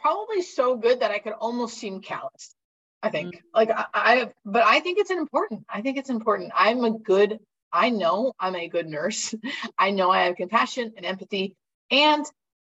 probably 0.01 0.43
so 0.43 0.77
good 0.77 1.01
that 1.01 1.11
I 1.11 1.19
could 1.19 1.33
almost 1.33 1.79
seem 1.79 2.01
callous. 2.01 2.55
I 3.03 3.11
think 3.11 3.35
mm-hmm. 3.35 3.47
like 3.55 3.71
I, 3.71 3.87
I, 3.95 4.33
but 4.45 4.65
I 4.65 4.81
think 4.81 4.99
it's 4.99 5.11
important. 5.11 5.65
I 5.69 5.83
think 5.83 5.99
it's 5.99 6.11
important. 6.11 6.53
I'm 6.55 6.85
a 6.85 6.99
good, 6.99 7.39
I 7.73 7.91
know 7.91 8.33
I'm 8.41 8.57
a 8.57 8.69
good 8.69 8.87
nurse. 8.87 9.35
I 9.79 9.91
know 9.91 10.11
I 10.11 10.25
have 10.25 10.37
compassion 10.37 10.95
and 10.97 11.07
empathy 11.07 11.55
and 11.91 12.25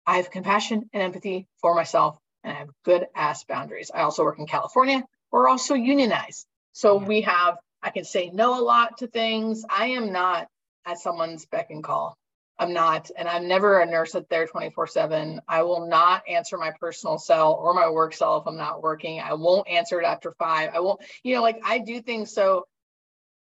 I 0.06 0.16
have 0.16 0.30
compassion 0.30 0.88
and 0.92 1.02
empathy 1.02 1.46
for 1.60 1.74
myself 1.74 2.18
and 2.42 2.52
I 2.52 2.58
have 2.60 2.68
good 2.84 3.06
ass 3.14 3.44
boundaries. 3.44 3.90
I 3.94 4.02
also 4.02 4.24
work 4.24 4.38
in 4.38 4.46
California. 4.46 5.02
We're 5.30 5.48
also 5.48 5.74
unionized. 5.74 6.46
So 6.72 7.00
yeah. 7.00 7.06
we 7.06 7.20
have, 7.22 7.56
I 7.82 7.90
can 7.90 8.04
say 8.04 8.30
no 8.32 8.58
a 8.58 8.62
lot 8.62 8.98
to 8.98 9.06
things. 9.06 9.64
I 9.68 9.86
am 9.88 10.12
not 10.12 10.46
at 10.86 10.98
someone's 10.98 11.46
beck 11.46 11.70
and 11.70 11.82
call. 11.82 12.16
I'm 12.58 12.72
not, 12.72 13.10
and 13.16 13.28
I'm 13.28 13.48
never 13.48 13.80
a 13.80 13.86
nurse 13.86 14.14
at 14.14 14.28
there 14.28 14.46
24 14.46 14.86
7. 14.86 15.40
I 15.48 15.62
will 15.62 15.88
not 15.88 16.22
answer 16.28 16.56
my 16.56 16.72
personal 16.78 17.18
cell 17.18 17.54
or 17.54 17.74
my 17.74 17.90
work 17.90 18.14
cell 18.14 18.38
if 18.38 18.46
I'm 18.46 18.56
not 18.56 18.82
working. 18.82 19.20
I 19.20 19.34
won't 19.34 19.68
answer 19.68 20.00
it 20.00 20.04
after 20.04 20.32
five. 20.38 20.70
I 20.72 20.80
won't, 20.80 21.00
you 21.24 21.34
know, 21.34 21.42
like 21.42 21.60
I 21.64 21.78
do 21.78 22.00
things 22.00 22.32
so 22.32 22.66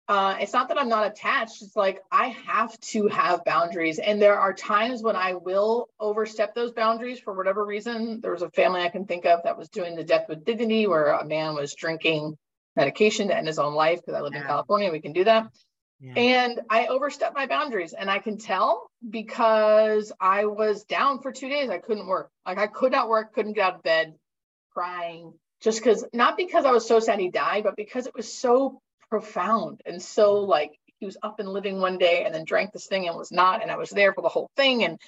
uh, 0.09 0.35
it's 0.41 0.51
not 0.51 0.67
that 0.67 0.77
I'm 0.77 0.89
not 0.89 1.07
attached. 1.07 1.61
It's 1.61 1.75
like 1.75 2.01
I 2.11 2.27
have 2.45 2.77
to 2.79 3.07
have 3.07 3.45
boundaries. 3.45 3.99
And 3.99 4.21
there 4.21 4.37
are 4.37 4.53
times 4.53 5.01
when 5.01 5.15
I 5.15 5.35
will 5.35 5.87
overstep 5.99 6.53
those 6.53 6.73
boundaries 6.73 7.19
for 7.19 7.33
whatever 7.33 7.65
reason. 7.65 8.19
There 8.19 8.33
was 8.33 8.41
a 8.41 8.49
family 8.49 8.81
I 8.81 8.89
can 8.89 9.05
think 9.05 9.25
of 9.25 9.43
that 9.43 9.57
was 9.57 9.69
doing 9.69 9.95
the 9.95 10.03
death 10.03 10.25
with 10.27 10.43
dignity 10.43 10.87
where 10.87 11.13
a 11.13 11.25
man 11.25 11.55
was 11.55 11.73
drinking 11.73 12.37
medication 12.75 13.29
to 13.29 13.37
end 13.37 13.47
his 13.47 13.59
own 13.59 13.75
life 13.75 14.01
because 14.01 14.15
I 14.15 14.21
live 14.21 14.33
yeah. 14.33 14.41
in 14.41 14.47
California. 14.47 14.91
We 14.91 14.99
can 14.99 15.13
do 15.13 15.23
that. 15.23 15.47
Yeah. 16.03 16.13
And 16.15 16.61
I 16.69 16.87
overstepped 16.87 17.33
my 17.33 17.47
boundaries. 17.47 17.93
And 17.93 18.11
I 18.11 18.19
can 18.19 18.37
tell 18.37 18.91
because 19.09 20.11
I 20.19 20.45
was 20.45 20.83
down 20.83 21.21
for 21.21 21.31
two 21.31 21.47
days. 21.47 21.69
I 21.69 21.77
couldn't 21.77 22.07
work. 22.07 22.29
Like 22.45 22.57
I 22.57 22.67
could 22.67 22.91
not 22.91 23.07
work, 23.07 23.33
couldn't 23.33 23.53
get 23.53 23.65
out 23.65 23.75
of 23.75 23.83
bed, 23.83 24.15
crying. 24.73 25.33
Just 25.61 25.79
because, 25.79 26.03
not 26.11 26.35
because 26.35 26.65
I 26.65 26.71
was 26.71 26.85
so 26.85 26.99
sad 26.99 27.19
he 27.19 27.29
died, 27.29 27.63
but 27.63 27.77
because 27.77 28.05
it 28.05 28.13
was 28.13 28.31
so 28.31 28.81
profound 29.13 29.79
and 29.85 30.01
so 30.01 30.37
mm-hmm. 30.37 30.49
like 30.49 30.71
he 30.99 31.05
was 31.05 31.17
up 31.21 31.39
and 31.39 31.47
living 31.47 31.79
one 31.79 31.99
day 31.99 32.23
and 32.25 32.33
then 32.33 32.45
drank 32.45 32.73
this 32.73 32.87
thing 32.87 33.07
and 33.07 33.15
was 33.15 33.31
not 33.31 33.61
and 33.61 33.69
i 33.69 33.77
was 33.77 33.91
there 33.91 34.11
for 34.11 34.23
the 34.23 34.27
whole 34.27 34.49
thing 34.55 34.83
and 34.83 34.99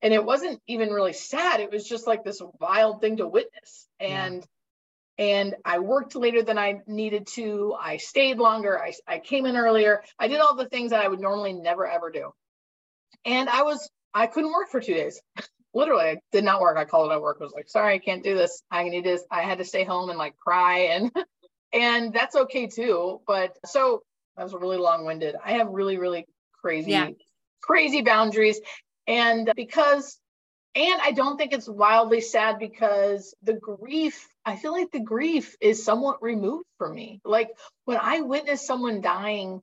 and 0.00 0.14
it 0.14 0.24
wasn't 0.24 0.58
even 0.66 0.88
really 0.88 1.12
sad 1.12 1.60
it 1.60 1.70
was 1.70 1.86
just 1.86 2.06
like 2.06 2.24
this 2.24 2.40
wild 2.60 3.02
thing 3.02 3.18
to 3.18 3.28
witness 3.28 3.86
and 4.00 4.36
yeah. 4.36 4.46
And 5.18 5.54
i 5.64 5.78
worked 5.78 6.14
later 6.14 6.42
than 6.42 6.58
i 6.58 6.80
needed 6.86 7.26
to. 7.26 7.74
I 7.78 7.98
stayed 7.98 8.38
longer. 8.38 8.80
I, 8.80 8.92
I 9.06 9.18
came 9.18 9.46
in 9.46 9.56
earlier. 9.56 10.02
I 10.18 10.28
did 10.28 10.40
all 10.40 10.54
the 10.54 10.68
things 10.68 10.90
that 10.90 11.04
i 11.04 11.08
would 11.08 11.20
normally 11.20 11.52
never 11.52 11.86
ever 11.86 12.10
do. 12.10 12.32
And 13.24 13.48
i 13.48 13.62
was 13.62 13.88
i 14.14 14.26
couldn't 14.26 14.52
work 14.52 14.70
for 14.70 14.80
two 14.80 14.94
days. 14.94 15.20
Literally 15.74 16.04
I 16.04 16.16
did 16.32 16.44
not 16.44 16.60
work. 16.60 16.76
I 16.76 16.84
called 16.84 17.10
it 17.10 17.14
at 17.14 17.22
work. 17.22 17.38
I 17.40 17.44
was 17.44 17.52
like 17.54 17.68
sorry 17.68 17.94
i 17.94 17.98
can't 17.98 18.24
do 18.24 18.34
this. 18.34 18.62
I 18.70 18.84
need 18.84 19.04
this. 19.04 19.22
I 19.30 19.42
had 19.42 19.58
to 19.58 19.64
stay 19.64 19.84
home 19.84 20.10
and 20.10 20.18
like 20.18 20.36
cry 20.38 20.78
and 20.92 21.10
and 21.72 22.12
that's 22.12 22.36
okay 22.36 22.66
too. 22.66 23.20
But 23.26 23.56
so 23.66 24.02
that 24.36 24.44
was 24.44 24.54
really 24.54 24.78
long 24.78 25.04
winded. 25.04 25.36
I 25.42 25.52
have 25.52 25.68
really, 25.68 25.98
really 25.98 26.26
crazy, 26.60 26.92
yeah. 26.92 27.10
crazy 27.62 28.02
boundaries. 28.02 28.60
And 29.06 29.52
because, 29.54 30.18
and 30.74 31.00
I 31.02 31.12
don't 31.12 31.36
think 31.36 31.52
it's 31.52 31.68
wildly 31.68 32.20
sad 32.20 32.58
because 32.58 33.34
the 33.42 33.54
grief, 33.54 34.26
I 34.44 34.56
feel 34.56 34.72
like 34.72 34.90
the 34.90 35.00
grief 35.00 35.56
is 35.60 35.84
somewhat 35.84 36.22
removed 36.22 36.66
from 36.78 36.94
me. 36.94 37.20
Like 37.24 37.50
when 37.84 37.98
I 38.00 38.22
witness 38.22 38.66
someone 38.66 39.00
dying, 39.00 39.62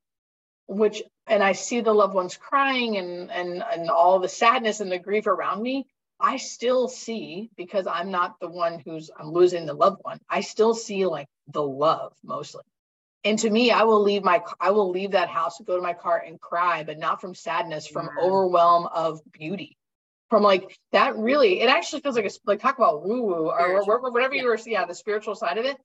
which, 0.67 1.03
and 1.27 1.43
I 1.43 1.53
see 1.53 1.81
the 1.81 1.93
loved 1.93 2.13
ones 2.13 2.37
crying 2.37 2.97
and, 2.97 3.31
and, 3.31 3.63
and 3.63 3.89
all 3.89 4.19
the 4.19 4.29
sadness 4.29 4.79
and 4.79 4.91
the 4.91 4.99
grief 4.99 5.27
around 5.27 5.61
me, 5.61 5.85
I 6.19 6.37
still 6.37 6.87
see 6.89 7.49
because 7.55 7.87
I'm 7.87 8.11
not 8.11 8.39
the 8.39 8.49
one 8.49 8.79
who's 8.79 9.09
I'm 9.17 9.31
losing 9.31 9.65
the 9.65 9.73
loved 9.73 9.99
one. 10.01 10.19
I 10.29 10.41
still 10.41 10.73
see 10.73 11.05
like 11.05 11.27
the 11.47 11.63
love 11.63 12.13
mostly. 12.23 12.63
And 13.23 13.39
to 13.39 13.49
me, 13.49 13.71
I 13.71 13.83
will 13.83 14.01
leave 14.01 14.23
my 14.23 14.41
I 14.59 14.71
will 14.71 14.89
leave 14.89 15.11
that 15.11 15.29
house, 15.29 15.59
and 15.59 15.67
go 15.67 15.75
to 15.75 15.81
my 15.81 15.93
car 15.93 16.21
and 16.25 16.39
cry, 16.39 16.83
but 16.83 16.99
not 16.99 17.21
from 17.21 17.35
sadness, 17.35 17.87
from 17.87 18.07
yeah. 18.07 18.23
overwhelm 18.23 18.87
of 18.87 19.21
beauty. 19.31 19.77
From 20.29 20.43
like 20.43 20.77
that 20.91 21.17
really, 21.17 21.61
it 21.61 21.69
actually 21.69 22.01
feels 22.01 22.15
like 22.15 22.25
a 22.25 22.29
like 22.45 22.59
talk 22.59 22.77
about 22.77 23.03
woo 23.03 23.23
woo 23.23 23.49
or, 23.49 23.81
or, 23.81 24.11
whatever 24.11 24.35
yeah. 24.35 24.43
you 24.43 24.47
were, 24.47 24.59
yeah, 24.65 24.85
the 24.85 24.93
spiritual 24.93 25.35
side 25.35 25.57
of 25.57 25.65
it. 25.65 25.77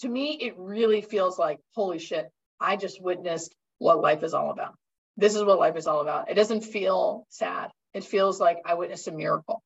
To 0.00 0.08
me, 0.08 0.38
it 0.40 0.54
really 0.56 1.00
feels 1.00 1.38
like 1.38 1.58
holy 1.74 1.98
shit, 1.98 2.30
I 2.60 2.76
just 2.76 3.02
witnessed 3.02 3.54
what 3.78 4.00
life 4.00 4.22
is 4.22 4.34
all 4.34 4.50
about. 4.50 4.74
This 5.16 5.34
is 5.34 5.42
what 5.42 5.58
life 5.58 5.76
is 5.76 5.88
all 5.88 6.00
about. 6.00 6.30
It 6.30 6.34
doesn't 6.34 6.62
feel 6.62 7.26
sad. 7.28 7.70
It 7.92 8.04
feels 8.04 8.38
like 8.38 8.58
I 8.64 8.74
witnessed 8.74 9.08
a 9.08 9.12
miracle 9.12 9.62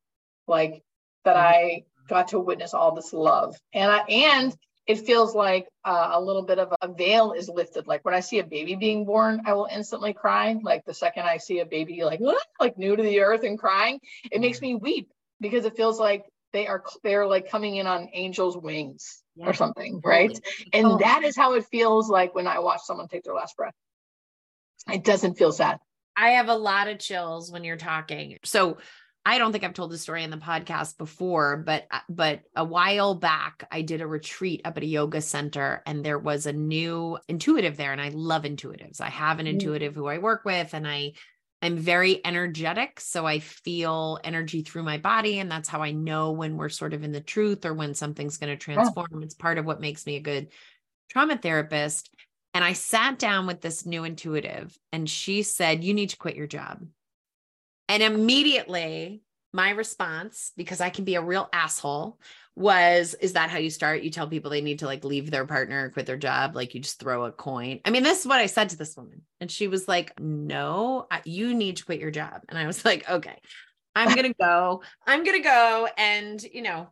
like 0.47 0.83
that 1.25 1.37
mm-hmm. 1.37 1.55
I 1.55 1.85
got 2.09 2.29
to 2.29 2.41
witness 2.41 2.75
all 2.75 2.95
this 2.95 3.13
love. 3.13 3.57
And 3.73 3.91
I, 3.91 3.99
and 4.09 4.57
it 4.87 5.07
feels 5.07 5.35
like 5.35 5.69
uh, 5.85 6.11
a 6.13 6.21
little 6.21 6.43
bit 6.43 6.59
of 6.59 6.75
a 6.81 6.93
veil 6.93 7.33
is 7.33 7.49
lifted. 7.49 7.87
Like 7.87 8.05
when 8.05 8.15
I 8.15 8.21
see 8.21 8.41
a 8.41 8.45
baby 8.45 8.75
being 8.75 9.05
born, 9.05 9.43
I 9.47 9.55
will 9.55 9.69
instantly 9.71 10.13
cry. 10.13 10.57
Like 10.61 10.85
the 10.85 10.95
second 10.95 11.25
I 11.25 11.37
see 11.37 11.61
a 11.61 11.67
baby 11.67 12.03
like 12.05 12.21
like 12.61 12.79
new 12.79 12.97
to 12.97 13.03
the 13.03 13.21
earth 13.21 13.45
and 13.45 13.59
crying, 13.59 14.01
it 14.31 14.41
makes 14.41 14.61
me 14.61 14.75
weep 14.75 15.09
because 15.41 15.65
it 15.65 15.77
feels 15.77 16.01
like 16.01 16.25
they 16.53 16.67
are 16.67 16.83
they're 17.03 17.27
like 17.27 17.49
coming 17.51 17.77
in 17.77 17.87
on 17.87 18.09
angels' 18.13 18.57
wings 18.57 19.23
yeah. 19.37 19.47
or 19.47 19.55
something, 19.55 20.01
right? 20.05 20.39
And 20.73 20.87
oh. 20.87 20.99
that 20.99 21.23
is 21.23 21.37
how 21.37 21.55
it 21.55 21.67
feels 21.67 22.09
like 22.09 22.35
when 22.35 22.47
I 22.47 22.59
watch 22.59 22.81
someone 22.85 23.09
take 23.09 23.25
their 23.25 23.35
last 23.35 23.57
breath. 23.57 23.75
It 24.93 25.05
doesn't 25.05 25.39
feel 25.39 25.53
sad. 25.53 25.79
I 26.17 26.31
have 26.31 26.49
a 26.49 26.55
lot 26.55 26.89
of 26.89 26.99
chills 26.99 27.51
when 27.51 27.65
you're 27.65 27.77
talking. 27.77 28.39
So 28.45 28.79
I 29.25 29.39
don't 29.39 29.53
think 29.53 29.63
I've 29.63 29.75
told 29.75 29.93
this 29.93 30.03
story 30.03 30.25
in 30.25 30.31
the 30.31 30.37
podcast 30.37 30.99
before, 30.99 31.57
but 31.59 31.87
uh, 31.91 32.01
but 32.09 32.41
a 32.57 32.65
while 32.65 33.15
back 33.15 33.67
I 33.71 33.83
did 33.83 34.01
a 34.01 34.07
retreat 34.07 34.63
up 34.65 34.77
at 34.77 34.83
a 34.83 34.87
yoga 34.87 35.21
center 35.21 35.83
and 35.87 36.05
there 36.05 36.19
was 36.19 36.47
a 36.47 36.53
new 36.53 37.19
intuitive 37.29 37.77
there 37.77 37.93
and 37.93 38.01
I 38.01 38.09
love 38.09 38.43
intuitives. 38.43 39.01
I 39.01 39.11
have 39.11 39.39
an 39.39 39.47
mm. 39.47 39.51
intuitive 39.51 39.95
who 39.95 40.07
I 40.07 40.19
work 40.19 40.45
with 40.45 40.75
and 40.75 40.87
I 40.89 41.13
I'm 41.65 41.77
very 41.77 42.21
energetic, 42.25 42.99
so 42.99 43.25
I 43.25 43.39
feel 43.39 44.19
energy 44.25 44.63
through 44.63 44.83
my 44.83 44.99
body 44.99 45.39
and 45.39 45.49
that's 45.49 45.69
how 45.69 45.81
I 45.81 45.93
know 45.93 46.33
when 46.33 46.57
we're 46.57 46.69
sort 46.69 46.93
of 46.93 47.05
in 47.05 47.13
the 47.13 47.21
truth 47.21 47.65
or 47.65 47.75
when 47.75 47.95
something's 47.95 48.39
going 48.39 48.51
to 48.51 48.57
transform. 48.57 49.07
Oh. 49.15 49.21
It's 49.21 49.35
part 49.35 49.59
of 49.59 49.65
what 49.65 49.81
makes 49.81 50.05
me 50.05 50.17
a 50.17 50.21
good 50.21 50.49
trauma 51.09 51.39
therapist. 51.39 52.13
And 52.55 52.65
I 52.65 52.73
sat 52.73 53.21
down 53.21 53.47
with 53.47 53.61
this 53.61 53.87
new 53.87 54.03
intuitive 54.03 54.77
and 54.91 55.09
she 55.09 55.45
said, 55.45 55.85
"You 55.85 55.95
need 55.95 56.11
to 56.11 56.17
quit 56.17 56.35
your 56.35 56.49
job." 56.49 56.85
And 57.93 58.03
immediately 58.03 59.21
my 59.53 59.69
response, 59.69 60.53
because 60.57 60.81
I 60.81 60.89
can 60.89 61.05
be 61.05 61.17
a 61.17 61.23
real 61.23 61.47
asshole, 61.53 62.19
was 62.57 63.15
is 63.21 63.35
that 63.35 63.51
how 63.51 63.59
you 63.59 63.69
start? 63.69 64.01
You 64.03 64.09
tell 64.09 64.27
people 64.27 64.51
they 64.51 64.63
need 64.63 64.79
to 64.79 64.87
like 64.87 65.05
leave 65.05 65.31
their 65.31 65.45
partner, 65.45 65.91
quit 65.91 66.07
their 66.07 66.17
job, 66.17 66.57
like 66.57 66.75
you 66.75 66.81
just 66.81 66.99
throw 66.99 67.27
a 67.27 67.33
coin. 67.33 67.81
I 67.85 67.91
mean, 67.91 68.03
this 68.03 68.21
is 68.21 68.27
what 68.27 68.41
I 68.41 68.47
said 68.47 68.71
to 68.71 68.79
this 68.79 68.97
woman. 68.97 69.21
And 69.43 69.51
she 69.51 69.69
was 69.69 69.89
like, 69.89 70.19
no, 70.19 71.07
you 71.27 71.53
need 71.53 71.77
to 71.77 71.85
quit 71.85 72.01
your 72.01 72.11
job. 72.11 72.41
And 72.49 72.59
I 72.59 72.67
was 72.67 72.83
like, 72.87 73.09
okay, 73.11 73.37
I'm 73.95 74.15
going 74.15 74.33
to 74.33 74.35
go. 74.41 74.83
I'm 75.07 75.23
going 75.23 75.37
to 75.37 75.47
go. 75.47 75.87
And, 75.99 76.43
you 76.43 76.63
know, 76.63 76.89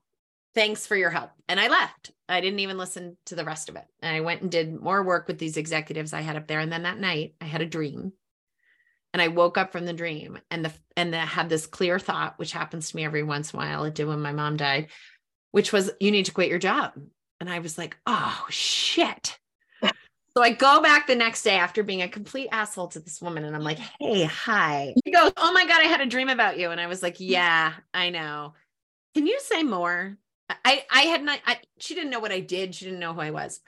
thanks 0.55 0.87
for 0.87 0.97
your 0.97 1.09
help. 1.09 1.31
And 1.49 1.59
I 1.59 1.69
left. 1.69 2.11
I 2.29 2.43
didn't 2.43 2.61
even 2.61 2.77
listen 2.77 3.17
to 3.27 3.37
the 3.37 3.45
rest 3.47 3.71
of 3.71 3.77
it. 3.77 3.87
And 4.03 4.15
I 4.15 4.21
went 4.21 4.43
and 4.43 4.51
did 4.51 4.79
more 4.79 5.03
work 5.03 5.29
with 5.29 5.39
these 5.39 5.57
executives 5.57 6.13
I 6.13 6.21
had 6.21 6.37
up 6.37 6.47
there. 6.47 6.61
And 6.61 6.71
then 6.71 6.83
that 6.83 7.01
night 7.01 7.37
I 7.41 7.47
had 7.47 7.63
a 7.63 7.67
dream 7.67 8.13
and 9.13 9.21
I 9.21 9.29
woke 9.29 9.59
up 9.59 9.73
from 9.73 9.87
the 9.87 9.93
dream 9.93 10.39
and 10.51 10.65
the 10.65 10.73
and 10.97 11.15
I 11.15 11.25
had 11.25 11.49
this 11.49 11.67
clear 11.67 11.99
thought, 11.99 12.39
which 12.39 12.53
happens 12.53 12.91
to 12.91 12.97
me 12.97 13.05
every 13.05 13.23
once 13.23 13.53
in 13.53 13.59
a 13.59 13.63
while. 13.63 13.85
It 13.85 13.95
did 13.95 14.07
when 14.07 14.21
my 14.21 14.33
mom 14.33 14.57
died, 14.57 14.89
which 15.51 15.73
was 15.73 15.91
you 16.01 16.11
need 16.11 16.27
to 16.27 16.33
quit 16.33 16.49
your 16.49 16.59
job. 16.59 16.93
And 17.41 17.51
I 17.51 17.59
was 17.59 17.79
like, 17.79 17.97
oh 18.07 18.47
shit. 18.51 19.39
so 19.83 20.43
I 20.43 20.51
go 20.51 20.81
back 20.81 21.07
the 21.07 21.17
next 21.17 21.43
day 21.43 21.57
after 21.57 21.83
being 21.83 22.03
a 22.03 22.09
complete 22.09 22.49
asshole 22.53 22.89
to 22.89 23.01
this 23.01 23.21
woman, 23.21 23.45
and 23.45 23.57
I'm 23.57 23.65
like, 23.65 23.79
hey, 23.99 24.25
hi. 24.25 24.95
She 25.05 25.13
goes, 25.13 25.33
Oh 25.37 25.53
my 25.53 25.67
God, 25.67 25.81
I 25.81 25.89
had 25.89 26.01
a 26.01 26.07
dream 26.07 26.29
about 26.29 26.59
you. 26.59 26.71
And 26.71 26.81
I 26.81 26.87
was 26.87 27.03
like, 27.03 27.17
Yeah, 27.21 27.73
I 27.93 28.11
know. 28.11 28.55
Can 29.15 29.27
you 29.27 29.41
say 29.41 29.63
more? 29.63 30.17
I 30.65 30.85
I 30.91 31.03
had 31.03 31.23
not 31.23 31.41
I, 31.47 31.59
she 31.79 31.95
didn't 31.95 32.11
know 32.11 32.21
what 32.21 32.33
I 32.33 32.41
did. 32.41 32.75
She 32.75 32.85
didn't 32.85 33.01
know 33.01 33.15
who 33.15 33.21
I 33.21 33.31
was. 33.31 33.61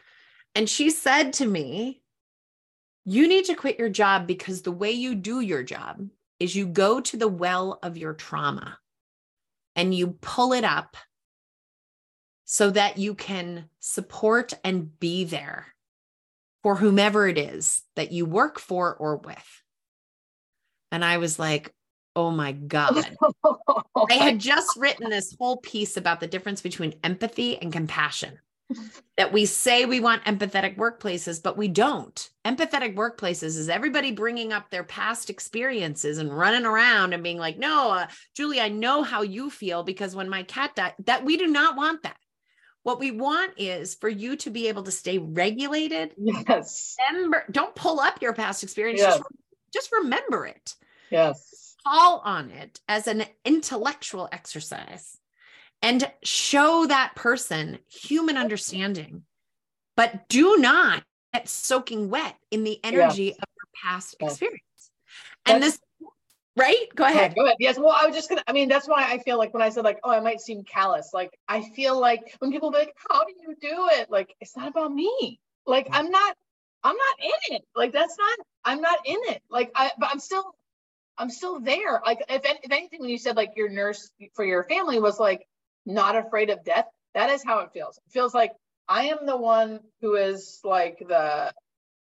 And 0.55 0.68
she 0.68 0.90
said 0.90 1.34
to 1.34 1.47
me, 1.47 2.02
you 3.05 3.27
need 3.27 3.47
to 3.47 3.55
quit 3.55 3.79
your 3.79 3.89
job 3.89 4.27
because 4.27 4.63
the 4.63 4.73
way 4.73 4.93
you 4.93 5.15
do 5.15 5.41
your 5.41 5.63
job 5.63 6.09
is 6.39 6.55
you 6.55 6.67
go 6.67 7.01
to 7.01 7.17
the 7.17 7.29
well 7.29 7.79
of 7.83 7.97
your 7.97 8.15
trauma 8.15 8.79
and 9.75 9.95
you 9.95 10.19
pull 10.21 10.53
it 10.53 10.65
up 10.65 10.97
so 12.45 12.71
that 12.71 12.99
you 12.99 13.15
can 13.15 13.69
support 13.81 14.53
and 14.63 14.99
be 15.01 15.25
there 15.25 15.67
for 16.63 16.77
whomever 16.77 17.27
it 17.27 17.39
is 17.39 17.83
that 17.97 18.13
you 18.13 18.27
work 18.27 18.59
for 18.59 18.95
or 18.95 19.17
with. 19.17 19.63
And 20.93 21.05
I 21.05 21.19
was 21.19 21.39
like, 21.39 21.73
oh 22.15 22.31
my 22.31 22.53
God. 22.53 23.17
I 24.11 24.15
had 24.15 24.39
just 24.39 24.77
written 24.77 25.11
this 25.11 25.35
whole 25.41 25.57
piece 25.57 25.97
about 25.97 26.21
the 26.21 26.27
difference 26.27 26.61
between 26.61 26.95
empathy 27.03 27.57
and 27.57 27.73
compassion 27.73 28.39
that 29.16 29.33
we 29.33 29.47
say 29.47 29.85
we 29.85 30.01
want 30.01 30.25
empathetic 30.25 30.77
workplaces, 30.77 31.43
but 31.43 31.57
we 31.57 31.68
don't. 31.68 32.31
Empathetic 32.45 32.95
workplaces 32.95 33.57
is 33.57 33.68
everybody 33.68 34.12
bringing 34.12 34.53
up 34.53 34.70
their 34.70 34.85
past 34.85 35.31
experiences 35.31 36.18
and 36.18 36.37
running 36.37 36.64
around 36.64 37.12
and 37.12 37.23
being 37.23 37.39
like, 37.39 37.59
no, 37.59 37.91
uh, 37.91 38.07
Julie, 38.35 38.61
I 38.61 38.68
know 38.68 39.03
how 39.03 39.23
you 39.23 39.51
feel 39.51 39.83
because 39.83 40.14
when 40.14 40.29
my 40.29 40.43
cat 40.43 40.75
died, 40.75 40.95
that 41.05 41.25
we 41.25 41.37
do 41.37 41.47
not 41.47 41.77
want 41.77 42.03
that. 42.03 42.16
What 42.83 42.99
we 42.99 43.12
want 43.12 43.53
is 43.59 43.95
for 43.95 44.09
you 44.09 44.37
to 44.37 44.51
be 44.51 44.68
able 44.68 44.83
to 44.85 44.91
stay 44.91 45.18
regulated. 45.18 46.14
Yes. 46.18 46.97
Remember, 47.12 47.45
don't 47.51 47.75
pull 47.75 48.01
up 48.01 48.20
your 48.20 48.33
past 48.33 48.64
experience. 48.64 49.01
Yes. 49.01 49.18
Just, 49.18 49.29
just 49.73 49.93
remember 49.93 50.47
it. 50.47 50.75
Yes. 51.11 51.77
Call 51.87 52.23
on 52.25 52.51
it 52.51 52.81
as 52.89 53.07
an 53.07 53.25
intellectual 53.45 54.29
exercise 54.33 55.18
and 55.83 56.11
show 56.22 56.87
that 56.87 57.14
person 57.14 57.78
human 57.89 58.37
understanding, 58.37 59.24
but 59.97 60.28
do 60.28 60.57
not 60.57 61.03
get 61.35 61.49
soaking 61.49 62.09
wet 62.09 62.37
in 62.51 62.64
the 62.64 62.78
energy 62.85 63.33
of 63.33 63.39
your 63.39 63.68
past 63.83 64.16
experience. 64.20 64.61
And 65.45 65.62
that's, 65.62 65.78
this, 65.99 66.09
right? 66.57 66.87
Go 66.95 67.05
ahead. 67.05 67.33
Yeah, 67.33 67.43
go 67.43 67.45
ahead. 67.47 67.57
Yes. 67.59 67.78
Well, 67.78 67.95
I 67.95 68.07
was 68.07 68.14
just 68.14 68.28
gonna. 68.28 68.43
I 68.47 68.53
mean, 68.53 68.68
that's 68.68 68.89
why 68.89 69.05
I 69.05 69.18
feel 69.18 69.39
like 69.39 69.53
when 69.53 69.62
I 69.62 69.68
said 69.68 69.85
like, 69.85 69.99
oh, 70.05 70.11
I 70.11 70.20
might 70.20 70.41
seem 70.41 70.62
callous. 70.64 71.11
Like, 71.12 71.37
I 71.49 71.62
feel 71.70 72.01
like 72.01 72.37
when 72.39 72.53
people 72.53 72.70
be 72.70 72.78
like, 72.78 72.95
how 73.11 73.24
do 73.24 73.33
you 73.41 73.57
do 73.61 73.89
it? 73.93 74.11
Like, 74.11 74.35
it's 74.41 74.57
not 74.57 74.68
about 74.68 74.95
me. 74.95 75.41
Like, 75.66 75.89
I'm 75.91 76.11
not. 76.11 76.37
I'm 76.85 76.97
not 76.97 77.24
in 77.24 77.55
it. 77.55 77.62
Like 77.76 77.93
that's 77.93 78.18
not, 78.18 78.39
I'm 78.64 78.80
not 78.80 78.99
in 79.05 79.18
it. 79.28 79.41
Like 79.49 79.70
I, 79.76 79.93
but 80.01 80.09
I'm 80.11 80.18
still, 80.18 80.43
I'm 81.16 81.30
still 81.30 81.61
there. 81.61 82.03
Like 82.05 82.24
if, 82.28 82.43
if 82.45 82.72
anything, 82.72 82.99
when 82.99 83.09
you 83.09 83.18
said 83.18 83.37
like 83.37 83.53
your 83.55 83.68
nurse 83.68 84.11
for 84.35 84.45
your 84.45 84.64
family 84.64 84.99
was 84.99 85.20
like 85.20 85.47
not 85.87 86.16
afraid 86.16 86.51
of 86.51 86.64
death, 86.64 86.87
that 87.14 87.30
is 87.30 87.43
how 87.45 87.61
it 87.61 87.70
feels. 87.72 87.99
It 87.99 88.12
feels 88.12 88.35
like 88.35 88.53
I 88.89 89.05
am 89.07 89.26
the 89.26 89.37
one 89.37 89.80
who 90.01 90.16
is 90.16 90.61
like 90.64 90.99
the, 91.07 91.53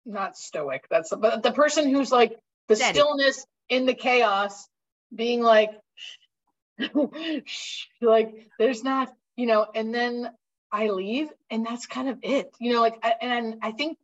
not 0.06 0.38
stoic. 0.38 0.86
That's 0.90 1.14
but 1.16 1.44
the 1.44 1.52
person 1.52 1.90
who's 1.90 2.12
like 2.12 2.38
the 2.68 2.76
Steady. 2.76 3.00
stillness 3.00 3.46
in 3.70 3.86
the 3.86 3.94
chaos, 3.94 4.68
being 5.14 5.42
like, 5.42 5.72
like 8.02 8.48
there's 8.58 8.84
not, 8.84 9.12
you 9.36 9.46
know, 9.46 9.66
and 9.74 9.94
then 9.94 10.32
I 10.72 10.88
leave 10.88 11.30
and 11.50 11.66
that's 11.66 11.86
kind 11.86 12.10
of 12.10 12.20
it, 12.24 12.52
you 12.60 12.74
know, 12.74 12.82
like, 12.82 13.04
and 13.22 13.58
I 13.62 13.72
think 13.72 13.98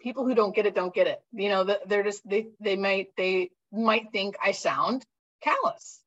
people 0.00 0.26
who 0.26 0.34
don't 0.34 0.54
get 0.54 0.66
it, 0.66 0.74
don't 0.74 0.94
get 0.94 1.06
it, 1.06 1.20
you 1.32 1.48
know, 1.48 1.64
they're 1.86 2.02
just, 2.02 2.28
they, 2.28 2.48
they 2.60 2.76
might, 2.76 3.08
they 3.16 3.50
might 3.72 4.12
think 4.12 4.36
I 4.42 4.52
sound 4.52 5.04
callous 5.42 6.03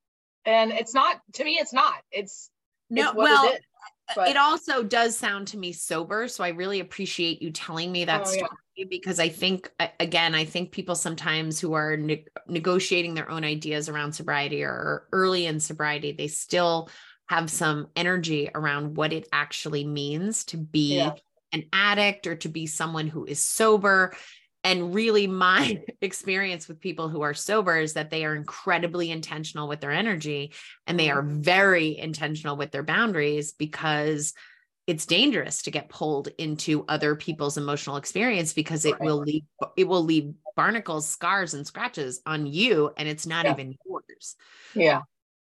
and 0.48 0.72
it's 0.72 0.93
not, 0.95 1.22
to 1.34 1.43
me, 1.43 1.60
it's 1.62 1.74
not, 1.74 1.95
it's, 2.12 2.50
no, 2.89 3.10
it's 3.10 3.16
well, 3.16 3.54
it, 3.54 3.62
but... 4.16 4.30
it 4.30 4.38
also 4.38 4.82
does 4.82 5.18
sound 5.18 5.50
to 5.50 5.58
me 5.58 5.74
sober. 5.74 6.28
So 6.28 6.43
I 6.43 6.50
really 6.50 6.80
appreciate 6.80 7.41
you 7.41 7.52
telling 7.52 7.91
me 7.91 8.06
that 8.06 8.22
oh, 8.22 8.26
story 8.26 8.50
yeah. 8.78 8.86
because 8.89 9.20
I 9.20 9.30
think, 9.30 9.70
again, 10.00 10.34
I 10.34 10.45
think 10.45 10.72
people 10.72 10.95
sometimes 10.95 11.60
who 11.60 11.74
are 11.74 11.98
ne- 11.98 12.26
negotiating 12.48 13.14
their 13.14 13.30
own 13.30 13.43
ideas 13.43 13.89
around 13.89 14.14
sobriety 14.14 14.64
or 14.64 15.08
early 15.12 15.45
in 15.45 15.60
sobriety, 15.60 16.14
they 16.14 16.28
still 16.30 16.89
have 17.28 17.52
some 17.52 17.88
energy 17.98 18.50
around 18.56 18.95
what 18.95 19.12
it 19.12 19.28
actually 19.34 19.86
means 19.86 20.45
to 20.45 20.56
be 20.56 20.95
yeah. 20.95 21.12
an 21.52 21.66
addict 21.74 22.26
or 22.26 22.36
to 22.38 22.48
be 22.48 22.66
someone 22.68 23.08
who 23.08 23.26
is 23.26 23.43
sober. 23.43 24.16
And 24.68 24.93
really, 24.93 25.28
my 25.28 25.82
experience 26.01 26.68
with 26.68 26.82
people 26.82 27.07
who 27.07 27.22
are 27.22 27.34
sober 27.34 27.78
is 27.78 27.93
that 27.93 28.09
they 28.09 28.26
are 28.26 28.36
incredibly 28.36 29.11
intentional 29.11 29.70
with 29.70 29.80
their 29.80 29.91
energy 29.91 30.51
and 30.86 30.99
they 30.99 31.09
are 31.09 31.24
mm-hmm. 31.24 31.41
very 31.41 31.97
intentional 31.97 32.57
with 32.57 32.72
their 32.72 32.84
boundaries 32.84 33.53
because 33.53 34.34
it's 34.86 35.05
dangerous 35.05 35.61
to 35.61 35.72
get 35.72 35.88
pulled 35.88 36.28
into 36.38 36.84
other 36.89 37.15
people's 37.15 37.57
emotional 37.57 37.95
experience 37.95 38.51
because 38.51 38.84
it 38.84 38.91
right. 38.91 39.03
will 39.03 39.20
leave 39.20 39.43
it 39.78 39.88
will 39.88 40.03
leave 40.03 40.34
barnacles 40.57 41.07
scars 41.07 41.53
and 41.53 41.65
scratches 41.65 42.22
on 42.26 42.45
you 42.45 42.91
and 42.97 43.07
it's 43.07 43.26
not 43.26 43.45
yeah. 43.45 43.51
even 43.51 43.76
yours 43.86 44.36
yeah 44.76 45.01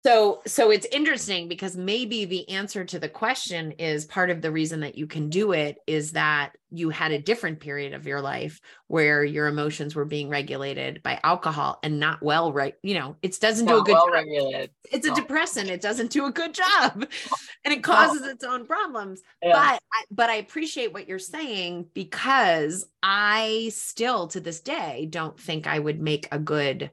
so 0.05 0.43
so 0.47 0.71
it's 0.71 0.87
interesting 0.87 1.49
because 1.49 1.77
maybe 1.77 2.25
the 2.25 2.49
answer 2.49 2.85
to 2.85 2.99
the 2.99 3.09
question 3.09 3.73
is 3.73 4.05
part 4.05 4.31
of 4.31 4.43
the 4.43 4.51
reason 4.51 4.81
that 4.81 4.97
you 4.97 5.07
can 5.07 5.29
do 5.29 5.53
it 5.53 5.79
is 5.87 6.13
that 6.13 6.53
you 6.71 6.91
had 6.91 7.13
a 7.13 7.19
different 7.19 7.61
period 7.61 7.93
of 7.93 8.07
your 8.07 8.21
life 8.21 8.61
where 8.89 9.23
your 9.23 9.47
emotions 9.47 9.95
were 9.95 10.05
being 10.05 10.29
regulated 10.29 11.03
by 11.03 11.21
alcohol 11.23 11.79
and 11.83 12.01
not 12.01 12.23
well 12.23 12.53
right 12.53 12.75
you 12.83 12.95
know 12.95 13.17
it 13.23 13.39
doesn't 13.41 13.67
not 13.67 13.75
do 13.75 13.81
a 13.81 13.85
good 13.85 13.93
well 13.93 14.07
job 14.07 14.15
regulated. 14.15 14.71
it's 14.91 15.07
a 15.07 15.15
depressant 15.15 15.71
it 15.71 15.81
doesn't 15.81 16.11
do 16.11 16.27
a 16.27 16.33
good 16.33 16.55
job 16.55 17.07
and 17.65 17.73
it 17.73 17.83
causes 17.83 18.27
its 18.27 18.45
own 18.45 18.67
problems 18.67 19.21
yeah. 19.43 19.53
but 19.53 19.83
but 20.11 20.31
i 20.31 20.37
appreciate 20.37 20.93
what 20.93 21.09
you're 21.09 21.19
saying 21.19 21.87
because 21.95 22.87
i 23.03 23.71
still 23.73 24.27
to 24.27 24.41
this 24.41 24.61
day 24.61 25.07
don't 25.11 25.39
think 25.39 25.67
i 25.67 25.79
would 25.79 26.01
make 26.01 26.27
a 26.33 26.39
good 26.39 26.91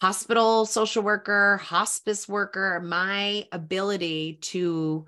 hospital 0.00 0.64
social 0.66 1.02
worker, 1.02 1.56
hospice 1.58 2.28
worker, 2.28 2.80
my 2.84 3.46
ability 3.52 4.38
to 4.40 5.06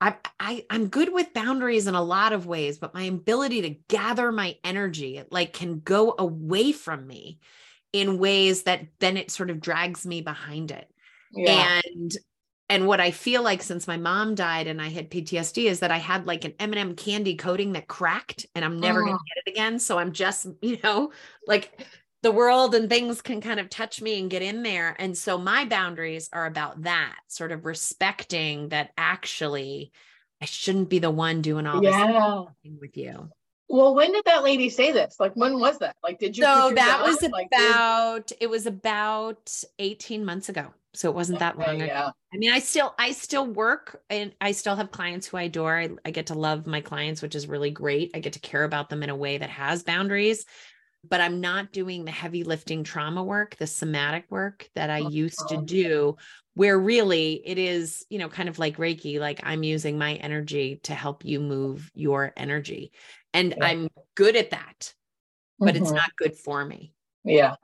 I, 0.00 0.14
I 0.38 0.64
I'm 0.70 0.88
good 0.88 1.12
with 1.12 1.34
boundaries 1.34 1.86
in 1.86 1.94
a 1.94 2.02
lot 2.02 2.32
of 2.32 2.46
ways, 2.46 2.78
but 2.78 2.94
my 2.94 3.04
ability 3.04 3.62
to 3.62 3.70
gather 3.88 4.30
my 4.30 4.56
energy 4.62 5.22
like 5.30 5.52
can 5.52 5.80
go 5.80 6.14
away 6.18 6.72
from 6.72 7.06
me 7.06 7.40
in 7.92 8.18
ways 8.18 8.64
that 8.64 8.86
then 9.00 9.16
it 9.16 9.30
sort 9.30 9.50
of 9.50 9.60
drags 9.60 10.06
me 10.06 10.20
behind 10.20 10.70
it. 10.70 10.88
Yeah. 11.32 11.80
And 11.84 12.16
and 12.70 12.86
what 12.86 13.00
I 13.00 13.10
feel 13.12 13.42
like 13.42 13.62
since 13.62 13.88
my 13.88 13.96
mom 13.96 14.34
died 14.34 14.66
and 14.66 14.80
I 14.80 14.88
had 14.88 15.10
PTSD 15.10 15.64
is 15.64 15.80
that 15.80 15.90
I 15.90 15.96
had 15.96 16.26
like 16.26 16.44
an 16.44 16.52
M&M 16.60 16.96
candy 16.96 17.34
coating 17.34 17.72
that 17.72 17.88
cracked 17.88 18.44
and 18.54 18.62
I'm 18.62 18.78
never 18.78 19.02
oh. 19.02 19.06
going 19.06 19.16
to 19.16 19.24
get 19.24 19.46
it 19.46 19.50
again. 19.50 19.78
So 19.78 19.98
I'm 19.98 20.12
just, 20.12 20.46
you 20.60 20.78
know, 20.84 21.10
like 21.46 21.86
the 22.22 22.32
world 22.32 22.74
and 22.74 22.88
things 22.88 23.22
can 23.22 23.40
kind 23.40 23.60
of 23.60 23.70
touch 23.70 24.02
me 24.02 24.18
and 24.20 24.30
get 24.30 24.42
in 24.42 24.62
there. 24.62 24.96
And 24.98 25.16
so 25.16 25.38
my 25.38 25.64
boundaries 25.64 26.28
are 26.32 26.46
about 26.46 26.82
that 26.82 27.16
sort 27.28 27.52
of 27.52 27.64
respecting 27.64 28.70
that 28.70 28.90
actually 28.96 29.92
I 30.40 30.44
shouldn't 30.44 30.88
be 30.88 30.98
the 30.98 31.10
one 31.10 31.42
doing 31.42 31.66
all 31.66 31.82
yeah. 31.82 32.44
this 32.62 32.72
with 32.80 32.96
you. 32.96 33.30
Well, 33.68 33.94
when 33.94 34.12
did 34.12 34.24
that 34.24 34.44
lady 34.44 34.70
say 34.70 34.92
this? 34.92 35.16
Like, 35.20 35.34
when 35.34 35.60
was 35.60 35.78
that? 35.78 35.94
Like, 36.02 36.18
did 36.18 36.38
you? 36.38 36.44
So 36.44 36.72
that 36.74 37.02
was 37.02 37.22
about, 37.22 38.28
did... 38.28 38.38
it 38.40 38.48
was 38.48 38.66
about 38.66 39.52
18 39.78 40.24
months 40.24 40.48
ago. 40.48 40.72
So 40.94 41.10
it 41.10 41.14
wasn't 41.14 41.40
that 41.40 41.58
long 41.58 41.82
ago. 41.82 42.10
I 42.32 42.36
mean, 42.38 42.50
I 42.50 42.60
still, 42.60 42.94
I 42.98 43.12
still 43.12 43.46
work 43.46 44.00
and 44.08 44.32
I 44.40 44.52
still 44.52 44.74
have 44.74 44.90
clients 44.90 45.26
who 45.26 45.36
I 45.36 45.42
adore. 45.42 45.76
I, 45.76 45.90
I 46.04 46.10
get 46.10 46.26
to 46.28 46.34
love 46.34 46.66
my 46.66 46.80
clients, 46.80 47.20
which 47.20 47.34
is 47.34 47.46
really 47.46 47.70
great. 47.70 48.12
I 48.14 48.20
get 48.20 48.32
to 48.32 48.40
care 48.40 48.64
about 48.64 48.88
them 48.88 49.02
in 49.02 49.10
a 49.10 49.16
way 49.16 49.36
that 49.36 49.50
has 49.50 49.82
boundaries 49.82 50.46
but 51.08 51.20
I'm 51.20 51.40
not 51.40 51.72
doing 51.72 52.04
the 52.04 52.10
heavy 52.10 52.44
lifting 52.44 52.84
trauma 52.84 53.22
work, 53.22 53.56
the 53.56 53.66
somatic 53.66 54.24
work 54.30 54.68
that 54.74 54.90
I 54.90 54.98
used 54.98 55.48
to 55.48 55.62
do, 55.62 56.16
where 56.54 56.78
really 56.78 57.40
it 57.44 57.58
is, 57.58 58.04
you 58.10 58.18
know, 58.18 58.28
kind 58.28 58.48
of 58.48 58.58
like 58.58 58.78
Reiki, 58.78 59.20
like 59.20 59.40
I'm 59.44 59.62
using 59.62 59.98
my 59.98 60.14
energy 60.14 60.80
to 60.84 60.94
help 60.94 61.24
you 61.24 61.40
move 61.40 61.90
your 61.94 62.32
energy. 62.36 62.92
And 63.32 63.54
yeah. 63.56 63.64
I'm 63.64 63.88
good 64.16 64.36
at 64.36 64.50
that, 64.50 64.92
but 65.58 65.74
mm-hmm. 65.74 65.84
it's 65.84 65.92
not 65.92 66.10
good 66.16 66.36
for 66.36 66.64
me. 66.64 66.92
Yeah. 67.24 67.54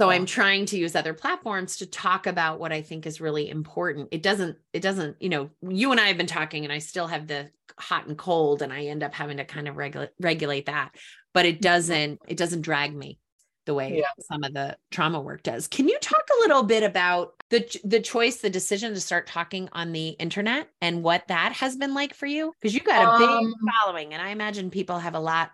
So 0.00 0.10
I'm 0.10 0.26
trying 0.26 0.66
to 0.66 0.76
use 0.76 0.96
other 0.96 1.14
platforms 1.14 1.76
to 1.76 1.86
talk 1.86 2.26
about 2.26 2.58
what 2.58 2.72
I 2.72 2.82
think 2.82 3.06
is 3.06 3.20
really 3.20 3.48
important. 3.48 4.08
It 4.10 4.22
doesn't, 4.22 4.56
it 4.72 4.80
doesn't, 4.80 5.16
you 5.20 5.28
know, 5.28 5.50
you 5.62 5.92
and 5.92 6.00
I 6.00 6.08
have 6.08 6.16
been 6.16 6.26
talking 6.26 6.64
and 6.64 6.72
I 6.72 6.78
still 6.78 7.06
have 7.06 7.28
the 7.28 7.50
hot 7.78 8.08
and 8.08 8.18
cold 8.18 8.62
and 8.62 8.72
I 8.72 8.86
end 8.86 9.04
up 9.04 9.14
having 9.14 9.36
to 9.36 9.44
kind 9.44 9.68
of 9.68 9.76
regulate 9.76 10.10
regulate 10.20 10.66
that 10.66 10.90
but 11.32 11.46
it 11.46 11.60
doesn't 11.60 12.20
it 12.26 12.36
doesn't 12.36 12.62
drag 12.62 12.94
me 12.94 13.18
the 13.64 13.74
way 13.74 13.98
yeah. 13.98 14.04
some 14.20 14.42
of 14.42 14.54
the 14.54 14.76
trauma 14.90 15.20
work 15.20 15.42
does. 15.42 15.68
Can 15.68 15.88
you 15.88 15.98
talk 16.00 16.24
a 16.36 16.40
little 16.40 16.62
bit 16.62 16.82
about 16.82 17.34
the 17.50 17.64
the 17.84 18.00
choice, 18.00 18.38
the 18.38 18.50
decision 18.50 18.94
to 18.94 19.00
start 19.00 19.26
talking 19.26 19.68
on 19.72 19.92
the 19.92 20.08
internet 20.10 20.68
and 20.80 21.02
what 21.02 21.28
that 21.28 21.52
has 21.52 21.76
been 21.76 21.94
like 21.94 22.14
for 22.14 22.26
you? 22.26 22.52
Because 22.60 22.74
you 22.74 22.80
got 22.80 23.14
a 23.14 23.18
big 23.18 23.28
um, 23.28 23.54
following, 23.80 24.12
and 24.12 24.22
I 24.22 24.30
imagine 24.30 24.70
people 24.70 24.98
have 24.98 25.14
a 25.14 25.20
lot 25.20 25.52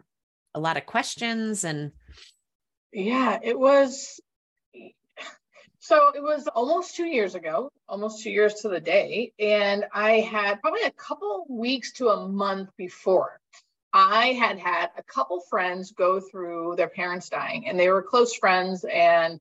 a 0.55 0.61
lot 0.61 0.76
of 0.76 0.87
questions 0.87 1.64
and 1.64 1.93
yeah, 2.93 3.39
it 3.43 3.59
was 3.59 4.20
so 5.79 6.11
it 6.14 6.22
was 6.22 6.49
almost 6.49 6.97
two 6.97 7.07
years 7.07 7.35
ago, 7.35 7.70
almost 7.89 8.22
two 8.22 8.31
years 8.31 8.55
to 8.57 8.68
the 8.68 8.81
day, 8.81 9.33
and 9.39 9.85
I 9.93 10.20
had 10.20 10.61
probably 10.61 10.83
a 10.83 10.91
couple 10.93 11.47
weeks 11.49 11.93
to 11.95 12.09
a 12.09 12.29
month 12.29 12.70
before 12.76 13.39
I 13.93 14.28
had 14.32 14.59
had 14.59 14.91
a 14.97 15.03
couple 15.03 15.41
friends 15.41 15.93
go 15.93 16.20
through 16.20 16.76
their 16.76 16.89
parents 16.89 17.28
dying, 17.28 17.68
and 17.68 17.78
they 17.78 17.89
were 17.89 18.03
close 18.03 18.34
friends. 18.34 18.84
And 18.84 19.41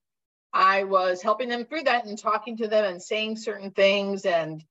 I 0.54 0.84
was 0.84 1.22
helping 1.22 1.50
them 1.50 1.66
through 1.66 1.84
that 1.84 2.06
and 2.06 2.18
talking 2.18 2.58
to 2.58 2.68
them 2.68 2.86
and 2.86 3.02
saying 3.02 3.38
certain 3.38 3.72
things 3.72 4.26
and 4.26 4.64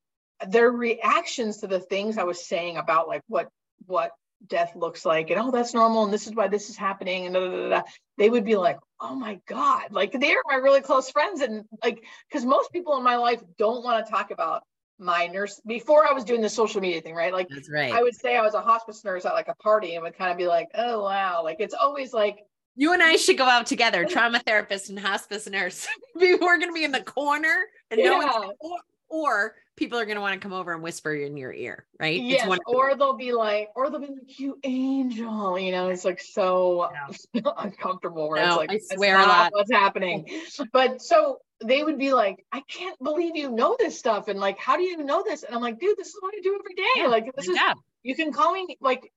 their 0.49 0.71
reactions 0.71 1.59
to 1.59 1.67
the 1.67 1.81
things 1.81 2.19
I 2.19 2.25
was 2.25 2.47
saying 2.47 2.77
about 2.77 3.09
like 3.09 3.23
what 3.29 3.49
what 3.87 4.13
death 4.47 4.77
looks 4.77 5.05
like 5.07 5.31
and 5.31 5.41
oh 5.41 5.51
that's 5.51 5.73
normal 5.73 6.05
and 6.05 6.13
this 6.13 6.27
is 6.27 6.35
why 6.35 6.47
this 6.47 6.69
is 6.69 6.77
happening 6.77 7.25
and 7.25 7.35
da, 7.35 7.41
da, 7.41 7.69
da, 7.69 7.83
they 8.19 8.29
would 8.29 8.45
be 8.45 8.57
like 8.57 8.79
oh 9.01 9.15
my 9.15 9.41
god 9.47 9.93
like 9.93 10.13
they're 10.13 10.43
my 10.47 10.57
really 10.57 10.83
close 10.83 11.11
friends 11.11 11.41
and 11.41 11.65
like 11.83 12.05
because 12.29 12.45
most 12.45 12.71
people 12.71 12.97
in 12.99 13.03
my 13.03 13.17
life 13.17 13.41
don't 13.57 13.83
want 13.83 14.05
to 14.05 14.13
talk 14.13 14.31
about 14.31 14.63
my 14.99 15.27
nurse 15.27 15.61
before 15.67 16.07
I 16.09 16.13
was 16.13 16.25
doing 16.25 16.41
the 16.41 16.49
social 16.49 16.81
media 16.81 17.01
thing, 17.01 17.15
right? 17.15 17.33
Like 17.33 17.49
That's 17.49 17.71
right. 17.71 17.93
I 17.93 18.03
would 18.03 18.15
say 18.15 18.37
I 18.37 18.43
was 18.43 18.55
a 18.55 18.61
hospice 18.61 19.05
nurse 19.05 19.25
at 19.25 19.35
like 19.35 19.49
a 19.49 19.55
party 19.57 19.95
and 19.95 20.03
would 20.03 20.17
kind 20.17 20.31
of 20.31 20.39
be 20.39 20.47
like, 20.47 20.69
oh 20.75 21.03
wow, 21.03 21.43
like 21.43 21.57
it's 21.61 21.75
always 21.75 22.13
like 22.13 22.39
you 22.77 22.93
and 22.93 23.03
I 23.03 23.17
should 23.17 23.39
go 23.39 23.45
out 23.45 23.67
together, 23.67 24.05
trauma 24.05 24.39
therapist 24.39 24.91
and 24.91 24.99
hospice 24.99 25.49
nurse. 25.49 25.87
We're 26.15 26.39
going 26.39 26.69
to 26.69 26.73
be 26.73 26.85
in 26.85 26.93
the 26.93 27.03
corner 27.03 27.65
and 27.91 28.01
yeah. 28.01 28.11
no 28.11 28.19
one's 28.19 28.53
or, 28.61 28.79
or 29.09 29.55
people 29.77 29.99
are 29.99 30.05
going 30.05 30.17
to 30.17 30.21
want 30.21 30.35
to 30.35 30.41
come 30.41 30.53
over 30.53 30.73
and 30.73 30.83
whisper 30.83 31.15
in 31.15 31.37
your 31.37 31.53
ear, 31.53 31.87
right? 32.01 32.21
Yes, 32.21 32.49
or 32.67 32.95
they'll 32.97 33.17
be 33.17 33.33
like, 33.33 33.69
or 33.77 33.91
they'll 33.91 34.01
be 34.01 34.09
like, 34.09 34.39
"You 34.39 34.59
angel," 34.65 35.59
you 35.59 35.71
know. 35.71 35.89
It's 35.89 36.05
like 36.05 36.21
so 36.21 36.91
yeah. 37.35 37.43
uncomfortable. 37.59 38.29
Where 38.29 38.45
no, 38.45 38.61
it's 38.61 38.69
like, 38.69 38.71
I 38.71 38.97
swear 38.97 39.19
a 39.19 39.23
lot. 39.23 39.53
What's 39.53 39.71
happening? 39.71 40.27
But 40.73 41.03
so 41.03 41.39
they 41.65 41.83
would 41.83 41.99
be 41.99 42.13
like, 42.13 42.45
I 42.53 42.61
can't 42.69 43.03
believe 43.03 43.37
you 43.37 43.51
know 43.51 43.77
this 43.79 43.99
stuff. 43.99 44.29
And 44.29 44.39
like, 44.39 44.59
how 44.59 44.77
do 44.77 44.83
you 44.83 44.99
know 44.99 45.23
this? 45.25 45.43
And 45.43 45.55
I'm 45.55 45.63
like, 45.63 45.79
dude, 45.81 45.97
this 45.97 46.09
is 46.09 46.17
what 46.21 46.35
I 46.37 46.41
do 46.43 46.59
every 46.59 46.75
day. 46.75 46.83
Yeah, 46.97 47.07
like, 47.07 47.35
this 47.35 47.49
is, 47.49 47.59
you 48.03 48.15
can 48.15 48.33
call 48.33 48.53
me, 48.53 48.77
like, 48.81 49.11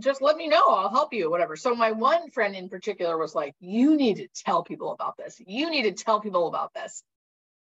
just 0.00 0.22
let 0.22 0.36
me 0.36 0.48
know. 0.48 0.62
I'll 0.68 0.88
help 0.88 1.12
you, 1.12 1.30
whatever. 1.30 1.56
So 1.56 1.74
my 1.74 1.92
one 1.92 2.30
friend 2.30 2.54
in 2.54 2.68
particular 2.68 3.18
was 3.18 3.34
like, 3.34 3.54
you 3.60 3.96
need 3.96 4.16
to 4.16 4.28
tell 4.34 4.62
people 4.62 4.92
about 4.92 5.16
this. 5.16 5.40
You 5.44 5.70
need 5.70 5.82
to 5.82 5.92
tell 5.92 6.20
people 6.20 6.46
about 6.48 6.72
this. 6.72 7.02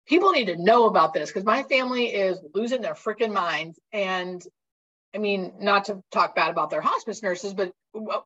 People 0.07 0.33
need 0.33 0.47
to 0.47 0.57
know 0.57 0.87
about 0.87 1.15
this 1.15 1.31
because 1.31 1.45
my 1.45 1.63
family 1.63 2.07
is 2.07 2.39
losing 2.55 2.83
their 2.83 2.95
freaking 2.95 3.33
minds. 3.33 3.79
And 3.93 4.43
I 5.15 5.19
mean, 5.19 5.53
not 5.61 5.87
to 5.87 6.03
talk 6.11 6.35
bad 6.35 6.51
about 6.51 6.71
their 6.71 6.81
hospice 6.81 7.23
nurses, 7.23 7.55
but 7.55 7.73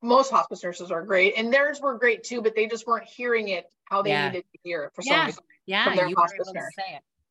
most 0.02 0.30
hospice 0.30 0.64
nurses 0.64 0.90
are 0.90 1.02
great 1.02 1.34
and 1.36 1.52
theirs 1.52 1.80
were 1.80 1.96
great 1.98 2.24
too, 2.24 2.42
but 2.42 2.54
they 2.56 2.66
just 2.66 2.86
weren't 2.86 3.08
hearing 3.08 3.48
it 3.48 3.66
how 3.84 4.02
they 4.02 4.10
yeah. 4.10 4.28
needed 4.28 4.44
to 4.52 4.58
hear 4.64 4.84
it 4.84 4.92
for 4.94 5.02
yeah. 5.04 5.12
some 5.12 5.26
reason. 5.26 5.44
Yeah. 5.66 5.84
From 5.84 5.96
their 5.96 6.10
hospice 6.14 6.50
nurse. 6.54 6.74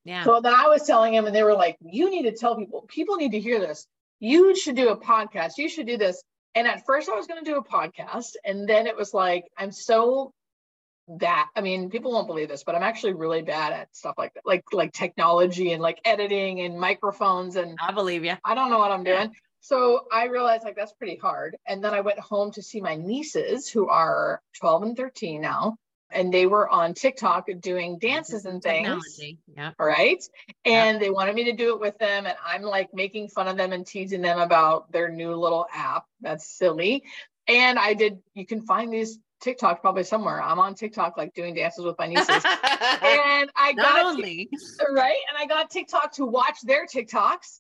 Yeah. 0.04 0.24
So 0.24 0.42
then 0.42 0.54
I 0.54 0.68
was 0.68 0.84
telling 0.84 1.14
him, 1.14 1.26
and 1.26 1.36
they 1.36 1.44
were 1.44 1.54
like, 1.54 1.78
you 1.82 2.10
need 2.10 2.24
to 2.24 2.32
tell 2.32 2.56
people, 2.56 2.86
people 2.88 3.18
need 3.18 3.32
to 3.32 3.40
hear 3.40 3.60
this. 3.60 3.86
You 4.20 4.56
should 4.56 4.76
do 4.76 4.90
a 4.90 4.98
podcast. 4.98 5.58
You 5.58 5.70
should 5.70 5.88
do 5.88 5.98
this. 5.98 6.24
And 6.56 6.68
at 6.68 6.86
first 6.86 7.10
I 7.10 7.16
was 7.16 7.28
going 7.28 7.44
to 7.44 7.50
do 7.50 7.58
a 7.58 7.64
podcast. 7.64 8.34
And 8.44 8.68
then 8.68 8.88
it 8.88 8.96
was 8.96 9.14
like, 9.14 9.46
I'm 9.58 9.72
so 9.72 10.34
that 11.20 11.50
i 11.56 11.62
mean 11.62 11.90
people 11.90 12.12
won't 12.12 12.28
believe 12.28 12.48
this 12.48 12.64
but 12.64 12.76
i'm 12.76 12.84
actually 12.84 13.14
really 13.14 13.42
bad 13.42 13.74
at 13.74 13.94
stuff 13.96 14.16
like 14.18 14.34
that 14.34 14.46
like 14.46 14.64
like 14.72 14.94
technology 14.94 15.74
and 15.74 15.82
like 15.82 16.00
editing 16.06 16.62
and 16.62 16.80
microphones 16.80 17.56
and 17.56 17.78
i 17.82 17.92
believe 17.92 18.24
you 18.24 18.34
i 18.46 18.56
don't 18.56 18.70
know 18.70 18.78
what 18.78 18.92
i'm 18.92 19.04
doing 19.04 19.32
so 19.60 20.02
i 20.12 20.26
realized 20.26 20.64
like 20.64 20.76
that's 20.76 20.94
pretty 20.94 21.18
hard 21.18 21.58
and 21.68 21.84
then 21.84 21.94
i 21.94 22.02
went 22.02 22.20
home 22.20 22.52
to 22.52 22.62
see 22.62 22.80
my 22.80 22.96
nieces 22.96 23.68
who 23.68 23.90
are 23.90 24.40
12 24.60 24.84
and 24.84 24.98
13 24.98 25.42
now 25.42 25.76
and 26.12 26.34
they 26.34 26.46
were 26.46 26.70
on 26.70 26.94
tiktok 26.94 27.48
doing 27.60 27.98
dances 28.00 28.46
and 28.46 28.62
things 28.62 28.88
Technology. 28.88 29.38
yeah 29.56 29.72
right 29.80 30.24
and 30.66 31.02
they 31.02 31.10
wanted 31.10 31.36
me 31.36 31.46
to 31.46 31.54
do 31.54 31.74
it 31.74 31.80
with 31.80 31.98
them 31.98 32.26
and 32.26 32.36
i'm 32.46 32.62
like 32.62 32.94
making 32.94 33.28
fun 33.28 33.48
of 33.48 33.58
them 33.58 33.74
and 33.74 33.86
teasing 33.86 34.22
them 34.22 34.40
about 34.40 34.92
their 34.92 35.10
new 35.10 35.36
little 35.36 35.66
app 35.74 36.06
that's 36.22 36.48
silly 36.48 37.04
and 37.48 37.80
I 37.80 37.94
did, 37.94 38.20
you 38.34 38.46
can 38.46 38.62
find 38.62 38.94
these 38.94 39.20
TikTok 39.42 39.82
probably 39.82 40.04
somewhere. 40.04 40.42
I'm 40.42 40.60
on 40.60 40.76
TikTok, 40.76 41.18
like 41.18 41.34
doing 41.34 41.56
dances 41.56 41.84
with 41.84 41.98
my 41.98 42.08
nieces. 42.08 42.28
and 42.30 43.50
I 43.56 43.74
got 43.76 44.06
only 44.06 44.50
right. 44.94 45.20
And 45.30 45.38
I 45.38 45.46
got 45.48 45.70
TikTok 45.70 46.14
to 46.14 46.26
watch 46.26 46.62
their 46.64 46.86
TikToks. 46.86 47.60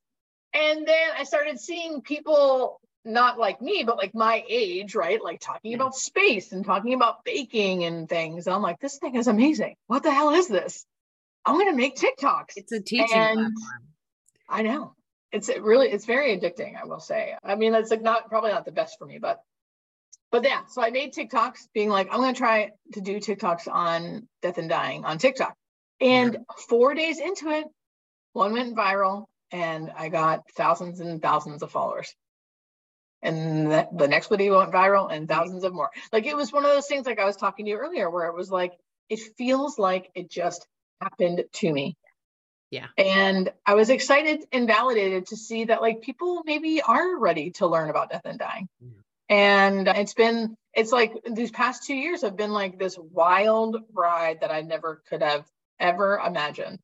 And 0.53 0.85
then 0.85 1.09
I 1.17 1.23
started 1.23 1.59
seeing 1.59 2.01
people 2.01 2.79
not 3.03 3.39
like 3.39 3.61
me, 3.61 3.83
but 3.85 3.97
like 3.97 4.13
my 4.13 4.43
age, 4.47 4.95
right? 4.95 5.23
Like 5.23 5.39
talking 5.39 5.73
about 5.73 5.95
space 5.95 6.51
and 6.51 6.65
talking 6.65 6.93
about 6.93 7.23
baking 7.23 7.83
and 7.83 8.07
things. 8.07 8.47
And 8.47 8.55
I'm 8.55 8.61
like, 8.61 8.79
this 8.79 8.97
thing 8.97 9.15
is 9.15 9.27
amazing. 9.27 9.75
What 9.87 10.03
the 10.03 10.13
hell 10.13 10.31
is 10.31 10.47
this? 10.47 10.85
I'm 11.45 11.55
going 11.55 11.71
to 11.71 11.75
make 11.75 11.95
TikToks. 11.95 12.53
It's 12.55 12.71
a 12.71 12.79
teaching 12.79 13.17
and 13.17 13.35
platform. 13.35 13.87
I 14.47 14.61
know. 14.61 14.95
It's 15.31 15.49
really, 15.49 15.87
it's 15.89 16.05
very 16.05 16.37
addicting, 16.37 16.79
I 16.79 16.85
will 16.85 16.99
say. 16.99 17.33
I 17.43 17.55
mean, 17.55 17.73
it's 17.73 17.89
like 17.89 18.01
not 18.01 18.29
probably 18.29 18.51
not 18.51 18.65
the 18.65 18.71
best 18.71 18.97
for 18.99 19.05
me, 19.05 19.17
but 19.17 19.41
but 20.31 20.45
yeah, 20.45 20.61
so 20.69 20.81
I 20.81 20.91
made 20.91 21.13
TikToks 21.13 21.67
being 21.73 21.89
like, 21.89 22.07
I'm 22.09 22.21
going 22.21 22.33
to 22.33 22.37
try 22.37 22.71
to 22.93 23.01
do 23.01 23.17
TikToks 23.17 23.67
on 23.69 24.27
death 24.41 24.57
and 24.57 24.69
dying 24.69 25.03
on 25.03 25.17
TikTok. 25.17 25.55
And 25.99 26.37
four 26.69 26.93
days 26.95 27.19
into 27.19 27.49
it, 27.49 27.65
one 28.31 28.53
went 28.53 28.75
viral 28.75 29.25
and 29.51 29.91
I 29.95 30.07
got 30.07 30.49
thousands 30.55 31.01
and 31.01 31.21
thousands 31.21 31.63
of 31.63 31.71
followers. 31.71 32.15
And 33.21 33.71
that, 33.71 33.97
the 33.97 34.07
next 34.07 34.29
video 34.29 34.57
went 34.57 34.71
viral 34.71 35.11
and 35.11 35.27
mm-hmm. 35.27 35.39
thousands 35.39 35.63
of 35.63 35.73
more. 35.73 35.91
Like 36.11 36.25
it 36.25 36.35
was 36.35 36.51
one 36.51 36.65
of 36.65 36.71
those 36.71 36.87
things, 36.87 37.05
like 37.05 37.19
I 37.19 37.25
was 37.25 37.35
talking 37.35 37.65
to 37.65 37.71
you 37.71 37.77
earlier, 37.77 38.09
where 38.09 38.27
it 38.27 38.35
was 38.35 38.51
like, 38.51 38.73
it 39.09 39.19
feels 39.37 39.77
like 39.77 40.09
it 40.15 40.29
just 40.29 40.67
happened 41.01 41.43
to 41.53 41.71
me. 41.71 41.97
Yeah. 42.69 42.87
And 42.97 43.51
I 43.65 43.75
was 43.75 43.89
excited 43.89 44.45
and 44.53 44.65
validated 44.65 45.27
to 45.27 45.37
see 45.37 45.65
that 45.65 45.81
like 45.81 46.01
people 46.01 46.41
maybe 46.45 46.81
are 46.81 47.17
ready 47.17 47.51
to 47.51 47.67
learn 47.67 47.89
about 47.89 48.09
death 48.09 48.21
and 48.25 48.39
dying. 48.39 48.69
Yeah 48.79 49.01
and 49.31 49.87
it's 49.87 50.13
been 50.13 50.55
it's 50.73 50.91
like 50.91 51.13
these 51.31 51.51
past 51.51 51.85
two 51.87 51.95
years 51.95 52.21
have 52.21 52.35
been 52.35 52.51
like 52.51 52.77
this 52.77 52.97
wild 52.99 53.77
ride 53.93 54.41
that 54.41 54.51
i 54.51 54.61
never 54.61 55.01
could 55.09 55.23
have 55.23 55.45
ever 55.79 56.21
imagined 56.23 56.79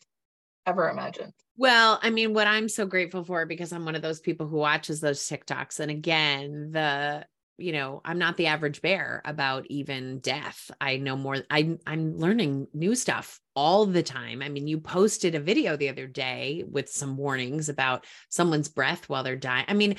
ever 0.68 0.90
imagined 0.90 1.34
well 1.58 2.00
i 2.04 2.10
mean 2.10 2.34
what 2.34 2.48
i'm 2.48 2.70
so 2.70 2.86
grateful 2.86 3.24
for 3.24 3.46
because 3.46 3.72
i'm 3.72 3.86
one 3.86 3.96
of 3.96 4.02
those 4.02 4.20
people 4.20 4.48
who 4.48 4.58
watches 4.58 5.00
those 5.00 5.20
tiktoks 5.20 5.80
and 5.80 5.90
again 5.90 6.70
the 6.72 7.26
you 7.58 7.72
know 7.72 8.02
i'm 8.06 8.20
not 8.20 8.38
the 8.38 8.46
average 8.46 8.82
bear 8.84 9.22
about 9.26 9.66
even 9.68 10.20
death 10.20 10.70
i 10.80 10.98
know 10.98 11.16
more 11.16 11.38
i 11.50 11.76
i'm 11.88 12.16
learning 12.18 12.68
new 12.74 12.94
stuff 12.94 13.40
all 13.56 13.88
the 13.88 14.04
time 14.04 14.44
i 14.44 14.50
mean 14.50 14.68
you 14.68 14.80
posted 14.80 15.34
a 15.34 15.40
video 15.40 15.76
the 15.76 15.90
other 15.90 16.06
day 16.06 16.64
with 16.70 16.88
some 16.88 17.18
warnings 17.18 17.70
about 17.70 18.06
someone's 18.30 18.70
breath 18.70 19.10
while 19.10 19.24
they're 19.24 19.36
dying 19.36 19.66
i 19.68 19.74
mean 19.74 19.96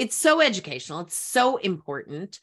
it's 0.00 0.16
so 0.16 0.40
educational. 0.40 1.00
It's 1.00 1.16
so 1.16 1.58
important. 1.58 2.40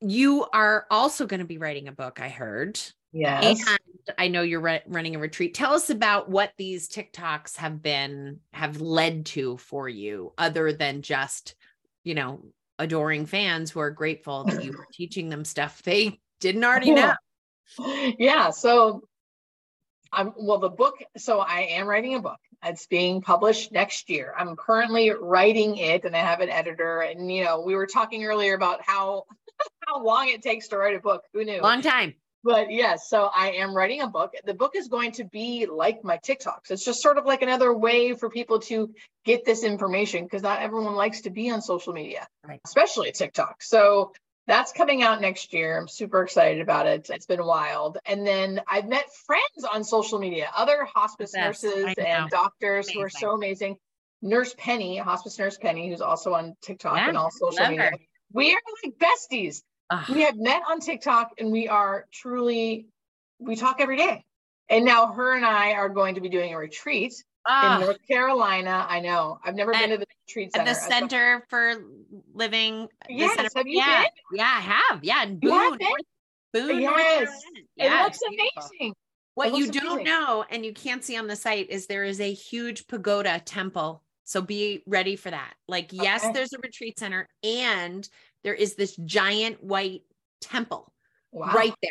You 0.00 0.46
are 0.52 0.86
also 0.92 1.26
going 1.26 1.40
to 1.40 1.46
be 1.46 1.58
writing 1.58 1.88
a 1.88 1.92
book, 1.92 2.20
I 2.20 2.28
heard. 2.28 2.80
Yes. 3.14 3.64
And 3.66 3.80
I 4.18 4.28
know 4.28 4.42
you're 4.42 4.60
re- 4.60 4.82
running 4.86 5.14
a 5.14 5.18
retreat. 5.18 5.54
Tell 5.54 5.72
us 5.72 5.88
about 5.88 6.28
what 6.28 6.52
these 6.58 6.88
TikToks 6.88 7.56
have 7.56 7.80
been, 7.80 8.40
have 8.52 8.80
led 8.80 9.26
to 9.26 9.56
for 9.56 9.88
you, 9.88 10.32
other 10.36 10.72
than 10.72 11.00
just, 11.00 11.54
you 12.02 12.14
know, 12.14 12.44
adoring 12.78 13.24
fans 13.24 13.70
who 13.70 13.80
are 13.80 13.90
grateful 13.90 14.44
that 14.44 14.64
you 14.64 14.72
were 14.72 14.88
teaching 14.92 15.28
them 15.28 15.44
stuff 15.44 15.80
they 15.82 16.20
didn't 16.40 16.64
already 16.64 16.90
know. 16.90 17.14
Yeah. 18.18 18.50
So 18.50 19.04
I'm 20.12 20.34
well, 20.36 20.58
the 20.58 20.68
book. 20.68 20.96
So 21.16 21.40
I 21.40 21.60
am 21.60 21.86
writing 21.86 22.14
a 22.14 22.20
book. 22.20 22.38
It's 22.62 22.86
being 22.86 23.22
published 23.22 23.72
next 23.72 24.10
year. 24.10 24.34
I'm 24.36 24.54
currently 24.54 25.10
writing 25.10 25.78
it, 25.78 26.04
and 26.04 26.14
I 26.14 26.20
have 26.20 26.40
an 26.40 26.50
editor. 26.50 27.00
And 27.00 27.32
you 27.32 27.42
know, 27.42 27.62
we 27.62 27.74
were 27.74 27.86
talking 27.86 28.24
earlier 28.24 28.54
about 28.54 28.82
how 28.82 29.24
how 29.88 30.04
long 30.04 30.28
it 30.28 30.42
takes 30.42 30.68
to 30.68 30.76
write 30.76 30.94
a 30.94 31.00
book. 31.00 31.22
Who 31.32 31.44
knew? 31.44 31.62
Long 31.62 31.80
time. 31.80 32.14
But 32.44 32.70
yes, 32.70 32.78
yeah, 32.78 32.96
so 32.96 33.30
I 33.34 33.52
am 33.52 33.74
writing 33.74 34.02
a 34.02 34.06
book. 34.06 34.34
The 34.44 34.52
book 34.52 34.72
is 34.76 34.88
going 34.88 35.12
to 35.12 35.24
be 35.24 35.64
like 35.66 36.04
my 36.04 36.18
TikToks. 36.18 36.70
It's 36.70 36.84
just 36.84 37.00
sort 37.00 37.16
of 37.16 37.24
like 37.24 37.40
another 37.40 37.72
way 37.72 38.12
for 38.12 38.28
people 38.28 38.60
to 38.60 38.94
get 39.24 39.46
this 39.46 39.64
information 39.64 40.24
because 40.24 40.42
not 40.42 40.60
everyone 40.60 40.94
likes 40.94 41.22
to 41.22 41.30
be 41.30 41.50
on 41.50 41.62
social 41.62 41.94
media, 41.94 42.28
right. 42.46 42.60
especially 42.66 43.12
TikTok. 43.12 43.62
So 43.62 44.12
that's 44.46 44.72
coming 44.72 45.02
out 45.02 45.22
next 45.22 45.54
year. 45.54 45.78
I'm 45.78 45.88
super 45.88 46.22
excited 46.22 46.60
about 46.60 46.86
it. 46.86 47.08
It's 47.08 47.24
been 47.24 47.44
wild. 47.44 47.96
And 48.04 48.26
then 48.26 48.60
I've 48.68 48.88
met 48.88 49.06
friends 49.26 49.64
on 49.72 49.82
social 49.82 50.18
media, 50.18 50.50
other 50.54 50.84
hospice 50.84 51.34
nurses 51.34 51.94
and 51.96 52.28
doctors 52.28 52.86
amazing. 52.86 53.00
who 53.00 53.06
are 53.06 53.10
so 53.10 53.30
amazing. 53.30 53.76
Nurse 54.20 54.54
Penny, 54.58 54.98
hospice 54.98 55.38
nurse 55.38 55.56
Penny, 55.56 55.88
who's 55.88 56.02
also 56.02 56.34
on 56.34 56.56
TikTok 56.60 56.96
yeah, 56.96 57.08
and 57.08 57.16
all 57.16 57.30
social 57.30 57.68
media. 57.68 57.90
Her. 57.90 57.92
We 58.32 58.52
are 58.52 58.60
like 58.84 58.94
besties. 58.98 59.62
Ugh. 59.90 60.08
We 60.10 60.22
have 60.22 60.36
met 60.36 60.62
on 60.68 60.80
TikTok 60.80 61.32
and 61.38 61.52
we 61.52 61.68
are 61.68 62.06
truly, 62.12 62.86
we 63.38 63.56
talk 63.56 63.80
every 63.80 63.96
day. 63.96 64.24
And 64.68 64.84
now 64.84 65.12
her 65.12 65.36
and 65.36 65.44
I 65.44 65.72
are 65.72 65.88
going 65.88 66.14
to 66.14 66.20
be 66.20 66.28
doing 66.28 66.54
a 66.54 66.58
retreat 66.58 67.14
oh. 67.46 67.74
in 67.74 67.80
North 67.82 67.98
Carolina. 68.08 68.86
I 68.88 69.00
know. 69.00 69.38
I've 69.44 69.54
never 69.54 69.72
been 69.72 69.90
to 69.90 69.98
the 69.98 70.06
retreat 70.26 70.52
center. 70.54 70.70
At 70.70 70.74
the 70.74 70.80
Center 70.80 71.46
for 71.50 71.74
Living. 72.32 72.88
Yes, 73.08 73.34
center, 73.34 73.50
have 73.56 73.66
you 73.66 73.78
yeah, 73.78 74.02
been? 74.02 74.38
Yeah, 74.38 74.54
I 74.56 74.60
have. 74.60 75.04
Yeah, 75.04 75.22
and 75.22 75.38
Boone. 75.38 75.50
North, 75.50 75.80
Boone, 76.54 76.80
yes. 76.80 77.42
Yeah, 77.76 78.00
it 78.00 78.04
looks 78.04 78.20
amazing. 78.26 78.94
What 79.34 79.56
you 79.56 79.70
don't 79.70 79.86
amazing. 79.86 80.04
know 80.04 80.44
and 80.48 80.64
you 80.64 80.72
can't 80.72 81.04
see 81.04 81.16
on 81.16 81.26
the 81.26 81.36
site 81.36 81.68
is 81.68 81.86
there 81.86 82.04
is 82.04 82.20
a 82.20 82.32
huge 82.32 82.86
pagoda 82.86 83.42
temple. 83.44 84.02
So 84.22 84.40
be 84.40 84.82
ready 84.86 85.16
for 85.16 85.30
that. 85.30 85.54
Like, 85.68 85.86
okay. 85.92 86.02
yes, 86.02 86.26
there's 86.32 86.52
a 86.54 86.58
retreat 86.62 86.98
center 86.98 87.28
and 87.42 88.08
there 88.44 88.54
is 88.54 88.74
this 88.74 88.94
giant 89.04 89.64
white 89.64 90.02
temple 90.40 90.92
wow. 91.32 91.52
right 91.52 91.74
there. 91.82 91.90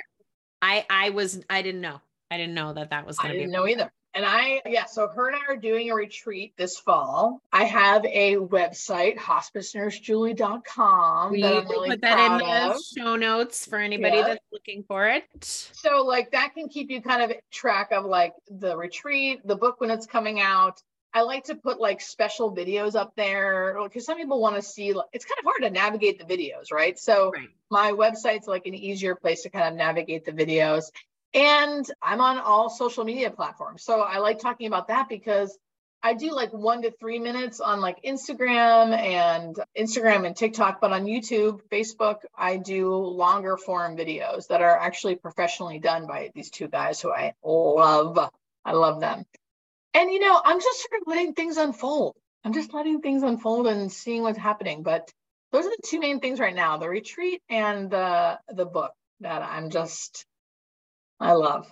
I 0.61 0.85
I 0.89 1.09
was 1.09 1.43
I 1.49 1.61
didn't 1.61 1.81
know. 1.81 1.99
I 2.31 2.37
didn't 2.37 2.53
know 2.53 2.71
that 2.73 2.91
that 2.91 3.05
was 3.05 3.17
going 3.17 3.31
to 3.31 3.33
be. 3.33 3.39
I 3.39 3.43
didn't 3.43 3.53
know 3.53 3.67
either. 3.67 3.91
And 4.15 4.23
I, 4.25 4.61
yeah, 4.67 4.85
so 4.85 5.07
her 5.07 5.27
and 5.27 5.35
I 5.35 5.39
are 5.51 5.57
doing 5.57 5.89
a 5.89 5.95
retreat 5.95 6.53
this 6.55 6.77
fall. 6.77 7.41
I 7.51 7.63
have 7.63 8.05
a 8.05 8.35
website, 8.35 9.17
hospicenursejulie.com. 9.17 11.31
We 11.31 11.41
that 11.41 11.67
really 11.67 11.89
put 11.89 12.01
that 12.01 12.19
in 12.19 12.37
the 12.37 12.79
show 12.95 13.15
notes 13.15 13.65
for 13.65 13.79
anybody 13.79 14.17
yeah. 14.17 14.27
that's 14.27 14.45
looking 14.51 14.83
for 14.83 15.07
it. 15.07 15.23
So, 15.41 16.03
like, 16.03 16.29
that 16.31 16.53
can 16.53 16.69
keep 16.69 16.91
you 16.91 17.01
kind 17.01 17.23
of 17.23 17.31
track 17.51 17.91
of 17.91 18.05
like 18.05 18.35
the 18.47 18.77
retreat, 18.77 19.41
the 19.47 19.55
book 19.55 19.81
when 19.81 19.89
it's 19.89 20.05
coming 20.05 20.39
out. 20.39 20.79
I 21.13 21.21
like 21.21 21.45
to 21.45 21.55
put 21.55 21.79
like 21.79 22.01
special 22.01 22.55
videos 22.55 22.95
up 22.95 23.13
there 23.15 23.77
because 23.83 24.05
some 24.05 24.17
people 24.17 24.41
want 24.41 24.55
to 24.55 24.61
see, 24.61 24.93
it's 25.11 25.25
kind 25.25 25.37
of 25.39 25.45
hard 25.45 25.61
to 25.61 25.69
navigate 25.69 26.17
the 26.19 26.25
videos, 26.25 26.71
right? 26.71 26.97
So, 26.97 27.31
right. 27.31 27.49
my 27.69 27.91
website's 27.91 28.47
like 28.47 28.65
an 28.65 28.73
easier 28.73 29.15
place 29.15 29.43
to 29.43 29.49
kind 29.49 29.67
of 29.67 29.75
navigate 29.75 30.25
the 30.25 30.31
videos. 30.31 30.85
And 31.33 31.85
I'm 32.01 32.21
on 32.21 32.39
all 32.39 32.69
social 32.69 33.03
media 33.03 33.29
platforms. 33.31 33.83
So 33.83 34.01
I 34.01 34.17
like 34.19 34.39
talking 34.39 34.67
about 34.67 34.87
that 34.87 35.07
because 35.09 35.57
I 36.05 36.15
do 36.15 36.31
like 36.31 36.51
one 36.51 36.81
to 36.81 36.91
three 36.91 37.17
minutes 37.17 37.61
on 37.61 37.79
like 37.79 38.03
Instagram 38.03 38.93
and 38.93 39.55
Instagram 39.77 40.27
and 40.27 40.35
TikTok, 40.35 40.81
but 40.81 40.91
on 40.91 41.05
YouTube, 41.05 41.61
Facebook, 41.71 42.17
I 42.35 42.57
do 42.57 42.93
longer 42.93 43.55
form 43.55 43.95
videos 43.95 44.47
that 44.47 44.61
are 44.61 44.77
actually 44.77 45.15
professionally 45.15 45.79
done 45.79 46.05
by 46.05 46.31
these 46.35 46.49
two 46.49 46.67
guys 46.67 46.99
who 46.99 47.11
I 47.11 47.33
love. 47.43 48.19
I 48.65 48.73
love 48.73 48.99
them. 48.99 49.25
And 49.93 50.11
you 50.11 50.19
know, 50.19 50.39
I'm 50.43 50.59
just 50.59 50.79
sort 50.79 51.01
of 51.01 51.07
letting 51.07 51.33
things 51.33 51.57
unfold. 51.57 52.15
I'm 52.43 52.53
just 52.53 52.73
letting 52.73 53.01
things 53.01 53.23
unfold 53.23 53.67
and 53.67 53.91
seeing 53.91 54.21
what's 54.21 54.37
happening. 54.37 54.83
But 54.83 55.11
those 55.51 55.65
are 55.65 55.69
the 55.69 55.87
two 55.87 55.99
main 55.99 56.19
things 56.19 56.39
right 56.39 56.55
now: 56.55 56.77
the 56.77 56.89
retreat 56.89 57.41
and 57.49 57.89
the 57.89 58.39
the 58.49 58.65
book 58.65 58.91
that 59.21 59.41
I'm 59.41 59.69
just 59.69 60.25
I 61.19 61.33
love. 61.33 61.71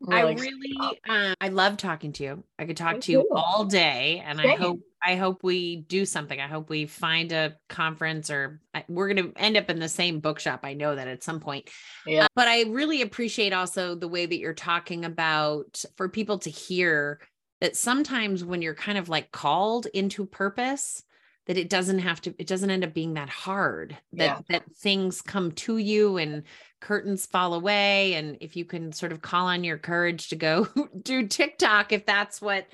Really 0.00 0.34
I 0.34 0.38
really, 0.38 1.00
um, 1.08 1.34
I 1.40 1.48
love 1.48 1.78
talking 1.78 2.12
to 2.12 2.22
you. 2.22 2.44
I 2.58 2.66
could 2.66 2.76
talk 2.76 2.96
Me 2.96 3.00
to 3.00 3.12
you 3.12 3.28
all 3.34 3.64
day, 3.64 4.22
and 4.24 4.38
Same. 4.38 4.50
I 4.50 4.54
hope 4.54 4.80
I 5.02 5.16
hope 5.16 5.42
we 5.42 5.76
do 5.76 6.04
something. 6.04 6.38
I 6.38 6.46
hope 6.48 6.68
we 6.68 6.86
find 6.86 7.32
a 7.32 7.56
conference 7.68 8.28
or 8.28 8.60
we're 8.88 9.12
going 9.12 9.32
to 9.32 9.40
end 9.40 9.56
up 9.56 9.70
in 9.70 9.78
the 9.78 9.88
same 9.88 10.20
bookshop. 10.20 10.60
I 10.64 10.74
know 10.74 10.94
that 10.94 11.08
at 11.08 11.22
some 11.22 11.40
point. 11.40 11.70
Yeah. 12.06 12.24
Uh, 12.24 12.28
but 12.34 12.48
I 12.48 12.64
really 12.64 13.02
appreciate 13.02 13.52
also 13.52 13.94
the 13.94 14.08
way 14.08 14.26
that 14.26 14.38
you're 14.38 14.52
talking 14.52 15.04
about 15.04 15.82
for 15.96 16.08
people 16.08 16.38
to 16.40 16.50
hear 16.50 17.20
that 17.60 17.76
sometimes 17.76 18.44
when 18.44 18.62
you're 18.62 18.74
kind 18.74 18.98
of 18.98 19.08
like 19.08 19.32
called 19.32 19.86
into 19.86 20.26
purpose, 20.26 21.02
that 21.46 21.56
it 21.56 21.70
doesn't 21.70 22.00
have 22.00 22.20
to 22.20 22.34
it 22.38 22.46
doesn't 22.46 22.70
end 22.70 22.84
up 22.84 22.92
being 22.92 23.14
that 23.14 23.28
hard 23.28 23.96
that 24.12 24.24
yeah. 24.24 24.40
that 24.48 24.76
things 24.76 25.22
come 25.22 25.52
to 25.52 25.78
you 25.78 26.16
and 26.16 26.42
curtains 26.80 27.24
fall 27.24 27.54
away. 27.54 28.14
And 28.14 28.36
if 28.40 28.56
you 28.56 28.64
can 28.64 28.92
sort 28.92 29.12
of 29.12 29.22
call 29.22 29.46
on 29.46 29.64
your 29.64 29.78
courage 29.78 30.28
to 30.28 30.36
go 30.36 30.68
do 31.02 31.26
TikTok 31.26 31.92
if 31.92 32.04
that's 32.04 32.42
what 32.42 32.66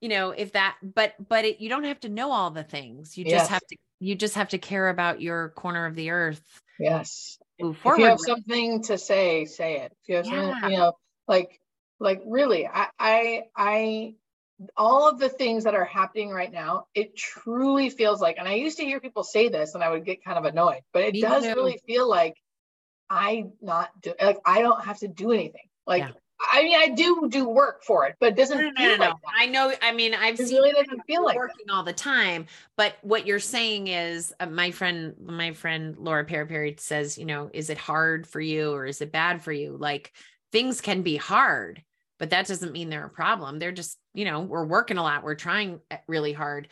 you 0.00 0.08
know 0.08 0.30
if 0.30 0.52
that 0.52 0.76
but 0.82 1.14
but 1.28 1.44
it, 1.44 1.60
you 1.60 1.68
don't 1.68 1.84
have 1.84 2.00
to 2.00 2.08
know 2.08 2.32
all 2.32 2.50
the 2.50 2.64
things. 2.64 3.16
You 3.16 3.26
just 3.26 3.50
have 3.50 3.66
to 3.66 3.76
you 4.00 4.14
just 4.14 4.34
have 4.34 4.48
to 4.48 4.58
care 4.58 4.88
about 4.88 5.20
your 5.20 5.50
corner 5.50 5.86
of 5.86 5.94
the 5.94 6.10
earth 6.10 6.42
yes. 6.78 7.38
move 7.60 7.78
forward 7.78 7.96
if 7.96 8.00
you 8.00 8.10
have 8.10 8.20
something 8.20 8.82
to 8.84 8.98
say 8.98 9.44
say 9.44 9.80
it. 9.80 9.92
If 10.02 10.08
you 10.08 10.16
have 10.16 10.26
yeah. 10.26 10.32
something 10.52 10.70
you 10.70 10.76
know 10.78 10.92
like 11.28 11.60
like 12.00 12.22
really 12.26 12.66
i 12.66 12.88
i 12.98 13.42
i 13.56 14.14
all 14.76 15.08
of 15.08 15.18
the 15.18 15.28
things 15.28 15.64
that 15.64 15.74
are 15.74 15.84
happening 15.84 16.30
right 16.30 16.52
now 16.52 16.86
it 16.94 17.16
truly 17.16 17.90
feels 17.90 18.20
like 18.20 18.36
and 18.38 18.48
i 18.48 18.54
used 18.54 18.78
to 18.78 18.84
hear 18.84 19.00
people 19.00 19.22
say 19.22 19.48
this 19.48 19.74
and 19.74 19.84
i 19.84 19.90
would 19.90 20.04
get 20.04 20.24
kind 20.24 20.38
of 20.38 20.44
annoyed 20.44 20.80
but 20.92 21.02
it 21.02 21.12
Me 21.12 21.20
does 21.20 21.44
too. 21.44 21.54
really 21.54 21.78
feel 21.86 22.08
like 22.08 22.36
i 23.10 23.46
not 23.60 23.90
do 24.00 24.14
like 24.20 24.38
i 24.44 24.62
don't 24.62 24.84
have 24.84 24.98
to 24.98 25.08
do 25.08 25.32
anything 25.32 25.68
like 25.86 26.02
yeah. 26.02 26.10
I 26.52 26.62
mean, 26.62 26.78
I 26.78 26.88
do 26.88 27.28
do 27.30 27.48
work 27.48 27.82
for 27.82 28.06
it, 28.06 28.16
but 28.20 28.30
it 28.30 28.36
doesn't 28.36 28.58
no, 28.58 28.68
no, 28.68 28.74
feel 28.76 28.98
no, 28.98 29.04
like 29.04 29.14
that. 29.14 29.32
I 29.38 29.46
know. 29.46 29.72
I 29.80 29.92
mean, 29.92 30.14
I've 30.14 30.38
it 30.38 30.48
seen 30.48 30.58
really 30.58 30.72
doesn't 30.72 31.00
feel 31.06 31.24
like 31.24 31.36
working 31.36 31.66
that. 31.66 31.72
all 31.72 31.82
the 31.82 31.94
time. 31.94 32.46
But 32.76 32.94
what 33.02 33.26
you're 33.26 33.40
saying 33.40 33.88
is, 33.88 34.34
uh, 34.38 34.46
my 34.46 34.70
friend, 34.70 35.14
my 35.18 35.52
friend 35.52 35.96
Laura 35.98 36.24
Perry 36.24 36.76
says, 36.78 37.16
you 37.16 37.24
know, 37.24 37.50
is 37.54 37.70
it 37.70 37.78
hard 37.78 38.26
for 38.26 38.40
you 38.40 38.72
or 38.72 38.84
is 38.84 39.00
it 39.00 39.12
bad 39.12 39.42
for 39.42 39.52
you? 39.52 39.76
Like 39.78 40.12
things 40.56 40.80
can 40.80 41.02
be 41.02 41.16
hard, 41.16 41.82
but 42.18 42.30
that 42.30 42.46
doesn't 42.46 42.72
mean 42.72 42.88
they're 42.88 43.04
a 43.04 43.10
problem. 43.10 43.58
They're 43.58 43.72
just, 43.72 43.98
you 44.14 44.24
know, 44.24 44.40
we're 44.40 44.64
working 44.64 44.96
a 44.96 45.02
lot. 45.02 45.22
We're 45.22 45.34
trying 45.34 45.80
eh, 45.90 45.98
really 46.06 46.32
hard. 46.32 46.68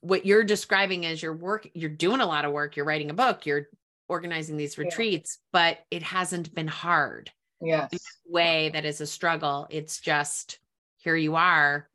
What 0.00 0.26
you're 0.26 0.44
describing 0.44 1.06
as 1.06 1.22
your 1.22 1.34
work, 1.34 1.66
you're 1.72 1.88
doing 1.88 2.20
a 2.20 2.26
lot 2.26 2.44
of 2.44 2.52
work. 2.52 2.76
You're 2.76 2.84
writing 2.84 3.08
a 3.08 3.14
book. 3.14 3.46
You're 3.46 3.68
organizing 4.08 4.58
these 4.58 4.76
retreats, 4.76 5.38
yeah. 5.38 5.48
but 5.52 5.78
it 5.90 6.02
hasn't 6.02 6.54
been 6.54 6.68
hard 6.68 7.30
yes. 7.62 7.90
way 8.26 8.68
that 8.74 8.84
is 8.84 9.00
a 9.00 9.06
struggle. 9.06 9.68
It's 9.70 10.00
just 10.00 10.58
here 10.98 11.16
you 11.16 11.34
are 11.36 11.88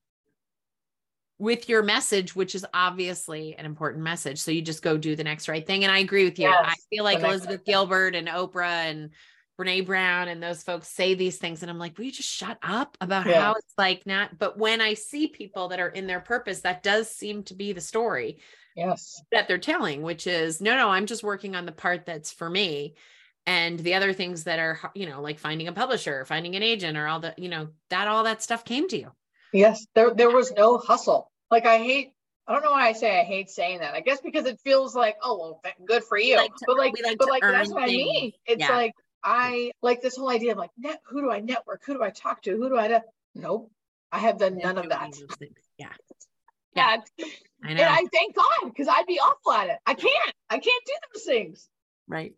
with 1.37 1.69
your 1.69 1.83
message, 1.83 2.35
which 2.35 2.55
is 2.55 2.65
obviously 2.73 3.55
an 3.55 3.67
important 3.67 4.03
message. 4.03 4.39
So 4.39 4.49
you 4.49 4.63
just 4.63 4.81
go 4.81 4.97
do 4.97 5.15
the 5.15 5.23
next 5.23 5.47
right 5.47 5.65
thing. 5.65 5.83
And 5.83 5.93
I 5.93 5.99
agree 5.99 6.23
with 6.23 6.39
you. 6.39 6.47
Yes, 6.47 6.65
I 6.65 6.75
feel 6.89 7.03
like 7.03 7.19
Elizabeth 7.19 7.63
Gilbert 7.65 8.15
and 8.15 8.27
Oprah 8.27 8.89
and 8.89 9.11
Brene 9.59 9.85
Brown 9.85 10.27
and 10.27 10.41
those 10.41 10.63
folks 10.63 10.87
say 10.87 11.13
these 11.13 11.37
things. 11.37 11.61
And 11.61 11.69
I'm 11.69 11.77
like, 11.77 11.97
will 11.97 12.05
you 12.05 12.11
just 12.11 12.29
shut 12.29 12.57
up 12.63 12.97
about 13.01 13.27
yeah. 13.27 13.41
how 13.41 13.53
it's 13.53 13.73
like 13.77 14.05
not? 14.05 14.39
But 14.39 14.57
when 14.57 14.81
I 14.81 14.93
see 14.93 15.27
people 15.27 15.67
that 15.69 15.79
are 15.79 15.89
in 15.89 16.07
their 16.07 16.21
purpose, 16.21 16.61
that 16.61 16.83
does 16.83 17.09
seem 17.09 17.43
to 17.43 17.53
be 17.53 17.73
the 17.73 17.81
story. 17.81 18.39
Yes. 18.75 19.21
That 19.31 19.47
they're 19.47 19.57
telling, 19.57 20.01
which 20.01 20.25
is 20.25 20.61
no, 20.61 20.75
no, 20.75 20.89
I'm 20.89 21.05
just 21.05 21.23
working 21.23 21.55
on 21.55 21.65
the 21.65 21.71
part 21.71 22.05
that's 22.05 22.31
for 22.31 22.49
me 22.49 22.95
and 23.45 23.79
the 23.79 23.95
other 23.95 24.13
things 24.13 24.43
that 24.43 24.59
are 24.59 24.79
you 24.93 25.07
know 25.07 25.21
like 25.21 25.39
finding 25.39 25.67
a 25.67 25.71
publisher 25.71 26.25
finding 26.25 26.55
an 26.55 26.61
agent 26.61 26.97
or 26.97 27.07
all 27.07 27.19
the 27.19 27.33
you 27.37 27.49
know 27.49 27.69
that 27.89 28.07
all 28.07 28.25
that 28.25 28.43
stuff 28.43 28.65
came 28.65 28.87
to 28.87 28.97
you 28.97 29.09
yes 29.53 29.87
there 29.95 30.13
there 30.13 30.29
was 30.29 30.51
no 30.51 30.77
hustle 30.77 31.31
like 31.49 31.65
i 31.65 31.77
hate 31.77 32.11
I 32.47 32.53
don't 32.53 32.63
know 32.63 32.71
why 32.71 32.87
I 32.87 32.93
say 32.93 33.19
I 33.19 33.23
hate 33.23 33.47
saying 33.51 33.81
that. 33.81 33.93
I 33.93 33.99
guess 33.99 34.21
because 34.21 34.47
it 34.47 34.59
feels 34.63 34.95
like, 34.95 35.17
oh 35.21 35.37
well, 35.37 35.61
good 35.85 36.03
for 36.03 36.17
you. 36.17 36.35
Like 36.35 36.49
to, 36.49 36.65
but 36.65 36.77
like, 36.77 36.95
like 37.03 37.19
but 37.19 37.29
like 37.29 37.43
that's 37.43 37.69
what 37.69 37.83
I 37.83 37.85
mean. 37.85 38.31
It's 38.47 38.61
yeah. 38.61 38.75
like 38.75 38.93
I 39.23 39.71
like 39.81 40.01
this 40.01 40.15
whole 40.15 40.29
idea 40.29 40.53
of 40.53 40.57
like, 40.57 40.71
net, 40.77 41.01
who 41.07 41.21
do 41.21 41.31
I 41.31 41.39
network? 41.39 41.81
Who 41.85 41.93
do 41.93 42.03
I 42.03 42.09
talk 42.09 42.41
to? 42.43 42.51
Who 42.51 42.69
do 42.69 42.77
I? 42.77 42.87
Do? 42.87 42.99
Nope, 43.35 43.71
I 44.11 44.19
have 44.19 44.37
done 44.37 44.57
none 44.57 44.77
of 44.77 44.89
that. 44.89 45.13
Yeah, 45.77 45.87
yeah. 46.75 47.27
I 47.63 47.73
know. 47.73 47.81
And 47.81 47.81
I 47.81 48.03
thank 48.11 48.35
God 48.35 48.65
because 48.65 48.89
I'd 48.89 49.05
be 49.07 49.17
awful 49.17 49.53
at 49.53 49.69
it. 49.69 49.77
I 49.85 49.93
can't. 49.93 50.33
I 50.49 50.59
can't 50.59 50.85
do 50.85 50.93
those 51.13 51.23
things. 51.23 51.69
Right. 52.05 52.33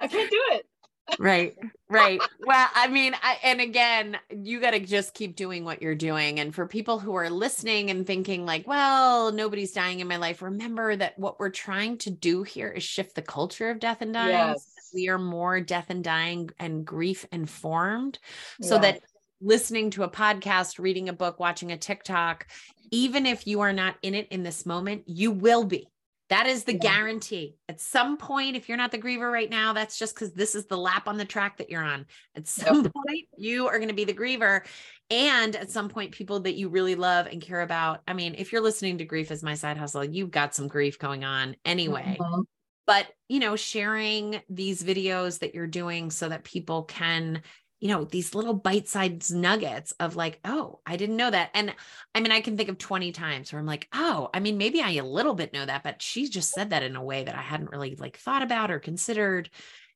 I 0.00 0.08
can't 0.08 0.28
do 0.28 0.42
it. 0.52 0.66
right 1.18 1.56
right 1.88 2.20
well 2.46 2.68
i 2.74 2.86
mean 2.86 3.14
I, 3.20 3.38
and 3.42 3.60
again 3.60 4.18
you 4.30 4.60
got 4.60 4.72
to 4.72 4.80
just 4.80 5.14
keep 5.14 5.34
doing 5.34 5.64
what 5.64 5.82
you're 5.82 5.94
doing 5.94 6.38
and 6.38 6.54
for 6.54 6.66
people 6.66 6.98
who 6.98 7.14
are 7.14 7.30
listening 7.30 7.90
and 7.90 8.06
thinking 8.06 8.46
like 8.46 8.66
well 8.66 9.32
nobody's 9.32 9.72
dying 9.72 10.00
in 10.00 10.08
my 10.08 10.16
life 10.16 10.42
remember 10.42 10.94
that 10.94 11.18
what 11.18 11.40
we're 11.40 11.50
trying 11.50 11.98
to 11.98 12.10
do 12.10 12.42
here 12.42 12.68
is 12.68 12.82
shift 12.82 13.14
the 13.14 13.22
culture 13.22 13.70
of 13.70 13.80
death 13.80 14.02
and 14.02 14.14
dying 14.14 14.30
yes. 14.30 14.66
We 14.94 15.08
are 15.08 15.18
more 15.18 15.60
death 15.60 15.86
and 15.88 16.04
dying 16.04 16.50
and 16.58 16.84
grief 16.84 17.26
informed 17.32 18.18
so 18.62 18.74
yes. 18.76 18.82
that 18.82 19.02
listening 19.40 19.90
to 19.90 20.02
a 20.02 20.10
podcast 20.10 20.78
reading 20.78 21.08
a 21.08 21.12
book 21.12 21.40
watching 21.40 21.72
a 21.72 21.76
tiktok 21.76 22.46
even 22.90 23.26
if 23.26 23.46
you 23.46 23.60
are 23.60 23.72
not 23.72 23.96
in 24.02 24.14
it 24.14 24.28
in 24.28 24.42
this 24.42 24.66
moment 24.66 25.02
you 25.06 25.30
will 25.30 25.64
be 25.64 25.86
that 26.30 26.46
is 26.46 26.62
the 26.62 26.74
yeah. 26.74 26.78
guarantee. 26.78 27.56
At 27.68 27.80
some 27.80 28.16
point, 28.16 28.54
if 28.54 28.68
you're 28.68 28.78
not 28.78 28.92
the 28.92 28.98
griever 28.98 29.30
right 29.30 29.50
now, 29.50 29.72
that's 29.72 29.98
just 29.98 30.14
because 30.14 30.32
this 30.32 30.54
is 30.54 30.66
the 30.66 30.78
lap 30.78 31.08
on 31.08 31.18
the 31.18 31.24
track 31.24 31.58
that 31.58 31.68
you're 31.68 31.82
on. 31.82 32.06
At 32.36 32.46
some 32.46 32.84
yep. 32.84 32.92
point, 33.06 33.26
you 33.36 33.66
are 33.66 33.78
going 33.78 33.88
to 33.88 33.94
be 33.94 34.04
the 34.04 34.14
griever. 34.14 34.64
And 35.10 35.56
at 35.56 35.72
some 35.72 35.88
point, 35.88 36.12
people 36.12 36.38
that 36.40 36.54
you 36.54 36.68
really 36.68 36.94
love 36.94 37.26
and 37.26 37.42
care 37.42 37.62
about. 37.62 38.02
I 38.06 38.12
mean, 38.12 38.36
if 38.38 38.52
you're 38.52 38.62
listening 38.62 38.98
to 38.98 39.04
Grief 39.04 39.32
is 39.32 39.42
My 39.42 39.54
Side 39.54 39.76
Hustle, 39.76 40.04
you've 40.04 40.30
got 40.30 40.54
some 40.54 40.68
grief 40.68 41.00
going 41.00 41.24
on 41.24 41.56
anyway. 41.64 42.16
Mm-hmm. 42.20 42.42
But, 42.86 43.06
you 43.28 43.38
know, 43.38 43.56
sharing 43.56 44.40
these 44.48 44.82
videos 44.82 45.40
that 45.40 45.54
you're 45.54 45.66
doing 45.66 46.10
so 46.10 46.28
that 46.28 46.44
people 46.44 46.84
can 46.84 47.42
you 47.80 47.88
know, 47.88 48.04
these 48.04 48.34
little 48.34 48.52
bite-sized 48.52 49.34
nuggets 49.34 49.92
of 49.98 50.14
like, 50.14 50.38
oh, 50.44 50.80
I 50.84 50.96
didn't 50.96 51.16
know 51.16 51.30
that. 51.30 51.50
And 51.54 51.74
I 52.14 52.20
mean, 52.20 52.30
I 52.30 52.42
can 52.42 52.56
think 52.56 52.68
of 52.68 52.76
20 52.76 53.10
times 53.12 53.52
where 53.52 53.58
I'm 53.58 53.66
like, 53.66 53.88
oh, 53.94 54.28
I 54.34 54.40
mean, 54.40 54.58
maybe 54.58 54.82
I 54.82 54.92
a 54.92 55.04
little 55.04 55.34
bit 55.34 55.54
know 55.54 55.64
that, 55.64 55.82
but 55.82 56.02
she 56.02 56.28
just 56.28 56.52
said 56.52 56.70
that 56.70 56.82
in 56.82 56.94
a 56.94 57.02
way 57.02 57.24
that 57.24 57.34
I 57.34 57.40
hadn't 57.40 57.70
really 57.70 57.96
like 57.96 58.18
thought 58.18 58.42
about 58.42 58.70
or 58.70 58.78
considered. 58.78 59.48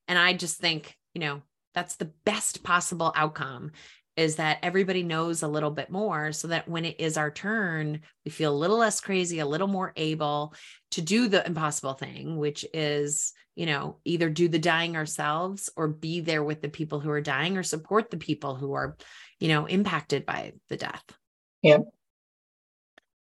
And 0.07 0.17
I 0.17 0.33
just 0.33 0.57
think, 0.57 0.97
you 1.13 1.21
know, 1.21 1.43
that's 1.75 1.97
the 1.97 2.11
best 2.25 2.63
possible 2.63 3.13
outcome 3.15 3.71
is 4.17 4.37
that 4.37 4.59
everybody 4.63 5.03
knows 5.03 5.43
a 5.43 5.47
little 5.47 5.71
bit 5.71 5.89
more 5.89 6.31
so 6.31 6.47
that 6.47 6.67
when 6.67 6.85
it 6.85 6.99
is 6.99 7.17
our 7.17 7.31
turn, 7.31 8.01
we 8.23 8.31
feel 8.31 8.53
a 8.53 8.55
little 8.55 8.77
less 8.77 9.01
crazy, 9.01 9.39
a 9.39 9.45
little 9.45 9.67
more 9.67 9.91
able 9.95 10.53
to 10.91 11.01
do 11.01 11.27
the 11.27 11.45
impossible 11.45 11.93
thing, 11.93 12.37
which 12.37 12.65
is, 12.73 13.33
you 13.55 13.65
know, 13.65 13.97
either 14.05 14.29
do 14.29 14.47
the 14.47 14.59
dying 14.59 14.95
ourselves 14.95 15.69
or 15.75 15.87
be 15.87 16.21
there 16.21 16.43
with 16.43 16.61
the 16.61 16.69
people 16.69 16.99
who 16.99 17.09
are 17.09 17.21
dying 17.21 17.57
or 17.57 17.63
support 17.63 18.09
the 18.09 18.17
people 18.17 18.55
who 18.55 18.73
are, 18.73 18.95
you 19.39 19.49
know, 19.49 19.65
impacted 19.65 20.25
by 20.25 20.53
the 20.69 20.77
death. 20.77 21.03
Yeah. 21.61 21.79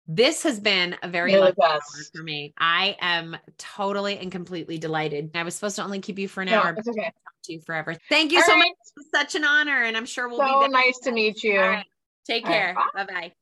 This 0.07 0.43
has 0.43 0.61
been 0.61 0.97
a 1.03 1.09
very 1.09 1.33
really 1.33 1.53
hour 1.63 1.81
for 2.15 2.23
me. 2.23 2.53
I 2.59 2.97
am 3.01 3.37
totally 3.57 4.19
and 4.19 4.31
completely 4.31 4.77
delighted. 4.77 5.31
I 5.35 5.43
was 5.43 5.55
supposed 5.55 5.77
to 5.77 5.83
only 5.83 6.01
keep 6.01 6.19
you 6.19 6.29
for 6.29 6.43
an 6.43 6.51
no, 6.51 6.61
hour. 6.61 6.75
It's 6.77 6.89
okay. 6.89 7.11
To 7.45 7.53
you 7.53 7.61
forever. 7.61 7.95
Thank 8.09 8.33
you 8.33 8.39
All 8.39 8.45
so 8.45 8.53
right. 8.53 8.59
much. 8.59 9.05
Such 9.15 9.35
an 9.35 9.45
honor, 9.45 9.83
and 9.83 9.97
I'm 9.97 10.07
sure 10.07 10.29
we'll 10.29 10.39
so 10.39 10.61
be. 10.61 10.67
So 10.67 10.71
nice 10.71 10.99
to 11.01 11.13
meet 11.13 11.43
you. 11.43 11.61
Right. 11.61 11.85
Take 12.27 12.45
care. 12.45 12.75
Right. 12.75 13.07
Bye 13.07 13.13
bye. 13.13 13.33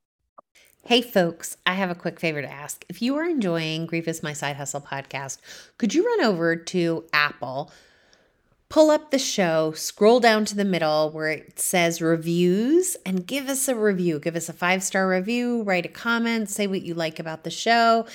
Hey, 0.85 1.03
folks, 1.03 1.57
I 1.65 1.75
have 1.75 1.91
a 1.91 1.95
quick 1.95 2.19
favor 2.19 2.43
to 2.43 2.51
ask. 2.51 2.85
If 2.89 3.01
you 3.01 3.17
are 3.17 3.25
enjoying 3.25 3.87
Grief 3.87 4.09
is 4.09 4.23
My 4.23 4.33
Side 4.33 4.57
Hustle 4.57 4.81
podcast, 4.81 5.39
could 5.79 5.95
you 5.95 6.05
run 6.05 6.25
over 6.25 6.57
to 6.57 7.05
Apple? 7.13 7.73
Pull 8.73 8.91
up 8.91 9.11
the 9.11 9.19
show, 9.19 9.71
scroll 9.73 10.19
down 10.19 10.47
to 10.47 10.57
the 10.57 10.65
middle 10.65 11.11
where 11.11 11.29
it 11.29 11.61
says 11.61 12.01
reviews, 12.01 12.97
and 13.05 13.27
give 13.27 13.51
us 13.51 13.69
a 13.69 13.75
review. 13.75 14.19
Give 14.19 14.35
us 14.35 14.49
a 14.49 14.55
five 14.55 14.83
star 14.83 15.07
review, 15.07 15.63
write 15.65 15.85
a 15.85 15.91
comment, 15.91 16.49
say 16.49 16.67
what 16.67 16.81
you 16.81 16.95
like 16.95 17.19
about 17.19 17.45
the 17.45 17.51
show. 17.51 18.07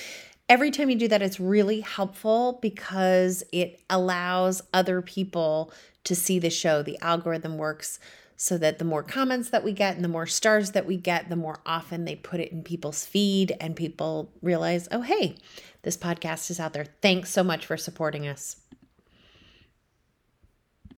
Every 0.50 0.72
time 0.72 0.90
you 0.90 0.96
do 0.96 1.08
that, 1.10 1.22
it's 1.22 1.40
really 1.40 1.82
helpful 1.82 2.58
because 2.60 3.44
it 3.52 3.82
allows 3.88 4.64
other 4.74 5.00
people 5.04 5.72
to 6.06 6.16
see 6.16 6.40
the 6.40 6.50
show. 6.50 6.82
The 6.82 6.98
algorithm 7.02 7.60
works 7.60 8.00
so 8.36 8.58
that 8.58 8.80
the 8.80 8.86
more 8.86 9.04
comments 9.04 9.52
that 9.52 9.64
we 9.64 9.74
get 9.74 9.94
and 9.94 10.04
the 10.04 10.10
more 10.10 10.26
stars 10.26 10.72
that 10.72 10.88
we 10.88 10.98
get, 10.98 11.30
the 11.30 11.36
more 11.36 11.60
often 11.68 12.06
they 12.06 12.16
put 12.16 12.40
it 12.40 12.52
in 12.52 12.64
people's 12.64 13.06
feed 13.06 13.56
and 13.62 13.76
people 13.76 14.32
realize, 14.42 14.88
oh, 14.92 15.02
hey, 15.02 15.36
this 15.84 15.98
podcast 15.98 16.50
is 16.50 16.60
out 16.60 16.74
there. 16.74 16.88
Thanks 17.04 17.30
so 17.30 17.44
much 17.44 17.64
for 17.64 17.78
supporting 17.78 18.28
us. 18.28 18.56